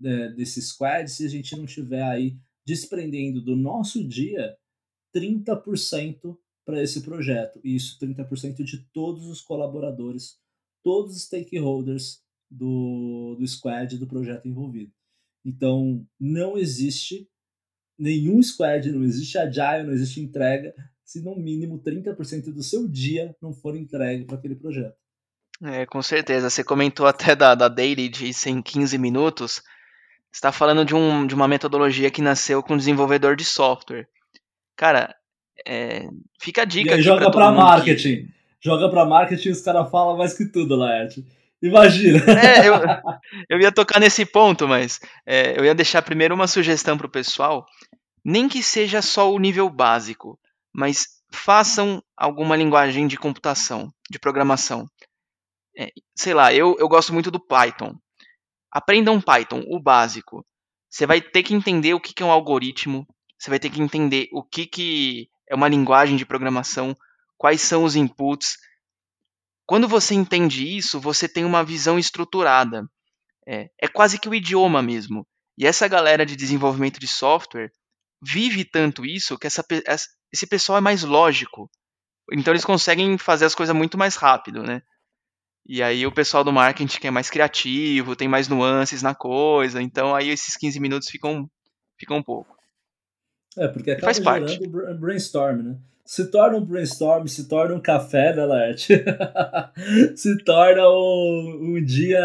é, 0.03 0.29
desse 0.31 0.61
squad 0.63 1.11
se 1.11 1.25
a 1.25 1.29
gente 1.29 1.57
não 1.57 1.65
estiver 1.65 2.03
aí 2.03 2.37
desprendendo 2.67 3.41
do 3.41 3.57
nosso 3.57 4.07
dia 4.07 4.57
30% 5.15 6.37
para 6.65 6.83
esse 6.83 7.03
projeto. 7.03 7.61
E 7.65 7.75
isso 7.75 7.99
30% 7.99 8.63
de 8.63 8.85
todos 8.93 9.27
os 9.27 9.41
colaboradores, 9.41 10.39
todos 10.83 11.17
os 11.17 11.25
stakeholders 11.25 12.23
do, 12.51 13.37
do 13.39 13.47
squad, 13.47 13.99
do 13.99 14.07
projeto 14.07 14.47
envolvido. 14.47 14.93
Então, 15.45 16.07
não 16.19 16.59
existe 16.59 17.29
nenhum 17.99 18.43
squad, 18.43 18.91
não 18.91 19.03
existe 19.03 19.37
agile, 19.39 19.87
não 19.87 19.93
existe 19.93 20.21
entrega, 20.21 20.75
se 21.11 21.21
no 21.21 21.35
mínimo 21.35 21.83
30% 21.83 22.55
do 22.55 22.63
seu 22.63 22.87
dia 22.87 23.35
não 23.43 23.53
for 23.53 23.75
entregue 23.77 24.25
para 24.25 24.37
aquele 24.37 24.55
projeto. 24.55 24.95
É, 25.61 25.85
com 25.85 26.01
certeza. 26.01 26.49
Você 26.49 26.63
comentou 26.63 27.05
até 27.05 27.35
da, 27.35 27.53
da 27.57 27.67
daily 27.67 28.09
de 28.09 28.33
115 28.33 28.97
minutos. 28.97 29.55
Você 29.55 30.37
está 30.37 30.53
falando 30.53 30.85
de, 30.85 30.95
um, 30.95 31.27
de 31.27 31.35
uma 31.35 31.49
metodologia 31.49 32.13
que 32.13 32.23
nasceu 32.23 32.63
com 32.63 32.77
desenvolvedor 32.77 33.35
de 33.35 33.45
software. 33.45 34.07
Cara, 34.77 35.13
é, 35.67 36.07
fica 36.41 36.63
a 36.63 36.65
dica. 36.65 36.97
E 36.97 37.03
joga 37.03 37.29
para 37.29 37.51
marketing. 37.51 38.27
Que... 38.27 38.29
Joga 38.61 38.89
para 38.89 39.05
marketing 39.05 39.49
e 39.49 39.53
os 39.53 39.63
caras 39.63 39.91
falam 39.91 40.17
mais 40.17 40.33
que 40.33 40.45
tudo, 40.45 40.77
Laerte. 40.77 41.27
Imagina. 41.61 42.21
É, 42.41 42.69
eu, 42.69 42.75
eu 43.51 43.61
ia 43.61 43.73
tocar 43.73 43.99
nesse 43.99 44.25
ponto, 44.25 44.69
mas 44.69 45.01
é, 45.27 45.59
eu 45.59 45.65
ia 45.65 45.75
deixar 45.75 46.03
primeiro 46.03 46.37
uma 46.37 46.47
sugestão 46.47 46.97
para 46.97 47.09
o 47.09 47.11
pessoal. 47.11 47.67
Nem 48.25 48.49
que 48.49 48.63
seja 48.63 49.03
só 49.03 49.33
o 49.33 49.41
nível 49.41 49.69
básico, 49.69 50.39
mas 50.73 51.07
façam 51.33 52.03
alguma 52.17 52.57
linguagem 52.57 53.07
de 53.07 53.17
computação, 53.17 53.93
de 54.11 54.19
programação. 54.19 54.87
É, 55.79 55.91
sei 56.15 56.35
lá, 56.35 56.53
eu, 56.53 56.77
eu 56.79 56.89
gosto 56.89 57.13
muito 57.13 57.31
do 57.31 57.41
Python. 57.41 57.95
Aprendam 58.71 59.21
Python, 59.21 59.63
o 59.69 59.81
básico. 59.81 60.45
Você 60.89 61.07
vai 61.07 61.21
ter 61.21 61.43
que 61.43 61.55
entender 61.55 61.95
o 61.95 62.01
que, 62.01 62.13
que 62.13 62.23
é 62.23 62.27
um 62.27 62.33
algoritmo, 62.33 63.07
você 63.39 63.49
vai 63.49 63.59
ter 63.59 63.71
que 63.71 63.81
entender 63.81 64.29
o 64.33 64.43
que, 64.43 64.67
que 64.67 65.29
é 65.49 65.55
uma 65.55 65.69
linguagem 65.69 66.17
de 66.17 66.27
programação, 66.27 66.97
quais 67.39 67.61
são 67.61 67.85
os 67.85 67.97
inputs, 67.97 68.57
quando 69.71 69.87
você 69.87 70.17
entende 70.17 70.67
isso, 70.77 70.99
você 70.99 71.29
tem 71.29 71.45
uma 71.45 71.63
visão 71.63 71.97
estruturada. 71.97 72.91
É, 73.47 73.71
é 73.81 73.87
quase 73.87 74.19
que 74.19 74.29
o 74.29 74.35
idioma 74.35 74.83
mesmo. 74.83 75.25
E 75.57 75.65
essa 75.65 75.87
galera 75.87 76.27
de 76.27 76.35
desenvolvimento 76.35 76.99
de 76.99 77.07
software 77.07 77.71
vive 78.21 78.65
tanto 78.65 79.07
isso 79.07 79.39
que 79.39 79.47
essa, 79.47 79.65
esse 80.33 80.47
pessoal 80.47 80.79
é 80.79 80.81
mais 80.81 81.03
lógico. 81.03 81.71
Então 82.33 82.53
eles 82.53 82.65
conseguem 82.65 83.19
fazer 83.19 83.45
as 83.45 83.55
coisas 83.55 83.75
muito 83.75 83.99
mais 83.99 84.17
rápido, 84.17 84.63
né? 84.63 84.83
E 85.67 85.83
aí 85.83 86.07
o 86.07 86.13
pessoal 86.13 86.43
do 86.43 86.53
marketing 86.53 87.01
que 87.01 87.07
é 87.07 87.11
mais 87.11 87.31
criativo, 87.31 88.17
tem 88.17 88.29
mais 88.29 88.49
nuances 88.49 89.03
na 89.03 89.15
coisa, 89.15 89.83
então 89.83 90.15
aí 90.15 90.29
esses 90.31 90.57
15 90.57 90.81
minutos 90.81 91.09
ficam, 91.09 91.51
ficam 91.99 92.17
um 92.17 92.23
pouco. 92.23 92.57
É, 93.57 93.69
porque 93.69 93.91
acaba 93.91 94.07
faz 94.07 94.21
parte. 94.21 94.59
brainstorm, 94.99 95.63
né? 95.63 95.79
se 96.11 96.29
torna 96.29 96.59
um 96.59 96.65
brainstorm, 96.65 97.25
se 97.29 97.47
torna 97.47 97.73
um 97.73 97.81
café, 97.81 98.35
né, 98.35 98.45
Laerte? 98.45 98.95
se 100.17 100.43
torna 100.43 100.83
um, 100.89 101.77
um 101.77 101.85
dia 101.85 102.21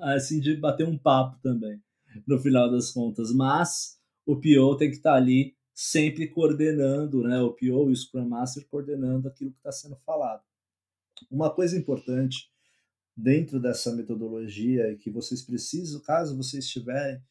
assim 0.00 0.40
de 0.40 0.56
bater 0.56 0.86
um 0.86 0.96
papo 0.96 1.36
também, 1.42 1.78
no 2.26 2.38
final 2.38 2.70
das 2.70 2.90
contas. 2.90 3.30
Mas 3.34 3.98
o 4.24 4.34
PO 4.34 4.78
tem 4.78 4.88
que 4.88 4.96
estar 4.96 5.10
tá 5.10 5.16
ali 5.18 5.54
sempre 5.80 6.26
coordenando, 6.26 7.22
né? 7.22 7.40
O 7.40 7.52
PO 7.52 7.88
e 7.88 7.92
o 7.92 7.96
Scrum 7.96 8.28
Master 8.28 8.66
coordenando 8.66 9.28
aquilo 9.28 9.52
que 9.52 9.58
está 9.58 9.70
sendo 9.70 9.94
falado. 9.94 10.42
Uma 11.30 11.54
coisa 11.54 11.78
importante 11.78 12.50
dentro 13.16 13.60
dessa 13.60 13.94
metodologia 13.94 14.90
é 14.90 14.96
que 14.96 15.08
vocês 15.08 15.40
precisam, 15.40 16.00
caso 16.00 16.36
vocês 16.36 16.66
tiverem 16.66 17.22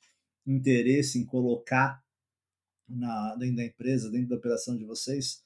interesse 0.46 1.20
em 1.20 1.26
colocar 1.26 2.02
na, 2.88 3.36
dentro 3.36 3.58
da 3.58 3.66
empresa, 3.66 4.10
dentro 4.10 4.30
da 4.30 4.38
operação 4.38 4.78
de 4.78 4.86
vocês, 4.86 5.44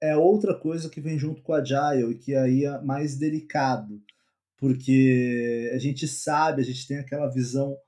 é 0.00 0.16
outra 0.16 0.58
coisa 0.58 0.90
que 0.90 1.00
vem 1.00 1.16
junto 1.16 1.40
com 1.40 1.52
a 1.52 1.58
Agile 1.58 2.10
e 2.10 2.18
que 2.18 2.34
aí 2.34 2.64
é 2.64 2.82
mais 2.82 3.16
delicado, 3.16 4.02
porque 4.56 5.70
a 5.72 5.78
gente 5.78 6.08
sabe, 6.08 6.62
a 6.62 6.64
gente 6.64 6.84
tem 6.88 6.96
aquela 6.98 7.28
visão, 7.28 7.78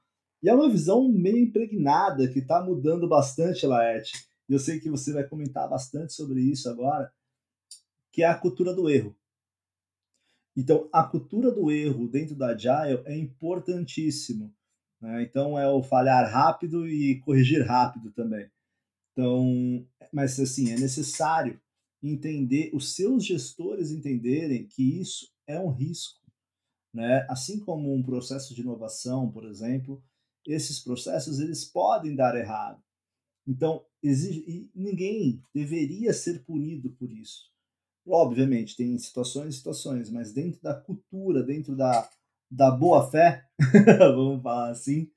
e 0.40 0.48
é 0.48 0.54
uma 0.54 0.70
visão 0.70 1.08
meio 1.08 1.38
impregnada 1.38 2.28
que 2.28 2.38
está 2.38 2.62
mudando 2.62 3.08
bastante, 3.08 3.66
Laerte. 3.66 4.35
Eu 4.48 4.58
sei 4.58 4.78
que 4.78 4.90
você 4.90 5.12
vai 5.12 5.26
comentar 5.26 5.68
bastante 5.68 6.12
sobre 6.12 6.40
isso 6.40 6.68
agora, 6.68 7.12
que 8.12 8.22
é 8.22 8.26
a 8.26 8.38
cultura 8.38 8.72
do 8.72 8.88
erro. 8.88 9.16
Então, 10.56 10.88
a 10.92 11.04
cultura 11.04 11.50
do 11.50 11.70
erro 11.70 12.08
dentro 12.08 12.34
da 12.34 12.48
Agile 12.48 13.02
é 13.04 13.16
importantíssimo. 13.16 14.54
Né? 15.00 15.22
Então, 15.22 15.58
é 15.58 15.68
o 15.68 15.82
falhar 15.82 16.30
rápido 16.32 16.88
e 16.88 17.20
corrigir 17.20 17.66
rápido 17.66 18.10
também. 18.12 18.50
Então, 19.12 19.86
mas 20.12 20.38
assim, 20.38 20.70
é 20.70 20.78
necessário 20.78 21.60
entender, 22.02 22.70
os 22.72 22.94
seus 22.94 23.24
gestores 23.24 23.90
entenderem 23.90 24.66
que 24.66 25.00
isso 25.00 25.30
é 25.46 25.58
um 25.58 25.70
risco. 25.70 26.20
Né? 26.94 27.26
Assim 27.28 27.60
como 27.60 27.94
um 27.94 28.02
processo 28.02 28.54
de 28.54 28.62
inovação, 28.62 29.30
por 29.30 29.44
exemplo, 29.44 30.02
esses 30.46 30.78
processos 30.80 31.40
eles 31.40 31.64
podem 31.64 32.14
dar 32.14 32.34
errado. 32.36 32.82
Então, 33.46 33.84
exige, 34.08 34.70
ninguém 34.74 35.42
deveria 35.54 36.12
ser 36.12 36.44
punido 36.44 36.90
por 36.92 37.10
isso. 37.10 37.50
Obviamente, 38.06 38.76
tem 38.76 38.96
situações 38.98 39.54
e 39.54 39.58
situações, 39.58 40.10
mas 40.10 40.32
dentro 40.32 40.60
da 40.62 40.74
cultura, 40.74 41.42
dentro 41.42 41.76
da, 41.76 42.08
da 42.50 42.70
boa 42.70 43.10
fé, 43.10 43.44
vamos 44.14 44.42
falar 44.42 44.70
assim, 44.70 45.10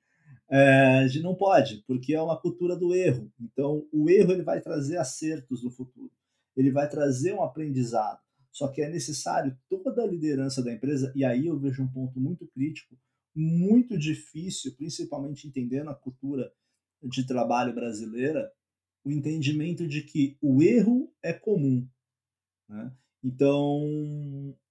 é, 0.49 0.99
a 0.99 1.07
gente 1.07 1.23
não 1.23 1.35
pode, 1.35 1.83
porque 1.85 2.15
é 2.15 2.21
uma 2.21 2.39
cultura 2.39 2.75
do 2.75 2.95
erro. 2.95 3.31
Então, 3.39 3.87
o 3.91 4.09
erro 4.09 4.31
ele 4.31 4.43
vai 4.43 4.59
trazer 4.59 4.97
acertos 4.97 5.63
no 5.63 5.69
futuro 5.69 6.11
ele 6.59 6.71
vai 6.71 6.89
trazer 6.89 7.33
um 7.33 7.41
aprendizado. 7.41 8.19
Só 8.51 8.67
que 8.67 8.81
é 8.81 8.89
necessário 8.89 9.57
toda 9.69 10.03
a 10.03 10.07
liderança 10.07 10.61
da 10.61 10.73
empresa, 10.73 11.11
e 11.15 11.23
aí 11.23 11.47
eu 11.47 11.57
vejo 11.57 11.81
um 11.81 11.87
ponto 11.87 12.19
muito 12.19 12.45
crítico, 12.47 12.97
muito 13.33 13.97
difícil, 13.97 14.75
principalmente 14.75 15.47
entendendo 15.47 15.89
a 15.89 15.95
cultura 15.95 16.51
de 17.01 17.25
trabalho 17.25 17.73
brasileira, 17.73 18.51
o 19.03 19.11
entendimento 19.11 19.87
de 19.87 20.01
que 20.01 20.37
o 20.41 20.61
erro 20.61 21.11
é 21.21 21.33
comum. 21.33 21.87
Né? 22.67 22.91
Então, 23.23 23.81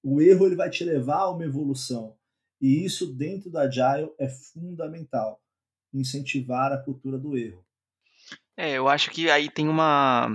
o 0.02 0.20
erro 0.20 0.46
ele 0.46 0.56
vai 0.56 0.70
te 0.70 0.84
levar 0.84 1.20
a 1.20 1.30
uma 1.30 1.44
evolução. 1.44 2.16
E 2.60 2.84
isso, 2.84 3.06
dentro 3.14 3.50
da 3.50 3.62
Agile, 3.62 4.12
é 4.18 4.28
fundamental. 4.28 5.40
Incentivar 5.92 6.72
a 6.72 6.78
cultura 6.78 7.18
do 7.18 7.36
erro. 7.36 7.64
É, 8.56 8.72
eu 8.72 8.88
acho 8.88 9.10
que 9.10 9.30
aí 9.30 9.48
tem 9.48 9.68
uma 9.68 10.28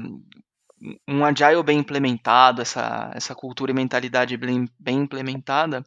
um 1.08 1.24
agile 1.24 1.64
bem 1.64 1.80
implementado, 1.80 2.62
essa, 2.62 3.12
essa 3.14 3.34
cultura 3.34 3.72
e 3.72 3.76
mentalidade 3.76 4.36
bem, 4.36 4.68
bem 4.78 5.00
implementada, 5.00 5.86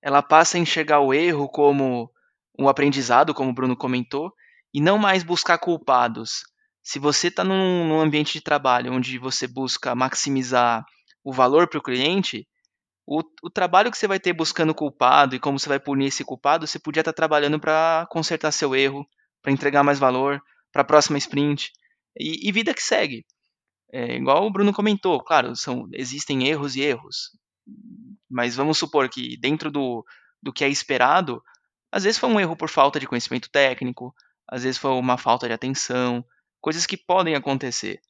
ela 0.00 0.22
passa 0.22 0.56
a 0.56 0.60
enxergar 0.60 1.00
o 1.00 1.12
erro 1.12 1.48
como 1.48 2.10
um 2.58 2.68
aprendizado, 2.68 3.34
como 3.34 3.50
o 3.50 3.54
Bruno 3.54 3.76
comentou, 3.76 4.32
e 4.72 4.80
não 4.80 4.98
mais 4.98 5.22
buscar 5.22 5.58
culpados. 5.58 6.44
Se 6.82 6.98
você 6.98 7.28
está 7.28 7.44
num, 7.44 7.86
num, 7.86 8.00
ambiente 8.00 8.32
de 8.32 8.40
trabalho 8.40 8.92
onde 8.92 9.18
você 9.18 9.46
busca 9.46 9.94
maximizar 9.94 10.84
o 11.22 11.32
valor 11.32 11.68
para 11.68 11.78
o 11.78 11.82
cliente, 11.82 12.46
o, 13.06 13.22
trabalho 13.50 13.90
que 13.90 13.98
você 13.98 14.08
vai 14.08 14.18
ter 14.18 14.32
buscando 14.32 14.74
culpado 14.74 15.34
e 15.34 15.40
como 15.40 15.58
você 15.58 15.68
vai 15.68 15.78
punir 15.78 16.06
esse 16.06 16.24
culpado, 16.24 16.66
você 16.66 16.78
podia 16.78 17.00
estar 17.00 17.12
tá 17.12 17.16
trabalhando 17.16 17.60
para 17.60 18.06
consertar 18.10 18.52
seu 18.52 18.74
erro, 18.74 19.06
para 19.40 19.52
entregar 19.52 19.82
mais 19.82 19.98
valor, 19.98 20.40
para 20.72 20.82
a 20.82 20.84
próxima 20.84 21.18
sprint, 21.18 21.70
e, 22.18 22.48
e 22.48 22.52
vida 22.52 22.74
que 22.74 22.82
segue. 22.82 23.24
É, 23.92 24.16
igual 24.16 24.46
o 24.46 24.50
Bruno 24.50 24.72
comentou, 24.72 25.22
claro, 25.22 25.54
são, 25.54 25.88
existem 25.92 26.48
erros 26.48 26.76
e 26.76 26.80
erros, 26.80 27.30
mas 28.30 28.56
vamos 28.56 28.78
supor 28.78 29.08
que 29.08 29.36
dentro 29.38 29.70
do, 29.70 30.04
do 30.42 30.52
que 30.52 30.64
é 30.64 30.68
esperado, 30.68 31.42
às 31.92 32.04
vezes 32.04 32.18
foi 32.18 32.30
um 32.30 32.40
erro 32.40 32.56
por 32.56 32.70
falta 32.70 32.98
de 32.98 33.06
conhecimento 33.06 33.50
técnico, 33.50 34.14
às 34.48 34.62
vezes 34.62 34.78
foi 34.78 34.92
uma 34.92 35.18
falta 35.18 35.46
de 35.46 35.52
atenção, 35.52 36.24
coisas 36.62 36.86
que 36.86 36.96
podem 36.96 37.34
acontecer. 37.34 38.00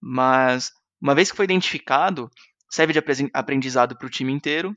Mas 0.00 0.72
uma 1.00 1.14
vez 1.14 1.30
que 1.30 1.36
foi 1.36 1.44
identificado, 1.44 2.28
serve 2.68 2.92
de 2.92 3.30
aprendizado 3.32 3.96
para 3.96 4.06
o 4.06 4.10
time 4.10 4.32
inteiro. 4.32 4.74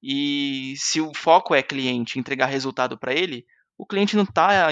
E 0.00 0.74
se 0.76 1.00
o 1.00 1.12
foco 1.14 1.54
é 1.54 1.62
cliente, 1.62 2.18
entregar 2.18 2.46
resultado 2.46 2.96
para 2.96 3.12
ele, 3.12 3.44
o 3.76 3.84
cliente 3.84 4.14
não 4.14 4.22
está 4.22 4.68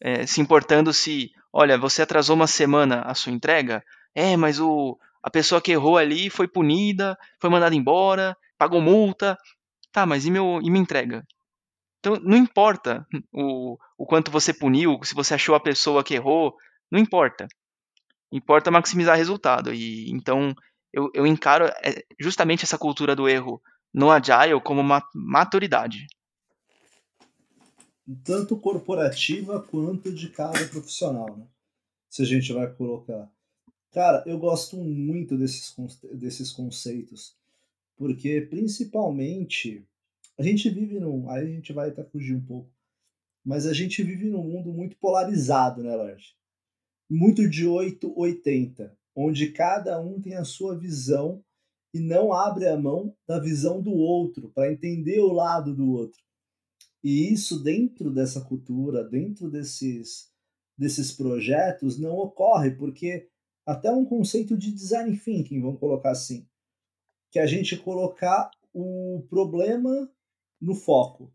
é, 0.00 0.26
se 0.26 0.40
importando 0.40 0.92
se, 0.92 1.30
olha, 1.52 1.78
você 1.78 2.02
atrasou 2.02 2.36
uma 2.36 2.46
semana 2.46 3.00
a 3.02 3.14
sua 3.14 3.32
entrega, 3.32 3.82
é, 4.14 4.36
mas 4.36 4.60
o, 4.60 4.98
a 5.22 5.30
pessoa 5.30 5.60
que 5.60 5.72
errou 5.72 5.96
ali 5.96 6.30
foi 6.30 6.46
punida, 6.46 7.18
foi 7.40 7.50
mandada 7.50 7.74
embora, 7.74 8.36
pagou 8.56 8.80
multa, 8.80 9.36
tá, 9.90 10.06
mas 10.06 10.26
e, 10.26 10.30
meu, 10.30 10.60
e 10.62 10.70
minha 10.70 10.82
entrega? 10.82 11.26
Então, 11.98 12.16
não 12.22 12.36
importa 12.36 13.06
o, 13.32 13.78
o 13.96 14.06
quanto 14.06 14.30
você 14.30 14.52
puniu, 14.52 15.00
se 15.02 15.14
você 15.14 15.34
achou 15.34 15.54
a 15.54 15.60
pessoa 15.60 16.04
que 16.04 16.14
errou, 16.14 16.54
não 16.94 17.00
importa. 17.00 17.48
Importa 18.30 18.70
maximizar 18.70 19.16
resultado. 19.16 19.74
E 19.74 20.08
então 20.10 20.54
eu, 20.92 21.10
eu 21.12 21.26
encaro 21.26 21.66
é, 21.82 22.04
justamente 22.20 22.64
essa 22.64 22.78
cultura 22.78 23.16
do 23.16 23.28
erro 23.28 23.60
no 23.92 24.12
Agile 24.12 24.60
como 24.62 24.80
uma 24.80 25.02
maturidade. 25.12 26.06
Tanto 28.22 28.56
corporativa 28.56 29.60
quanto 29.60 30.12
de 30.12 30.28
cada 30.30 30.64
profissional, 30.68 31.36
né? 31.36 31.46
Se 32.08 32.22
a 32.22 32.24
gente 32.24 32.52
vai 32.52 32.72
colocar. 32.72 33.28
Cara, 33.90 34.22
eu 34.24 34.38
gosto 34.38 34.76
muito 34.76 35.36
desses, 35.36 35.74
desses 36.12 36.52
conceitos, 36.52 37.36
porque 37.96 38.40
principalmente 38.42 39.84
a 40.38 40.42
gente 40.44 40.70
vive 40.70 41.00
num. 41.00 41.28
Aí 41.28 41.42
a 41.42 41.50
gente 41.50 41.72
vai 41.72 41.88
até 41.88 42.04
fugir 42.04 42.36
um 42.36 42.44
pouco. 42.44 42.70
Mas 43.44 43.66
a 43.66 43.72
gente 43.72 44.02
vive 44.02 44.26
num 44.30 44.44
mundo 44.44 44.72
muito 44.72 44.96
polarizado, 44.96 45.82
né, 45.82 45.94
Lars? 45.96 46.34
Muito 47.10 47.48
de 47.48 47.66
880, 47.66 48.96
onde 49.14 49.52
cada 49.52 50.00
um 50.00 50.20
tem 50.20 50.34
a 50.34 50.44
sua 50.44 50.78
visão 50.78 51.44
e 51.92 52.00
não 52.00 52.32
abre 52.32 52.66
a 52.66 52.76
mão 52.76 53.16
da 53.26 53.38
visão 53.38 53.80
do 53.80 53.92
outro 53.92 54.50
para 54.50 54.72
entender 54.72 55.20
o 55.20 55.32
lado 55.32 55.74
do 55.74 55.92
outro. 55.92 56.20
E 57.02 57.32
isso 57.32 57.62
dentro 57.62 58.10
dessa 58.10 58.40
cultura, 58.40 59.04
dentro 59.04 59.50
desses 59.50 60.32
desses 60.76 61.12
projetos 61.12 61.98
não 61.98 62.16
ocorre 62.16 62.72
porque 62.72 63.28
até 63.64 63.90
um 63.90 64.04
conceito 64.04 64.56
de 64.56 64.72
design 64.72 65.16
thinking, 65.16 65.60
vamos 65.60 65.80
colocar 65.80 66.10
assim, 66.10 66.46
que 67.30 67.38
a 67.38 67.46
gente 67.46 67.76
colocar 67.76 68.50
o 68.72 69.24
problema 69.30 70.10
no 70.60 70.74
foco. 70.74 71.32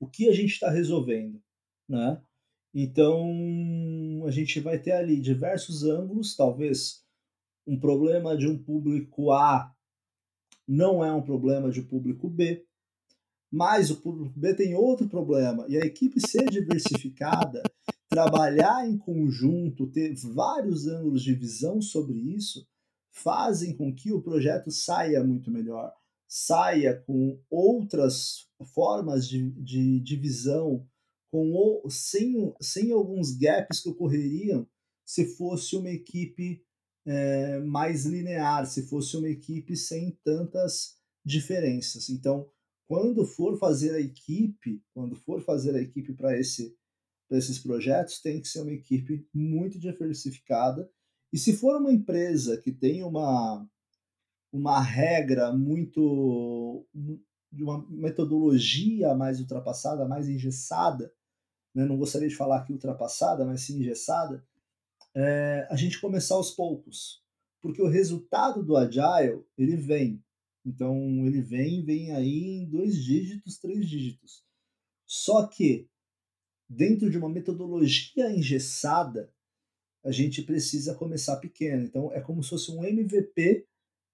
O 0.00 0.06
que 0.06 0.28
a 0.28 0.32
gente 0.32 0.52
está 0.52 0.70
resolvendo, 0.70 1.40
né? 1.88 2.20
Então, 2.74 3.28
a 4.30 4.32
gente 4.32 4.60
vai 4.60 4.78
ter 4.78 4.92
ali 4.92 5.20
diversos 5.20 5.82
ângulos, 5.82 6.36
talvez 6.36 7.02
um 7.66 7.78
problema 7.78 8.36
de 8.36 8.46
um 8.46 8.56
público 8.56 9.32
A 9.32 9.74
não 10.68 11.04
é 11.04 11.12
um 11.12 11.20
problema 11.20 11.68
de 11.68 11.80
um 11.80 11.84
público 11.84 12.30
B, 12.30 12.64
mas 13.50 13.90
o 13.90 13.96
público 13.96 14.38
B 14.38 14.54
tem 14.54 14.72
outro 14.76 15.08
problema, 15.08 15.66
e 15.68 15.76
a 15.76 15.80
equipe 15.80 16.20
ser 16.20 16.48
diversificada, 16.48 17.60
trabalhar 18.08 18.88
em 18.88 18.96
conjunto, 18.96 19.88
ter 19.88 20.14
vários 20.32 20.86
ângulos 20.86 21.24
de 21.24 21.34
visão 21.34 21.82
sobre 21.82 22.16
isso, 22.16 22.64
fazem 23.10 23.76
com 23.76 23.92
que 23.92 24.12
o 24.12 24.22
projeto 24.22 24.70
saia 24.70 25.24
muito 25.24 25.50
melhor 25.50 25.92
saia 26.32 26.94
com 26.94 27.40
outras 27.50 28.46
formas 28.72 29.26
de, 29.28 29.50
de 29.50 29.98
divisão, 29.98 30.86
com 31.30 31.88
sem, 31.88 32.54
sem 32.60 32.92
alguns 32.92 33.36
gaps 33.36 33.80
que 33.80 33.88
ocorreriam 33.88 34.66
se 35.04 35.24
fosse 35.36 35.76
uma 35.76 35.90
equipe 35.90 36.62
é, 37.06 37.58
mais 37.60 38.04
linear, 38.04 38.66
se 38.66 38.86
fosse 38.86 39.16
uma 39.16 39.28
equipe 39.28 39.76
sem 39.76 40.18
tantas 40.24 40.96
diferenças. 41.24 42.08
Então, 42.08 42.48
quando 42.86 43.24
for 43.24 43.58
fazer 43.58 43.94
a 43.94 44.00
equipe, 44.00 44.82
quando 44.92 45.14
for 45.14 45.40
fazer 45.40 45.74
a 45.74 45.80
equipe 45.80 46.12
para 46.14 46.38
esse, 46.38 46.76
esses 47.30 47.58
projetos, 47.58 48.20
tem 48.20 48.40
que 48.40 48.48
ser 48.48 48.62
uma 48.62 48.72
equipe 48.72 49.26
muito 49.32 49.78
diversificada. 49.78 50.90
E 51.32 51.38
se 51.38 51.52
for 51.52 51.76
uma 51.76 51.92
empresa 51.92 52.60
que 52.60 52.72
tem 52.72 53.04
uma, 53.04 53.64
uma 54.52 54.80
regra 54.80 55.52
muito 55.52 56.84
de 57.52 57.62
uma 57.62 57.84
metodologia 57.88 59.14
mais 59.14 59.40
ultrapassada, 59.40 60.06
mais 60.06 60.28
engessada, 60.28 61.12
né? 61.74 61.84
não 61.84 61.96
gostaria 61.96 62.28
de 62.28 62.36
falar 62.36 62.58
aqui 62.58 62.72
ultrapassada, 62.72 63.44
mas 63.44 63.62
sim 63.62 63.78
engessada, 63.78 64.44
é, 65.14 65.66
a 65.70 65.76
gente 65.76 66.00
começar 66.00 66.34
aos 66.34 66.50
poucos, 66.50 67.22
porque 67.60 67.82
o 67.82 67.88
resultado 67.88 68.62
do 68.62 68.76
agile 68.76 69.44
ele 69.56 69.76
vem, 69.76 70.22
então 70.64 70.96
ele 71.26 71.40
vem, 71.40 71.84
vem 71.84 72.12
aí 72.12 72.62
em 72.62 72.66
dois 72.66 72.96
dígitos, 73.02 73.58
três 73.58 73.88
dígitos. 73.88 74.44
Só 75.06 75.46
que 75.46 75.88
dentro 76.68 77.10
de 77.10 77.18
uma 77.18 77.28
metodologia 77.28 78.30
engessada, 78.30 79.32
a 80.04 80.12
gente 80.12 80.42
precisa 80.42 80.94
começar 80.94 81.36
pequeno. 81.36 81.82
Então 81.82 82.12
é 82.12 82.20
como 82.20 82.42
se 82.42 82.50
fosse 82.50 82.70
um 82.70 82.84
MVP 82.84 83.66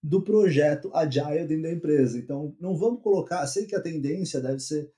do 0.03 0.23
projeto 0.23 0.91
Agile 0.95 1.47
dentro 1.47 1.63
da 1.63 1.73
empresa. 1.73 2.19
Então, 2.19 2.57
não 2.61 2.77
vamos 2.77 3.03
colocar, 3.03 3.47
sei 3.47 3.67
que 3.67 3.75
a 3.75 3.81
tendência 3.81 4.41
deve 4.41 4.61
ser 4.61 4.91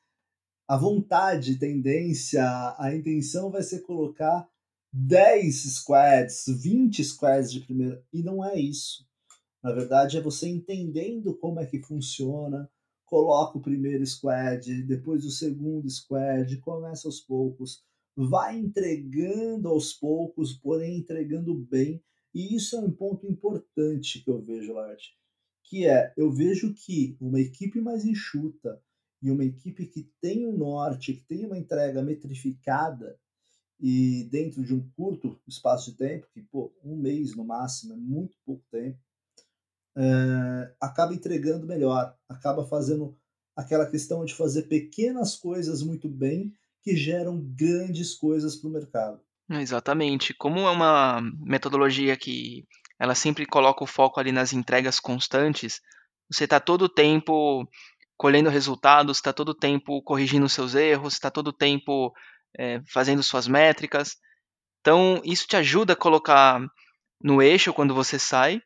a 0.69 0.77
vontade, 0.77 1.59
tendência, 1.59 2.45
a 2.79 2.95
intenção 2.95 3.51
vai 3.51 3.63
ser 3.63 3.81
colocar 3.81 4.47
10 4.93 5.77
squads, 5.77 6.45
20 6.47 7.03
squads 7.03 7.51
de 7.51 7.61
primeira, 7.61 8.05
e 8.13 8.23
não 8.23 8.45
é 8.45 8.61
isso. 8.61 9.09
Na 9.63 9.73
verdade, 9.73 10.19
é 10.19 10.21
você 10.21 10.47
entendendo 10.47 11.35
como 11.39 11.59
é 11.59 11.65
que 11.65 11.81
funciona, 11.81 12.71
coloca 13.07 13.57
o 13.57 13.63
primeiro 13.63 14.07
squad, 14.07 14.83
depois 14.83 15.25
o 15.25 15.31
segundo 15.31 15.89
squad, 15.89 16.55
começa 16.59 17.09
aos 17.09 17.19
poucos, 17.19 17.83
vai 18.15 18.59
entregando 18.59 19.69
aos 19.69 19.95
poucos, 19.95 20.53
porém 20.53 20.99
entregando 20.99 21.55
bem, 21.55 22.03
e 22.35 22.55
isso 22.55 22.77
é 22.77 22.81
um 22.81 22.91
ponto 22.91 23.27
importante 23.27 24.21
que 24.21 24.29
eu 24.29 24.43
vejo, 24.43 24.75
Lart, 24.75 25.03
que 25.65 25.87
é, 25.87 26.13
eu 26.15 26.31
vejo 26.31 26.75
que 26.75 27.17
uma 27.19 27.41
equipe 27.41 27.81
mais 27.81 28.05
enxuta 28.05 28.79
e 29.23 29.31
uma 29.31 29.45
equipe 29.45 29.87
que 29.87 30.11
tem 30.21 30.47
um 30.47 30.57
norte, 30.57 31.15
que 31.15 31.25
tem 31.25 31.45
uma 31.45 31.59
entrega 31.59 32.03
metrificada 32.03 33.19
e 33.81 34.29
dentro 34.31 34.65
de 34.65 34.75
um 34.75 34.89
curto 34.97 35.41
espaço 35.47 35.93
de 35.93 35.97
tempo, 35.97 36.27
que 36.33 36.43
pô, 36.43 36.73
um 36.85 36.97
mês 36.97 37.37
no 37.37 37.45
máximo 37.45 37.95
é 37.95 37.97
muito 37.97 38.37
pouco 38.45 38.65
tempo, 38.71 38.99
é, 39.97 40.75
acaba 40.81 41.15
entregando 41.15 41.67
melhor, 41.67 42.15
acaba 42.29 42.67
fazendo 42.67 43.17
aquela 43.57 43.89
questão 43.91 44.25
de 44.25 44.35
fazer 44.35 44.63
pequenas 44.63 45.37
coisas 45.37 45.83
muito 45.83 46.09
bem 46.09 46.53
que 46.83 46.97
geram 46.97 47.41
grandes 47.41 48.15
coisas 48.15 48.57
para 48.57 48.69
o 48.69 48.73
mercado. 48.73 49.21
Exatamente. 49.51 50.35
Como 50.35 50.61
é 50.61 50.71
uma 50.71 51.21
metodologia 51.41 52.17
que 52.17 52.65
ela 52.99 53.15
sempre 53.15 53.47
coloca 53.47 53.83
o 53.83 53.87
foco 53.87 54.21
ali 54.21 54.31
nas 54.31 54.53
entregas 54.53 55.01
constantes, 55.01 55.81
você 56.31 56.45
está 56.45 56.61
todo 56.61 56.83
o 56.83 56.89
tempo 56.89 57.67
colhendo 58.19 58.51
resultados, 58.51 59.19
está 59.19 59.33
todo 59.33 59.51
o 59.51 59.55
tempo 59.55 60.03
corrigindo 60.03 60.49
seus 60.49 60.75
erros, 60.75 61.15
está 61.15 61.31
todo 61.31 61.49
o 61.49 61.53
tempo 61.53 62.13
é, 62.59 62.83
fazendo 62.93 63.23
suas 63.23 63.47
métricas. 63.47 64.17
Então, 64.81 65.23
isso 65.25 65.47
te 65.47 65.57
ajuda 65.57 65.93
a 65.93 65.97
colocar 65.97 66.61
no 67.23 67.41
eixo 67.41 67.73
quando 67.73 67.95
você 67.95 68.19
sai, 68.19 68.61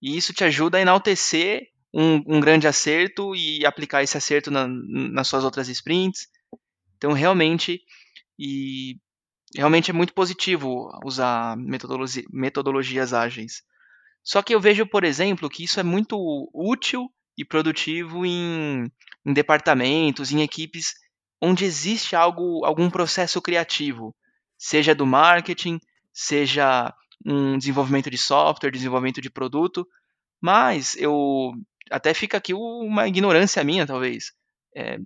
e 0.00 0.16
isso 0.16 0.32
te 0.32 0.44
ajuda 0.44 0.78
a 0.78 0.80
enaltecer 0.80 1.62
um, 1.92 2.36
um 2.36 2.40
grande 2.40 2.68
acerto 2.68 3.34
e 3.34 3.66
aplicar 3.66 4.02
esse 4.02 4.16
acerto 4.16 4.50
na, 4.50 4.66
nas 4.68 5.26
suas 5.26 5.42
outras 5.42 5.68
sprints. 5.68 6.28
Então, 6.96 7.12
realmente, 7.12 7.80
e 8.38 8.96
realmente 9.56 9.90
é 9.90 9.94
muito 9.94 10.14
positivo 10.14 10.88
usar 11.04 11.56
metodologi 11.56 12.24
metodologias 12.30 13.12
ágeis. 13.12 13.62
Só 14.22 14.40
que 14.40 14.54
eu 14.54 14.60
vejo, 14.60 14.86
por 14.86 15.02
exemplo, 15.04 15.50
que 15.50 15.64
isso 15.64 15.80
é 15.80 15.82
muito 15.82 16.16
útil 16.54 17.10
e 17.36 17.44
produtivo 17.44 18.24
em, 18.24 18.90
em 19.24 19.32
departamentos, 19.32 20.32
em 20.32 20.42
equipes 20.42 20.94
onde 21.40 21.64
existe 21.64 22.16
algo, 22.16 22.64
algum 22.64 22.88
processo 22.88 23.40
criativo, 23.42 24.14
seja 24.56 24.94
do 24.94 25.04
marketing, 25.04 25.78
seja 26.12 26.94
um 27.24 27.58
desenvolvimento 27.58 28.10
de 28.10 28.16
software, 28.16 28.70
desenvolvimento 28.70 29.20
de 29.20 29.30
produto, 29.30 29.86
mas 30.40 30.96
eu 30.96 31.52
até 31.90 32.14
fica 32.14 32.38
aqui 32.38 32.54
uma 32.54 33.06
ignorância 33.08 33.62
minha, 33.62 33.86
talvez. 33.86 34.32
É, 34.74 34.98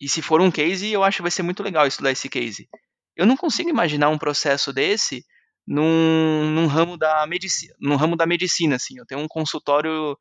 e 0.00 0.08
se 0.08 0.22
for 0.22 0.40
um 0.40 0.50
case, 0.50 0.90
eu 0.90 1.04
acho 1.04 1.16
que 1.16 1.22
vai 1.22 1.30
ser 1.30 1.42
muito 1.42 1.62
legal 1.62 1.86
estudar 1.86 2.10
esse 2.10 2.28
case. 2.28 2.68
Eu 3.14 3.26
não 3.26 3.36
consigo 3.36 3.68
imaginar 3.68 4.08
um 4.08 4.18
processo 4.18 4.72
desse 4.72 5.24
num, 5.66 6.50
num 6.50 6.66
ramo 6.66 6.96
da 6.96 7.26
medicina, 7.26 7.74
num 7.78 7.96
ramo 7.96 8.16
da 8.16 8.26
medicina, 8.26 8.76
assim. 8.76 8.98
Eu 8.98 9.04
tenho 9.04 9.20
um 9.20 9.28
consultório 9.28 10.16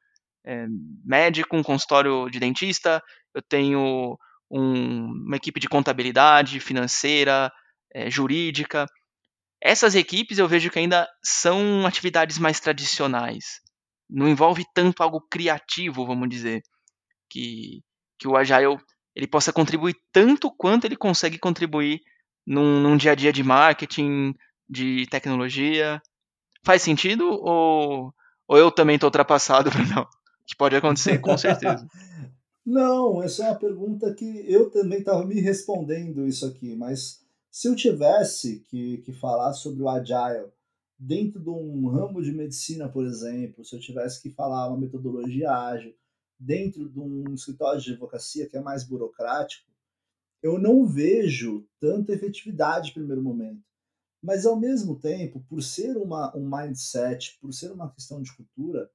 é, 0.45 0.65
médico, 1.03 1.55
um 1.55 1.63
consultório 1.63 2.29
de 2.29 2.39
dentista, 2.39 3.01
eu 3.33 3.41
tenho 3.41 4.17
um, 4.49 5.05
uma 5.25 5.35
equipe 5.35 5.59
de 5.59 5.69
contabilidade, 5.69 6.59
financeira, 6.59 7.51
é, 7.93 8.09
jurídica. 8.09 8.85
Essas 9.61 9.95
equipes 9.95 10.37
eu 10.37 10.47
vejo 10.47 10.69
que 10.69 10.79
ainda 10.79 11.07
são 11.23 11.85
atividades 11.85 12.37
mais 12.37 12.59
tradicionais. 12.59 13.61
não 14.09 14.27
envolve 14.27 14.65
tanto 14.73 15.03
algo 15.03 15.21
criativo, 15.29 16.05
vamos 16.05 16.29
dizer, 16.29 16.63
que, 17.29 17.81
que 18.17 18.27
o 18.27 18.35
Agile 18.35 18.77
ele 19.15 19.27
possa 19.27 19.53
contribuir 19.53 19.95
tanto 20.11 20.51
quanto 20.51 20.85
ele 20.85 20.95
consegue 20.95 21.37
contribuir 21.37 21.99
num, 22.45 22.79
num 22.81 22.97
dia 22.97 23.11
a 23.11 23.15
dia 23.15 23.33
de 23.33 23.43
marketing, 23.43 24.33
de 24.67 25.05
tecnologia. 25.07 26.01
Faz 26.65 26.81
sentido 26.81 27.25
ou, 27.29 28.13
ou 28.47 28.57
eu 28.57 28.71
também 28.71 28.95
estou 28.95 29.07
ultrapassado? 29.07 29.69
Que 30.49 30.55
pode 30.55 30.75
acontecer, 30.75 31.19
com 31.19 31.37
certeza. 31.37 31.87
Não, 32.65 33.21
essa 33.21 33.43
é 33.43 33.49
uma 33.49 33.59
pergunta 33.59 34.11
que 34.15 34.51
eu 34.51 34.71
também 34.71 34.97
estava 34.97 35.23
me 35.23 35.39
respondendo 35.39 36.27
isso 36.27 36.43
aqui, 36.43 36.75
mas 36.75 37.23
se 37.51 37.67
eu 37.67 37.75
tivesse 37.75 38.61
que, 38.61 38.97
que 38.97 39.13
falar 39.13 39.53
sobre 39.53 39.83
o 39.83 39.89
Agile 39.89 40.51
dentro 40.97 41.39
de 41.39 41.49
um 41.51 41.87
ramo 41.87 42.19
de 42.19 42.31
medicina, 42.31 42.89
por 42.89 43.05
exemplo, 43.05 43.63
se 43.63 43.75
eu 43.75 43.79
tivesse 43.79 44.23
que 44.23 44.31
falar 44.31 44.69
uma 44.69 44.79
metodologia 44.79 45.51
ágil 45.51 45.93
dentro 46.39 46.89
de 46.89 46.99
um 46.99 47.31
escritório 47.35 47.79
de 47.79 47.91
advocacia 47.91 48.47
que 48.49 48.57
é 48.57 48.61
mais 48.61 48.83
burocrático, 48.83 49.69
eu 50.41 50.57
não 50.57 50.83
vejo 50.83 51.63
tanta 51.79 52.11
efetividade 52.11 52.87
no 52.87 52.93
primeiro 52.95 53.21
momento. 53.21 53.61
Mas, 54.19 54.47
ao 54.47 54.59
mesmo 54.59 54.99
tempo, 54.99 55.45
por 55.47 55.61
ser 55.61 55.95
uma, 55.95 56.35
um 56.35 56.49
mindset, 56.49 57.37
por 57.39 57.53
ser 57.53 57.71
uma 57.71 57.91
questão 57.91 58.19
de 58.19 58.35
cultura, 58.35 58.89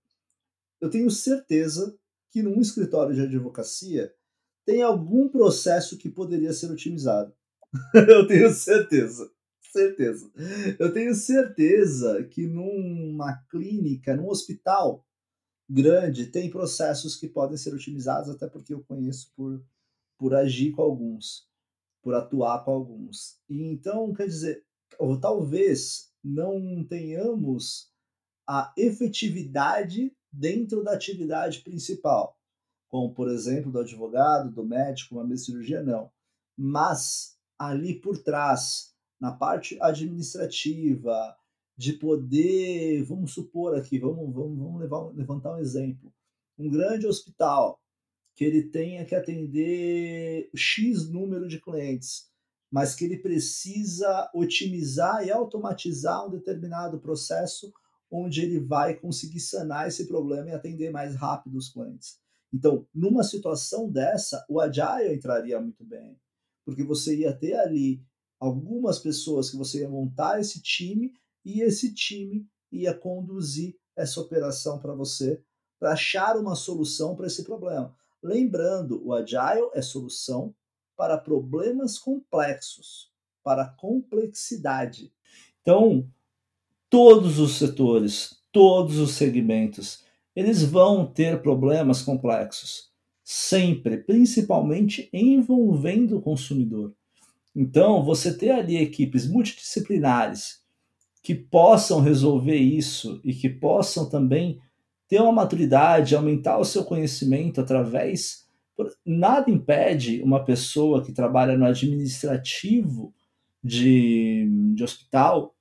eu 0.84 0.90
tenho 0.90 1.10
certeza 1.10 1.96
que 2.30 2.42
num 2.42 2.60
escritório 2.60 3.14
de 3.14 3.22
advocacia 3.22 4.12
tem 4.66 4.82
algum 4.82 5.28
processo 5.28 5.98
que 5.98 6.08
poderia 6.08 6.52
ser 6.52 6.70
otimizado. 6.70 7.34
eu 8.08 8.26
tenho 8.26 8.52
certeza 8.52 9.30
certeza. 9.74 10.30
Eu 10.78 10.92
tenho 10.92 11.12
certeza 11.14 12.22
que 12.24 12.46
numa 12.46 13.36
clínica, 13.50 14.16
num 14.16 14.28
hospital 14.28 15.04
grande, 15.68 16.26
tem 16.26 16.50
processos 16.50 17.16
que 17.16 17.28
podem 17.28 17.56
ser 17.56 17.74
otimizados, 17.74 18.30
até 18.30 18.46
porque 18.46 18.72
eu 18.72 18.84
conheço 18.84 19.32
por, 19.34 19.64
por 20.16 20.34
agir 20.34 20.70
com 20.70 20.82
alguns, 20.82 21.48
por 22.02 22.14
atuar 22.14 22.64
com 22.64 22.70
alguns. 22.70 23.40
E 23.48 23.64
então, 23.64 24.12
quer 24.12 24.26
dizer, 24.26 24.64
ou 24.98 25.18
talvez 25.18 26.12
não 26.22 26.84
tenhamos 26.84 27.90
a 28.46 28.72
efetividade 28.76 30.14
dentro 30.34 30.82
da 30.82 30.92
atividade 30.92 31.60
principal, 31.60 32.38
como 32.88 33.14
por 33.14 33.28
exemplo 33.28 33.70
do 33.70 33.80
advogado, 33.80 34.50
do 34.50 34.64
médico, 34.64 35.20
uma 35.20 35.36
cirurgia, 35.36 35.82
não. 35.82 36.10
Mas 36.56 37.36
ali 37.58 38.00
por 38.00 38.18
trás 38.18 38.94
na 39.20 39.32
parte 39.32 39.78
administrativa, 39.80 41.36
de 41.76 41.94
poder, 41.94 43.02
vamos 43.04 43.32
supor 43.32 43.76
aqui, 43.76 43.98
vamos, 43.98 44.32
vamos, 44.32 44.58
vamos 44.58 44.80
levar, 44.80 45.12
levantar 45.12 45.56
um 45.56 45.58
exemplo. 45.58 46.12
Um 46.56 46.70
grande 46.70 47.06
hospital 47.06 47.80
que 48.34 48.44
ele 48.44 48.64
tenha 48.64 49.04
que 49.04 49.14
atender 49.14 50.50
X 50.54 51.08
número 51.08 51.48
de 51.48 51.60
clientes, 51.60 52.28
mas 52.70 52.94
que 52.94 53.04
ele 53.04 53.18
precisa 53.18 54.30
otimizar 54.34 55.24
e 55.24 55.30
automatizar 55.30 56.26
um 56.26 56.30
determinado 56.30 57.00
processo 57.00 57.72
onde 58.10 58.42
ele 58.42 58.60
vai 58.60 58.94
conseguir 58.94 59.40
sanar 59.40 59.88
esse 59.88 60.06
problema 60.06 60.50
e 60.50 60.52
atender 60.52 60.90
mais 60.90 61.14
rápido 61.14 61.56
os 61.56 61.68
clientes. 61.68 62.18
Então, 62.52 62.86
numa 62.94 63.24
situação 63.24 63.90
dessa, 63.90 64.44
o 64.48 64.60
Agile 64.60 65.14
entraria 65.14 65.60
muito 65.60 65.84
bem, 65.84 66.16
porque 66.64 66.84
você 66.84 67.16
ia 67.16 67.32
ter 67.32 67.54
ali 67.54 68.00
algumas 68.38 68.98
pessoas 68.98 69.50
que 69.50 69.56
você 69.56 69.80
ia 69.80 69.88
montar 69.88 70.40
esse 70.40 70.60
time 70.62 71.12
e 71.44 71.60
esse 71.60 71.92
time 71.92 72.46
ia 72.70 72.94
conduzir 72.94 73.76
essa 73.96 74.20
operação 74.20 74.78
para 74.78 74.94
você 74.94 75.42
para 75.78 75.92
achar 75.92 76.36
uma 76.36 76.54
solução 76.54 77.14
para 77.14 77.26
esse 77.26 77.44
problema. 77.44 77.94
Lembrando, 78.22 79.04
o 79.06 79.12
Agile 79.12 79.70
é 79.74 79.82
solução 79.82 80.54
para 80.96 81.18
problemas 81.18 81.98
complexos, 81.98 83.12
para 83.42 83.68
complexidade. 83.68 85.12
Então, 85.60 86.08
todos 86.94 87.40
os 87.40 87.56
setores, 87.56 88.36
todos 88.52 88.98
os 88.98 89.14
segmentos, 89.14 90.04
eles 90.36 90.62
vão 90.62 91.04
ter 91.04 91.42
problemas 91.42 92.00
complexos, 92.00 92.88
sempre, 93.24 93.96
principalmente 93.96 95.08
envolvendo 95.12 96.16
o 96.16 96.22
consumidor. 96.22 96.94
Então, 97.52 98.04
você 98.04 98.32
ter 98.32 98.52
ali 98.52 98.76
equipes 98.76 99.28
multidisciplinares 99.28 100.60
que 101.20 101.34
possam 101.34 102.00
resolver 102.00 102.58
isso 102.58 103.20
e 103.24 103.34
que 103.34 103.48
possam 103.48 104.08
também 104.08 104.60
ter 105.08 105.20
uma 105.20 105.32
maturidade, 105.32 106.14
aumentar 106.14 106.58
o 106.58 106.64
seu 106.64 106.84
conhecimento 106.84 107.60
através. 107.60 108.46
Nada 109.04 109.50
impede 109.50 110.22
uma 110.22 110.44
pessoa 110.44 111.04
que 111.04 111.10
trabalha 111.10 111.58
no 111.58 111.66
administrativo 111.66 113.12
de, 113.64 114.48
de 114.76 114.84
hospital 114.84 115.53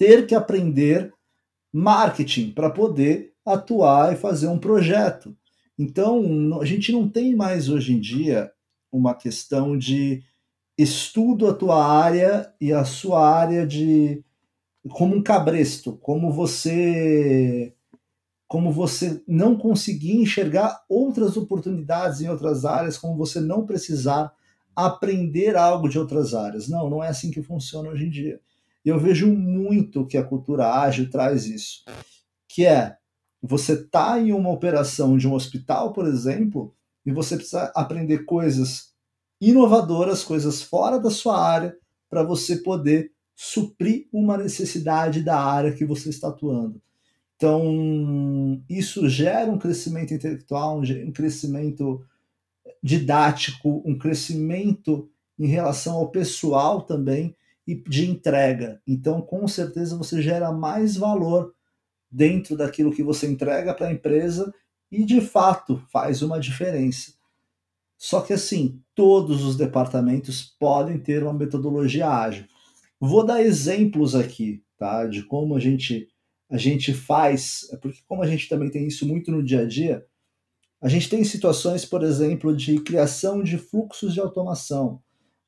ter 0.00 0.26
que 0.26 0.34
aprender 0.34 1.12
marketing 1.70 2.52
para 2.52 2.70
poder 2.70 3.34
atuar 3.44 4.14
e 4.14 4.16
fazer 4.16 4.48
um 4.48 4.58
projeto. 4.58 5.36
Então, 5.78 6.58
a 6.58 6.64
gente 6.64 6.90
não 6.90 7.06
tem 7.06 7.36
mais 7.36 7.68
hoje 7.68 7.92
em 7.92 8.00
dia 8.00 8.50
uma 8.90 9.14
questão 9.14 9.76
de 9.76 10.22
estudo 10.78 11.46
a 11.46 11.52
tua 11.52 11.84
área 11.84 12.50
e 12.58 12.72
a 12.72 12.82
sua 12.82 13.28
área 13.28 13.66
de 13.66 14.24
como 14.88 15.14
um 15.16 15.22
cabresto, 15.22 15.92
como 15.98 16.32
você 16.32 17.74
como 18.48 18.72
você 18.72 19.22
não 19.28 19.54
conseguir 19.54 20.16
enxergar 20.16 20.82
outras 20.88 21.36
oportunidades 21.36 22.22
em 22.22 22.28
outras 22.30 22.64
áreas, 22.64 22.96
como 22.96 23.18
você 23.18 23.38
não 23.38 23.66
precisar 23.66 24.32
aprender 24.74 25.56
algo 25.56 25.90
de 25.90 25.98
outras 25.98 26.32
áreas. 26.32 26.68
Não, 26.68 26.88
não 26.88 27.04
é 27.04 27.08
assim 27.08 27.30
que 27.30 27.42
funciona 27.42 27.90
hoje 27.90 28.06
em 28.06 28.10
dia. 28.10 28.40
E 28.84 28.88
eu 28.88 28.98
vejo 28.98 29.26
muito 29.26 30.06
que 30.06 30.16
a 30.16 30.24
cultura 30.24 30.72
ágil 30.72 31.10
traz 31.10 31.46
isso, 31.46 31.84
que 32.48 32.64
é 32.64 32.96
você 33.42 33.82
tá 33.82 34.20
em 34.20 34.32
uma 34.32 34.50
operação 34.50 35.16
de 35.16 35.26
um 35.26 35.34
hospital, 35.34 35.92
por 35.92 36.06
exemplo, 36.06 36.74
e 37.04 37.12
você 37.12 37.36
precisa 37.36 37.72
aprender 37.74 38.24
coisas 38.24 38.92
inovadoras, 39.40 40.22
coisas 40.22 40.62
fora 40.62 40.98
da 40.98 41.10
sua 41.10 41.40
área, 41.42 41.76
para 42.08 42.22
você 42.22 42.56
poder 42.56 43.12
suprir 43.34 44.06
uma 44.12 44.36
necessidade 44.36 45.22
da 45.22 45.40
área 45.40 45.72
que 45.72 45.84
você 45.84 46.10
está 46.10 46.28
atuando. 46.28 46.80
Então, 47.36 48.62
isso 48.68 49.08
gera 49.08 49.50
um 49.50 49.58
crescimento 49.58 50.12
intelectual, 50.12 50.80
um 50.80 51.12
crescimento 51.12 52.04
didático, 52.82 53.82
um 53.86 53.96
crescimento 53.96 55.08
em 55.38 55.46
relação 55.46 55.96
ao 55.96 56.10
pessoal 56.10 56.82
também 56.82 57.34
e 57.66 57.74
de 57.74 58.10
entrega. 58.10 58.80
Então, 58.86 59.20
com 59.20 59.46
certeza, 59.46 59.96
você 59.96 60.20
gera 60.20 60.52
mais 60.52 60.96
valor 60.96 61.54
dentro 62.10 62.56
daquilo 62.56 62.92
que 62.92 63.02
você 63.02 63.26
entrega 63.26 63.72
para 63.74 63.88
a 63.88 63.92
empresa 63.92 64.52
e, 64.90 65.04
de 65.04 65.20
fato, 65.20 65.82
faz 65.92 66.22
uma 66.22 66.40
diferença. 66.40 67.12
Só 67.96 68.22
que 68.22 68.32
assim, 68.32 68.82
todos 68.94 69.44
os 69.44 69.56
departamentos 69.56 70.56
podem 70.58 70.98
ter 70.98 71.22
uma 71.22 71.34
metodologia 71.34 72.08
ágil. 72.08 72.46
Vou 72.98 73.24
dar 73.24 73.42
exemplos 73.42 74.14
aqui, 74.14 74.64
tá, 74.78 75.06
de 75.06 75.22
como 75.22 75.54
a 75.54 75.60
gente 75.60 76.08
a 76.50 76.56
gente 76.56 76.92
faz, 76.92 77.68
é 77.70 77.76
porque 77.76 78.00
como 78.08 78.24
a 78.24 78.26
gente 78.26 78.48
também 78.48 78.68
tem 78.68 78.84
isso 78.84 79.06
muito 79.06 79.30
no 79.30 79.40
dia 79.40 79.60
a 79.60 79.64
dia, 79.64 80.04
a 80.80 80.88
gente 80.88 81.08
tem 81.08 81.22
situações, 81.22 81.84
por 81.84 82.02
exemplo, 82.02 82.56
de 82.56 82.80
criação 82.80 83.40
de 83.40 83.56
fluxos 83.56 84.12
de 84.12 84.18
automação, 84.18 85.00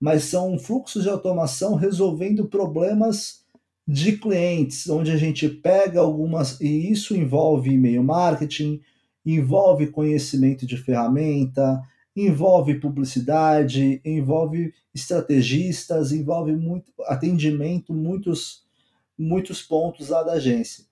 mas 0.02 0.24
são 0.24 0.58
fluxos 0.58 1.04
de 1.04 1.08
automação 1.08 1.76
resolvendo 1.76 2.48
problemas 2.48 3.44
de 3.86 4.16
clientes, 4.16 4.88
onde 4.88 5.12
a 5.12 5.16
gente 5.16 5.48
pega 5.48 6.00
algumas 6.00 6.60
e 6.60 6.90
isso 6.90 7.16
envolve 7.16 7.70
e-mail 7.70 8.02
marketing, 8.02 8.80
envolve 9.24 9.86
conhecimento 9.86 10.66
de 10.66 10.76
ferramenta, 10.76 11.80
envolve 12.16 12.80
publicidade, 12.80 14.00
envolve 14.04 14.74
estrategistas, 14.92 16.10
envolve 16.10 16.50
muito 16.56 16.90
atendimento, 17.02 17.94
muitos 17.94 18.64
muitos 19.16 19.62
pontos 19.62 20.08
lá 20.08 20.24
da 20.24 20.32
agência. 20.32 20.84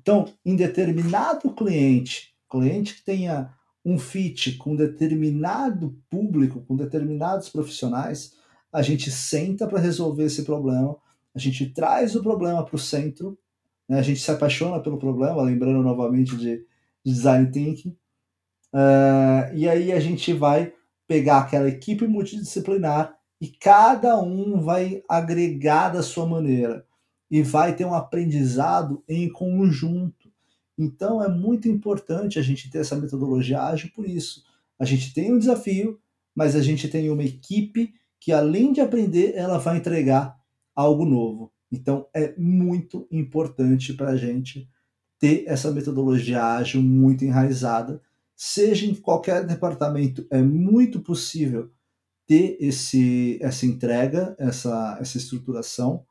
Então, 0.00 0.26
em 0.46 0.54
determinado 0.54 1.50
cliente, 1.50 2.32
cliente 2.48 2.94
que 2.94 3.02
tenha 3.02 3.52
um 3.84 3.98
fit 3.98 4.52
com 4.58 4.76
determinado 4.76 5.98
público, 6.08 6.60
com 6.60 6.76
determinados 6.76 7.48
profissionais, 7.48 8.43
a 8.74 8.82
gente 8.82 9.10
senta 9.10 9.66
para 9.66 9.80
resolver 9.80 10.24
esse 10.24 10.42
problema, 10.42 10.96
a 11.34 11.38
gente 11.38 11.70
traz 11.70 12.14
o 12.14 12.22
problema 12.22 12.62
para 12.64 12.76
o 12.76 12.78
centro, 12.78 13.38
né? 13.88 13.98
a 13.98 14.02
gente 14.02 14.20
se 14.20 14.30
apaixona 14.30 14.80
pelo 14.80 14.98
problema, 14.98 15.40
lembrando 15.42 15.82
novamente 15.82 16.36
de 16.36 16.66
design 17.04 17.50
thinking, 17.50 17.96
Uh, 18.74 19.54
e 19.54 19.68
aí 19.68 19.92
a 19.92 20.00
gente 20.00 20.32
vai 20.32 20.72
pegar 21.06 21.38
aquela 21.38 21.68
equipe 21.68 22.08
multidisciplinar 22.08 23.16
e 23.40 23.46
cada 23.46 24.20
um 24.20 24.60
vai 24.60 25.04
agregar 25.08 25.90
da 25.90 26.02
sua 26.02 26.26
maneira 26.26 26.84
e 27.30 27.40
vai 27.40 27.76
ter 27.76 27.84
um 27.84 27.94
aprendizado 27.94 29.00
em 29.08 29.28
conjunto. 29.28 30.28
Então 30.76 31.22
é 31.22 31.28
muito 31.28 31.68
importante 31.68 32.36
a 32.36 32.42
gente 32.42 32.68
ter 32.68 32.78
essa 32.78 32.96
metodologia 32.96 33.62
ágil 33.62 33.92
por 33.94 34.04
isso. 34.08 34.42
A 34.76 34.84
gente 34.84 35.14
tem 35.14 35.32
um 35.32 35.38
desafio, 35.38 36.00
mas 36.34 36.56
a 36.56 36.60
gente 36.60 36.88
tem 36.88 37.08
uma 37.10 37.22
equipe 37.22 37.94
que 38.24 38.32
além 38.32 38.72
de 38.72 38.80
aprender, 38.80 39.34
ela 39.34 39.58
vai 39.58 39.76
entregar 39.76 40.34
algo 40.74 41.04
novo. 41.04 41.52
Então 41.70 42.08
é 42.14 42.34
muito 42.38 43.06
importante 43.10 43.92
para 43.92 44.12
a 44.12 44.16
gente 44.16 44.66
ter 45.18 45.44
essa 45.46 45.70
metodologia 45.70 46.42
ágil 46.42 46.80
muito 46.80 47.22
enraizada, 47.22 48.00
seja 48.34 48.86
em 48.86 48.94
qualquer 48.94 49.46
departamento, 49.46 50.26
é 50.30 50.40
muito 50.40 51.00
possível 51.00 51.70
ter 52.26 52.56
esse, 52.58 53.38
essa 53.42 53.66
entrega, 53.66 54.34
essa, 54.38 54.96
essa 54.98 55.18
estruturação, 55.18 56.06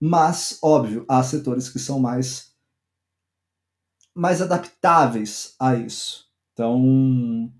mas, 0.00 0.58
óbvio, 0.60 1.04
há 1.08 1.22
setores 1.22 1.68
que 1.68 1.78
são 1.78 2.00
mais, 2.00 2.52
mais 4.12 4.42
adaptáveis 4.42 5.54
a 5.60 5.76
isso. 5.76 6.28
Então, 6.52 7.52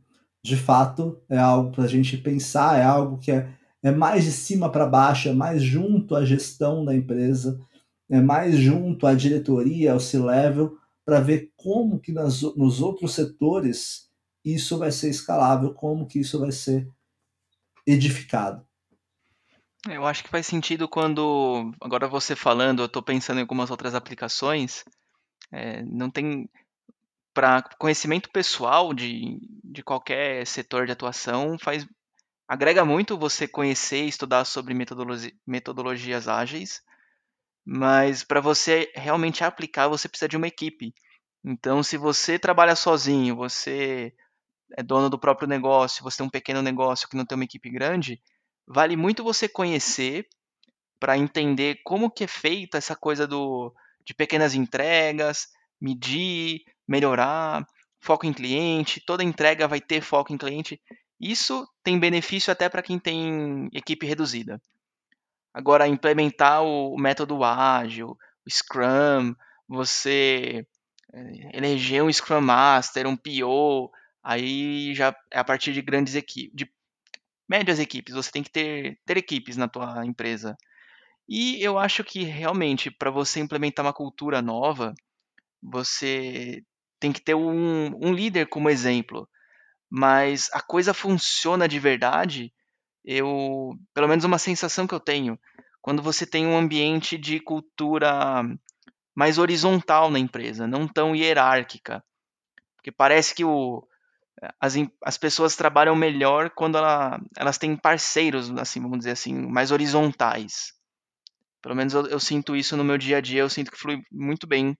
de 0.43 0.57
fato, 0.57 1.20
é 1.28 1.38
algo 1.38 1.70
para 1.70 1.84
a 1.84 1.88
gente 1.88 2.16
pensar, 2.16 2.78
é 2.78 2.82
algo 2.82 3.18
que 3.18 3.30
é, 3.30 3.49
é 3.82 3.90
mais 3.90 4.24
de 4.24 4.32
cima 4.32 4.70
para 4.70 4.86
baixo, 4.86 5.28
é 5.28 5.32
mais 5.32 5.62
junto 5.62 6.16
à 6.16 6.24
gestão 6.24 6.84
da 6.84 6.95
empresa, 6.95 7.61
é 8.11 8.20
mais 8.20 8.57
junto 8.57 9.07
à 9.07 9.14
diretoria, 9.14 9.93
ao 9.93 10.01
C-level, 10.01 10.76
para 11.05 11.20
ver 11.20 11.53
como 11.57 12.01
que 12.01 12.12
nas, 12.12 12.43
nos 12.57 12.80
outros 12.80 13.14
setores 13.14 14.11
isso 14.45 14.78
vai 14.78 14.90
ser 14.90 15.11
escalável, 15.11 15.72
como 15.72 16.07
que 16.07 16.18
isso 16.18 16.38
vai 16.40 16.51
ser 16.51 16.88
edificado. 17.86 18.66
Eu 19.88 20.07
acho 20.07 20.22
que 20.22 20.30
faz 20.30 20.47
sentido 20.47 20.88
quando, 20.88 21.72
agora 21.80 22.07
você 22.07 22.36
falando, 22.36 22.82
eu 22.82 22.86
estou 22.86 23.03
pensando 23.03 23.38
em 23.38 23.40
algumas 23.40 23.70
outras 23.70 23.95
aplicações, 23.95 24.84
é, 25.51 25.82
não 25.82 26.09
tem, 26.09 26.49
para 27.35 27.62
conhecimento 27.78 28.30
pessoal 28.30 28.93
de, 28.93 29.39
de 29.64 29.83
qualquer 29.83 30.47
setor 30.47 30.87
de 30.87 30.93
atuação, 30.93 31.59
faz, 31.59 31.87
agrega 32.47 32.85
muito 32.85 33.18
você 33.18 33.49
conhecer 33.49 34.05
e 34.05 34.09
estudar 34.09 34.45
sobre 34.45 34.74
metodologi, 34.74 35.35
metodologias 35.47 36.28
ágeis, 36.28 36.83
mas 37.64 38.24
para 38.24 38.41
você 38.41 38.93
realmente 38.95 39.45
aplicar, 39.45 39.89
você 39.89 40.09
precisa 40.09 40.28
de 40.28 40.37
uma 40.37 40.49
equipe. 40.49 40.95
Então, 41.45 41.83
se 41.83 41.97
você 41.97 42.39
trabalha 42.39 42.76
sozinho, 42.76 43.37
você 43.37 44.12
é 44.76 44.83
dono 44.83 45.09
do 45.11 45.18
próprio 45.18 45.49
negócio, 45.49 46.03
você 46.03 46.18
tem 46.18 46.26
um 46.26 46.30
pequeno 46.30 46.62
negócio 46.62 47.09
que 47.09 47.16
não 47.16 47.24
tem 47.24 47.37
uma 47.37 47.45
equipe 47.45 47.70
grande, 47.70 48.20
vale 48.66 48.97
muito 48.97 49.24
você 49.24 49.49
conhecer 49.49 50.26
para 51.01 51.18
entender 51.18 51.80
como 51.85 52.11
que 52.11 52.24
é 52.24 52.28
feita 52.28 52.78
essa 52.78 52.95
coisa 52.95 53.26
do, 53.26 53.74
de 54.05 54.14
pequenas 54.14 54.55
entregas, 54.55 55.49
medir, 55.83 56.62
melhorar, 56.87 57.66
foco 58.01 58.24
em 58.24 58.33
cliente, 58.33 59.03
toda 59.05 59.24
entrega 59.24 59.66
vai 59.66 59.80
ter 59.80 60.01
foco 60.01 60.33
em 60.33 60.39
cliente. 60.39 60.80
Isso 61.20 61.68
tem 61.83 61.99
benefício 61.99 62.53
até 62.53 62.68
para 62.68 62.83
quem 62.83 62.99
tem 62.99 63.68
equipe 63.72 64.07
reduzida. 64.07 64.61
Agora, 65.53 65.87
implementar 65.87 66.62
o, 66.62 66.97
método 66.97 67.45
ágil, 67.45 68.16
o 68.47 68.51
Scrum, 68.51 69.35
você 69.68 70.66
eh, 71.12 71.51
eleger 71.59 72.03
um 72.03 72.12
Scrum 72.12 72.41
Master, 72.41 73.07
um 73.07 73.16
PO, 73.16 73.91
aí 74.22 74.95
já 74.95 75.14
é 75.30 75.39
a 75.39 75.45
partir 75.45 75.72
de 75.72 75.83
grandes 75.83 76.14
equipes, 76.14 76.53
de 76.55 76.72
médias 77.49 77.78
equipes, 77.78 78.14
você 78.14 78.30
tem 78.30 78.43
que 78.43 78.51
ter, 78.51 78.99
ter 79.05 79.16
equipes 79.16 79.57
na 79.57 79.68
tua 79.68 80.07
empresa. 80.07 80.57
E 81.28 81.62
eu 81.62 81.78
acho 81.78 82.03
que 82.03 82.24
realmente 82.24 82.91
para 82.91 83.11
você 83.11 83.41
implementar 83.41 83.85
uma 83.85 83.93
cultura 83.93 84.41
nova, 84.43 84.95
você 85.63 86.63
tem 86.99 87.13
que 87.13 87.21
ter 87.21 87.35
um, 87.35 87.91
um 88.01 88.13
líder 88.13 88.47
como 88.49 88.71
exemplo. 88.71 89.29
Mas 89.91 90.49
a 90.53 90.61
coisa 90.61 90.95
funciona 90.95 91.69
de 91.69 91.79
verdade, 91.79 92.53
eu, 93.05 93.75
pelo 93.93 94.09
menos 94.09 94.25
uma 94.25 94.39
sensação 94.39 94.87
que 94.87 94.95
eu 94.95 95.01
tenho, 95.01 95.39
quando 95.81 96.03
você 96.03 96.25
tem 96.25 96.47
um 96.47 96.57
ambiente 96.57 97.19
de 97.19 97.41
cultura 97.41 98.43
mais 99.15 99.37
horizontal 99.39 100.11
na 100.11 100.19
empresa, 100.19 100.67
não 100.67 100.89
tão 100.89 101.15
hierárquica. 101.15 102.03
Porque 102.77 102.91
parece 102.91 103.35
que 103.35 103.45
o, 103.45 103.87
as, 104.61 104.75
as 105.05 105.19
pessoas 105.19 105.57
trabalham 105.57 105.95
melhor 105.95 106.51
quando 106.51 106.79
ela, 106.79 107.21
elas 107.37 107.59
têm 107.59 107.77
parceiros, 107.77 108.51
assim, 108.53 108.81
vamos 108.81 108.99
dizer 108.99 109.13
assim, 109.13 109.35
mais 109.35 109.71
horizontais. 109.71 110.73
Pelo 111.61 111.77
menos 111.77 111.95
eu, 111.95 112.07
eu, 112.07 112.19
sinto 112.19 112.57
isso 112.57 112.77
no 112.77 112.85
meu 112.85 112.99
dia 112.99 113.19
a 113.19 113.21
dia, 113.21 113.41
eu 113.41 113.49
sinto 113.49 113.71
que 113.71 113.79
flui 113.79 114.03
muito 114.11 114.47
bem, 114.47 114.77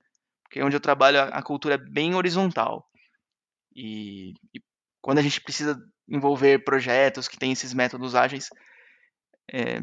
porque 0.53 0.63
onde 0.63 0.77
eu 0.77 0.81
trabalho 0.81 1.19
a, 1.19 1.25
a 1.29 1.43
cultura 1.43 1.77
é 1.77 1.79
bem 1.79 2.15
horizontal. 2.15 2.87
E, 3.75 4.35
e, 4.55 4.61
quando 5.01 5.17
a 5.17 5.23
gente 5.23 5.41
precisa 5.41 5.83
envolver 6.07 6.63
projetos 6.63 7.27
que 7.27 7.39
têm 7.39 7.53
esses 7.53 7.73
métodos 7.73 8.15
ágeis, 8.15 8.51
é, 9.51 9.81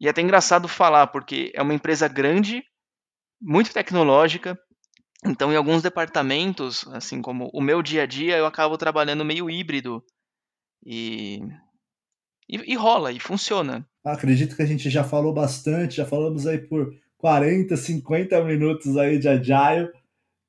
e 0.00 0.08
é 0.08 0.10
até 0.10 0.20
engraçado 0.22 0.66
falar, 0.66 1.06
porque 1.06 1.52
é 1.54 1.62
uma 1.62 1.72
empresa 1.72 2.08
grande, 2.08 2.64
muito 3.40 3.72
tecnológica, 3.72 4.58
então, 5.24 5.52
em 5.52 5.56
alguns 5.56 5.82
departamentos, 5.82 6.84
assim 6.88 7.22
como 7.22 7.48
o 7.52 7.60
meu 7.60 7.80
dia 7.80 8.02
a 8.02 8.06
dia, 8.06 8.36
eu 8.38 8.46
acabo 8.46 8.76
trabalhando 8.76 9.24
meio 9.24 9.48
híbrido 9.48 10.02
e, 10.84 11.38
e, 12.48 12.72
e 12.72 12.74
rola, 12.74 13.12
e 13.12 13.20
funciona. 13.20 13.86
Acredito 14.04 14.56
que 14.56 14.62
a 14.62 14.66
gente 14.66 14.90
já 14.90 15.04
falou 15.04 15.32
bastante, 15.32 15.98
já 15.98 16.06
falamos 16.06 16.44
aí 16.46 16.58
por 16.58 16.92
40, 17.20 17.76
50 17.76 18.42
minutos 18.44 18.96
aí 18.96 19.18
de 19.18 19.28
Agile. 19.28 19.90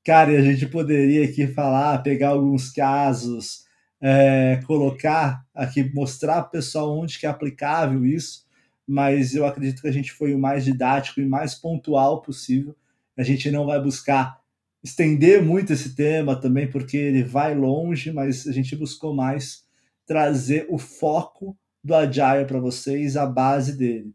Cara, 0.05 0.31
e 0.31 0.37
a 0.37 0.41
gente 0.41 0.65
poderia 0.65 1.25
aqui 1.25 1.45
falar, 1.45 2.01
pegar 2.01 2.29
alguns 2.29 2.71
casos, 2.71 3.65
é, 3.99 4.61
colocar 4.65 5.45
aqui, 5.53 5.83
mostrar 5.93 6.41
para 6.41 6.47
o 6.47 6.51
pessoal 6.51 6.97
onde 6.97 7.19
que 7.19 7.25
é 7.25 7.29
aplicável 7.29 8.05
isso, 8.05 8.45
mas 8.87 9.35
eu 9.35 9.45
acredito 9.45 9.81
que 9.81 9.87
a 9.87 9.91
gente 9.91 10.13
foi 10.13 10.33
o 10.33 10.39
mais 10.39 10.63
didático 10.63 11.19
e 11.19 11.25
mais 11.25 11.53
pontual 11.53 12.21
possível. 12.21 12.73
A 13.17 13.23
gente 13.23 13.51
não 13.51 13.65
vai 13.65 13.79
buscar 13.81 14.39
estender 14.81 15.43
muito 15.43 15.73
esse 15.73 15.93
tema 15.93 16.39
também, 16.39 16.69
porque 16.69 16.95
ele 16.95 17.23
vai 17.23 17.53
longe, 17.53 18.13
mas 18.13 18.47
a 18.47 18.51
gente 18.53 18.77
buscou 18.77 19.13
mais 19.13 19.65
trazer 20.05 20.67
o 20.69 20.77
foco 20.77 21.55
do 21.83 21.93
Agile 21.93 22.45
para 22.47 22.59
vocês, 22.59 23.17
a 23.17 23.25
base 23.25 23.77
dele. 23.77 24.13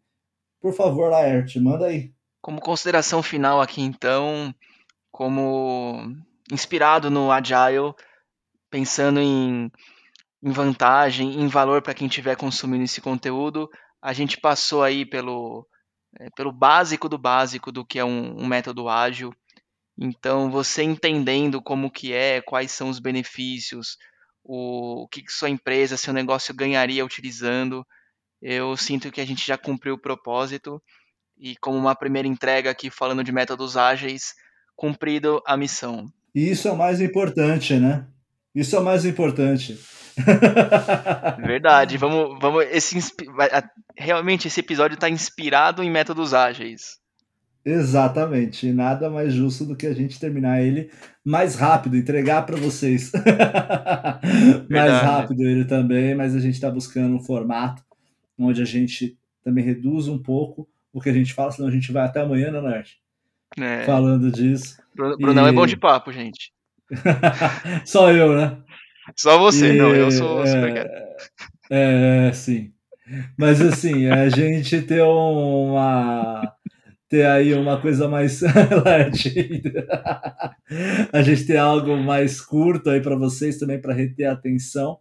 Por 0.59 0.73
favor, 0.73 1.11
Laerte, 1.11 1.61
manda 1.61 1.87
aí. 1.87 2.16
Como 2.47 2.61
consideração 2.61 3.25
final 3.25 3.61
aqui, 3.61 3.83
então, 3.83 4.55
como 5.11 6.15
inspirado 6.53 7.11
no 7.11 7.33
Agile, 7.33 7.93
pensando 8.71 9.19
em, 9.19 9.69
em 10.41 10.51
vantagem, 10.53 11.41
em 11.41 11.49
valor 11.49 11.83
para 11.83 11.93
quem 11.93 12.07
estiver 12.07 12.37
consumindo 12.37 12.85
esse 12.85 13.01
conteúdo, 13.01 13.69
a 14.01 14.13
gente 14.13 14.39
passou 14.41 14.85
aí 14.85 15.05
pelo, 15.05 15.67
é, 16.21 16.31
pelo 16.37 16.53
básico 16.53 17.09
do 17.09 17.19
básico 17.19 17.73
do 17.73 17.85
que 17.85 17.99
é 17.99 18.05
um, 18.05 18.41
um 18.41 18.47
método 18.47 18.89
ágil, 18.89 19.35
então, 19.99 20.49
você 20.49 20.85
entendendo 20.85 21.61
como 21.61 21.91
que 21.91 22.13
é, 22.13 22.41
quais 22.41 22.71
são 22.71 22.89
os 22.89 23.01
benefícios, 23.01 23.97
o, 24.45 25.03
o 25.03 25.09
que, 25.09 25.21
que 25.21 25.33
sua 25.33 25.51
empresa, 25.51 25.97
seu 25.97 26.15
negócio 26.15 26.55
ganharia 26.55 27.05
utilizando, 27.05 27.85
eu 28.41 28.77
sinto 28.77 29.11
que 29.11 29.21
a 29.21 29.27
gente 29.27 29.45
já 29.45 29.59
cumpriu 29.59 29.95
o 29.95 30.01
propósito 30.01 30.81
e 31.39 31.57
como 31.57 31.77
uma 31.77 31.95
primeira 31.95 32.29
entrega 32.29 32.71
aqui 32.71 32.91
falando 32.91 33.23
de 33.23 33.33
métodos 33.33 33.77
ágeis, 33.77 34.35
cumprido 34.75 35.43
a 35.47 35.57
missão. 35.57 36.07
E 36.35 36.51
isso 36.51 36.69
é 36.69 36.73
o 36.73 36.77
mais 36.77 37.01
importante, 37.01 37.75
né? 37.79 38.07
Isso 38.55 38.77
é 38.77 38.79
o 38.79 38.85
mais 38.85 39.05
importante. 39.05 39.79
Verdade. 41.45 41.99
Vamos, 41.99 42.39
vamos. 42.41 42.65
Esse, 42.71 42.99
realmente 43.97 44.49
esse 44.49 44.61
episódio 44.61 44.95
está 44.95 45.09
inspirado 45.09 45.83
em 45.83 45.91
métodos 45.91 46.33
ágeis. 46.33 46.99
Exatamente. 47.65 48.73
Nada 48.73 49.11
mais 49.11 49.33
justo 49.33 49.65
do 49.65 49.77
que 49.77 49.87
a 49.87 49.93
gente 49.93 50.21
terminar 50.21 50.63
ele 50.63 50.91
mais 51.25 51.57
rápido, 51.57 51.97
entregar 51.97 52.47
para 52.47 52.57
vocês. 52.57 53.11
mais 54.71 54.93
rápido 55.03 55.43
ele 55.43 55.65
também, 55.65 56.15
mas 56.15 56.35
a 56.35 56.39
gente 56.39 56.55
está 56.55 56.71
buscando 56.71 57.17
um 57.17 57.23
formato 57.23 57.83
onde 58.39 58.63
a 58.63 58.65
gente 58.65 59.19
também 59.43 59.65
reduz 59.65 60.07
um 60.07 60.23
pouco 60.23 60.69
o 60.97 61.01
que 61.01 61.11
a 61.11 61.13
gente 61.13 61.35
fala, 61.35 61.53
senão 61.53 61.69
a 61.69 61.71
gente 61.71 61.93
vai 61.93 62.07
até 62.07 62.23
amanhã, 62.23 62.51
né, 62.51 62.59
Nerd? 62.59 62.97
É. 63.61 63.85
Falando 63.85 64.33
disso. 64.33 64.79
Brunão 64.95 65.45
e... 65.47 65.51
é 65.51 65.53
bom 65.53 65.67
de 65.67 65.77
papo, 65.77 66.11
gente. 66.11 66.55
Só 67.85 68.11
eu, 68.11 68.35
né? 68.35 68.57
Só 69.15 69.39
você, 69.39 69.75
e... 69.75 69.77
não, 69.77 69.95
eu 69.95 70.11
sou 70.11 70.43
é... 70.43 70.47
super 70.47 70.91
É, 71.71 72.33
sim. 72.33 72.73
Mas 73.37 73.61
assim, 73.61 74.07
a 74.07 74.27
gente 74.35 74.81
tem 74.81 75.03
uma 75.03 76.51
ter 77.11 77.27
aí 77.27 77.53
uma 77.53 77.79
coisa 77.79 78.09
mais 78.09 78.43
a 81.13 81.23
gente 81.23 81.45
ter 81.45 81.59
algo 81.59 81.95
mais 81.99 82.41
curto 82.41 82.89
aí 82.89 83.03
para 83.03 83.17
vocês 83.17 83.59
também 83.59 83.79
para 83.79 83.93
reter 83.93 84.25
a 84.25 84.33
atenção 84.33 84.99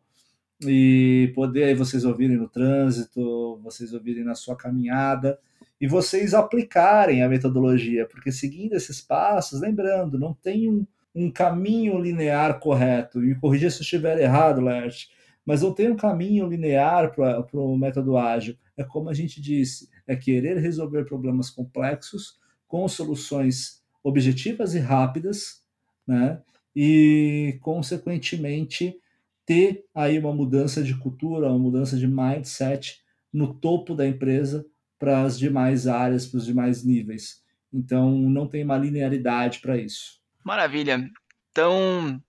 e 0.62 1.32
poder 1.34 1.64
aí 1.64 1.74
vocês 1.74 2.04
ouvirem 2.04 2.36
no 2.36 2.50
trânsito, 2.50 3.62
vocês 3.64 3.93
ouvirem 3.93 4.26
na 4.26 4.36
sua 4.36 4.58
caminhada 4.58 5.39
e 5.80 5.88
vocês 5.88 6.34
aplicarem 6.34 7.22
a 7.22 7.30
metodologia, 7.30 8.08
porque 8.08 8.32
seguindo 8.32 8.74
esses 8.74 9.02
passos, 9.02 9.62
lembrando, 9.62 10.18
não 10.18 10.34
tem 10.34 10.70
um, 10.70 10.86
um 11.14 11.30
caminho 11.30 12.00
linear 12.00 12.60
correto. 12.60 13.20
Me 13.20 13.36
corrija 13.36 13.70
se 13.70 13.78
eu 13.78 13.82
estiver 13.82 14.20
errado, 14.20 14.62
Lert, 14.62 15.08
mas 15.46 15.62
não 15.62 15.74
tem 15.74 15.92
um 15.92 15.96
caminho 15.96 16.48
linear 16.48 17.14
para 17.14 17.46
o 17.54 17.78
método 17.78 18.18
ágil. 18.18 18.56
É 18.78 18.84
como 18.84 19.10
a 19.10 19.14
gente 19.14 19.42
disse, 19.42 19.90
é 20.08 20.16
querer 20.16 20.58
resolver 20.58 21.06
problemas 21.06 21.50
complexos 21.50 22.40
com 22.68 22.88
soluções 22.88 23.84
objetivas 24.04 24.74
e 24.74 24.80
rápidas, 24.80 25.64
né? 26.08 26.42
E, 26.76 27.58
consequentemente, 27.62 28.98
ter 29.46 29.86
aí 29.94 30.20
uma 30.20 30.34
mudança 30.34 30.84
de 30.84 30.98
cultura, 30.98 31.48
uma 31.48 31.60
mudança 31.60 31.98
de 31.98 32.08
mindset 32.08 33.02
no 33.32 33.54
topo 33.54 33.94
da 33.96 34.06
empresa 34.06 34.66
para 35.00 35.24
as 35.24 35.38
demais 35.38 35.88
áreas, 35.88 36.26
para 36.26 36.38
os 36.38 36.46
demais 36.46 36.84
níveis. 36.84 37.43
Então, 37.74 38.12
não 38.12 38.48
tem 38.48 38.64
uma 38.64 38.78
linearidade 38.78 39.60
para 39.60 39.78
isso. 39.78 40.20
Maravilha. 40.43 41.10
Então, 41.52 42.22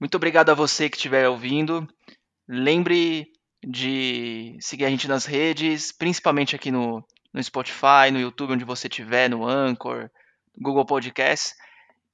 muito 0.00 0.14
obrigado 0.16 0.50
a 0.50 0.54
você 0.54 0.88
que 0.88 0.96
estiver 0.96 1.28
ouvindo. 1.28 1.86
Lembre 2.48 3.30
de 3.64 4.56
seguir 4.60 4.86
a 4.86 4.90
gente 4.90 5.06
nas 5.06 5.26
redes, 5.26 5.92
principalmente 5.92 6.56
aqui 6.56 6.70
no, 6.70 7.04
no 7.32 7.42
Spotify, 7.42 8.10
no 8.12 8.18
YouTube, 8.18 8.54
onde 8.54 8.64
você 8.64 8.88
estiver, 8.88 9.28
no 9.28 9.46
Anchor, 9.46 10.10
Google 10.58 10.86
Podcast. 10.86 11.54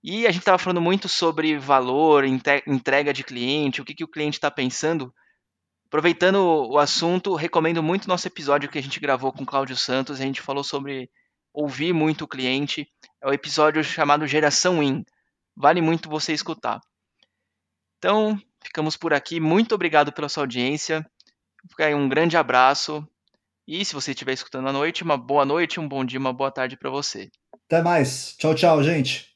E 0.02 0.26
a 0.26 0.30
gente 0.30 0.42
estava 0.42 0.58
falando 0.58 0.80
muito 0.80 1.08
sobre 1.08 1.58
valor, 1.58 2.24
entrega 2.24 3.12
de 3.12 3.24
cliente, 3.24 3.80
o 3.80 3.84
que, 3.84 3.94
que 3.94 4.04
o 4.04 4.08
cliente 4.08 4.36
está 4.36 4.50
pensando. 4.50 5.12
Aproveitando 5.86 6.36
o 6.36 6.78
assunto, 6.78 7.34
recomendo 7.34 7.82
muito 7.82 8.08
nosso 8.08 8.26
episódio 8.26 8.68
que 8.68 8.78
a 8.78 8.82
gente 8.82 8.98
gravou 8.98 9.32
com 9.32 9.46
Cláudio 9.46 9.76
Santos. 9.76 10.20
A 10.20 10.24
gente 10.24 10.40
falou 10.40 10.64
sobre 10.64 11.08
ouvir 11.54 11.92
muito 11.92 12.24
o 12.24 12.28
cliente. 12.28 12.88
É 13.22 13.28
o 13.28 13.32
episódio 13.32 13.82
chamado 13.84 14.26
Geração 14.26 14.82
In. 14.82 15.04
Vale 15.56 15.80
muito 15.80 16.10
você 16.10 16.32
escutar. 16.32 16.80
Então, 17.98 18.38
ficamos 18.62 18.96
por 18.96 19.14
aqui. 19.14 19.38
Muito 19.38 19.74
obrigado 19.74 20.12
pela 20.12 20.28
sua 20.28 20.42
audiência. 20.42 21.08
Um 21.94 22.08
grande 22.08 22.36
abraço. 22.36 23.06
E 23.66 23.84
se 23.84 23.94
você 23.94 24.10
estiver 24.10 24.32
escutando 24.32 24.68
à 24.68 24.72
noite, 24.72 25.04
uma 25.04 25.16
boa 25.16 25.44
noite, 25.44 25.80
um 25.80 25.88
bom 25.88 26.04
dia, 26.04 26.18
uma 26.18 26.32
boa 26.32 26.50
tarde 26.50 26.76
para 26.76 26.90
você. 26.90 27.30
Até 27.66 27.80
mais. 27.80 28.36
Tchau, 28.36 28.54
tchau, 28.54 28.82
gente. 28.82 29.35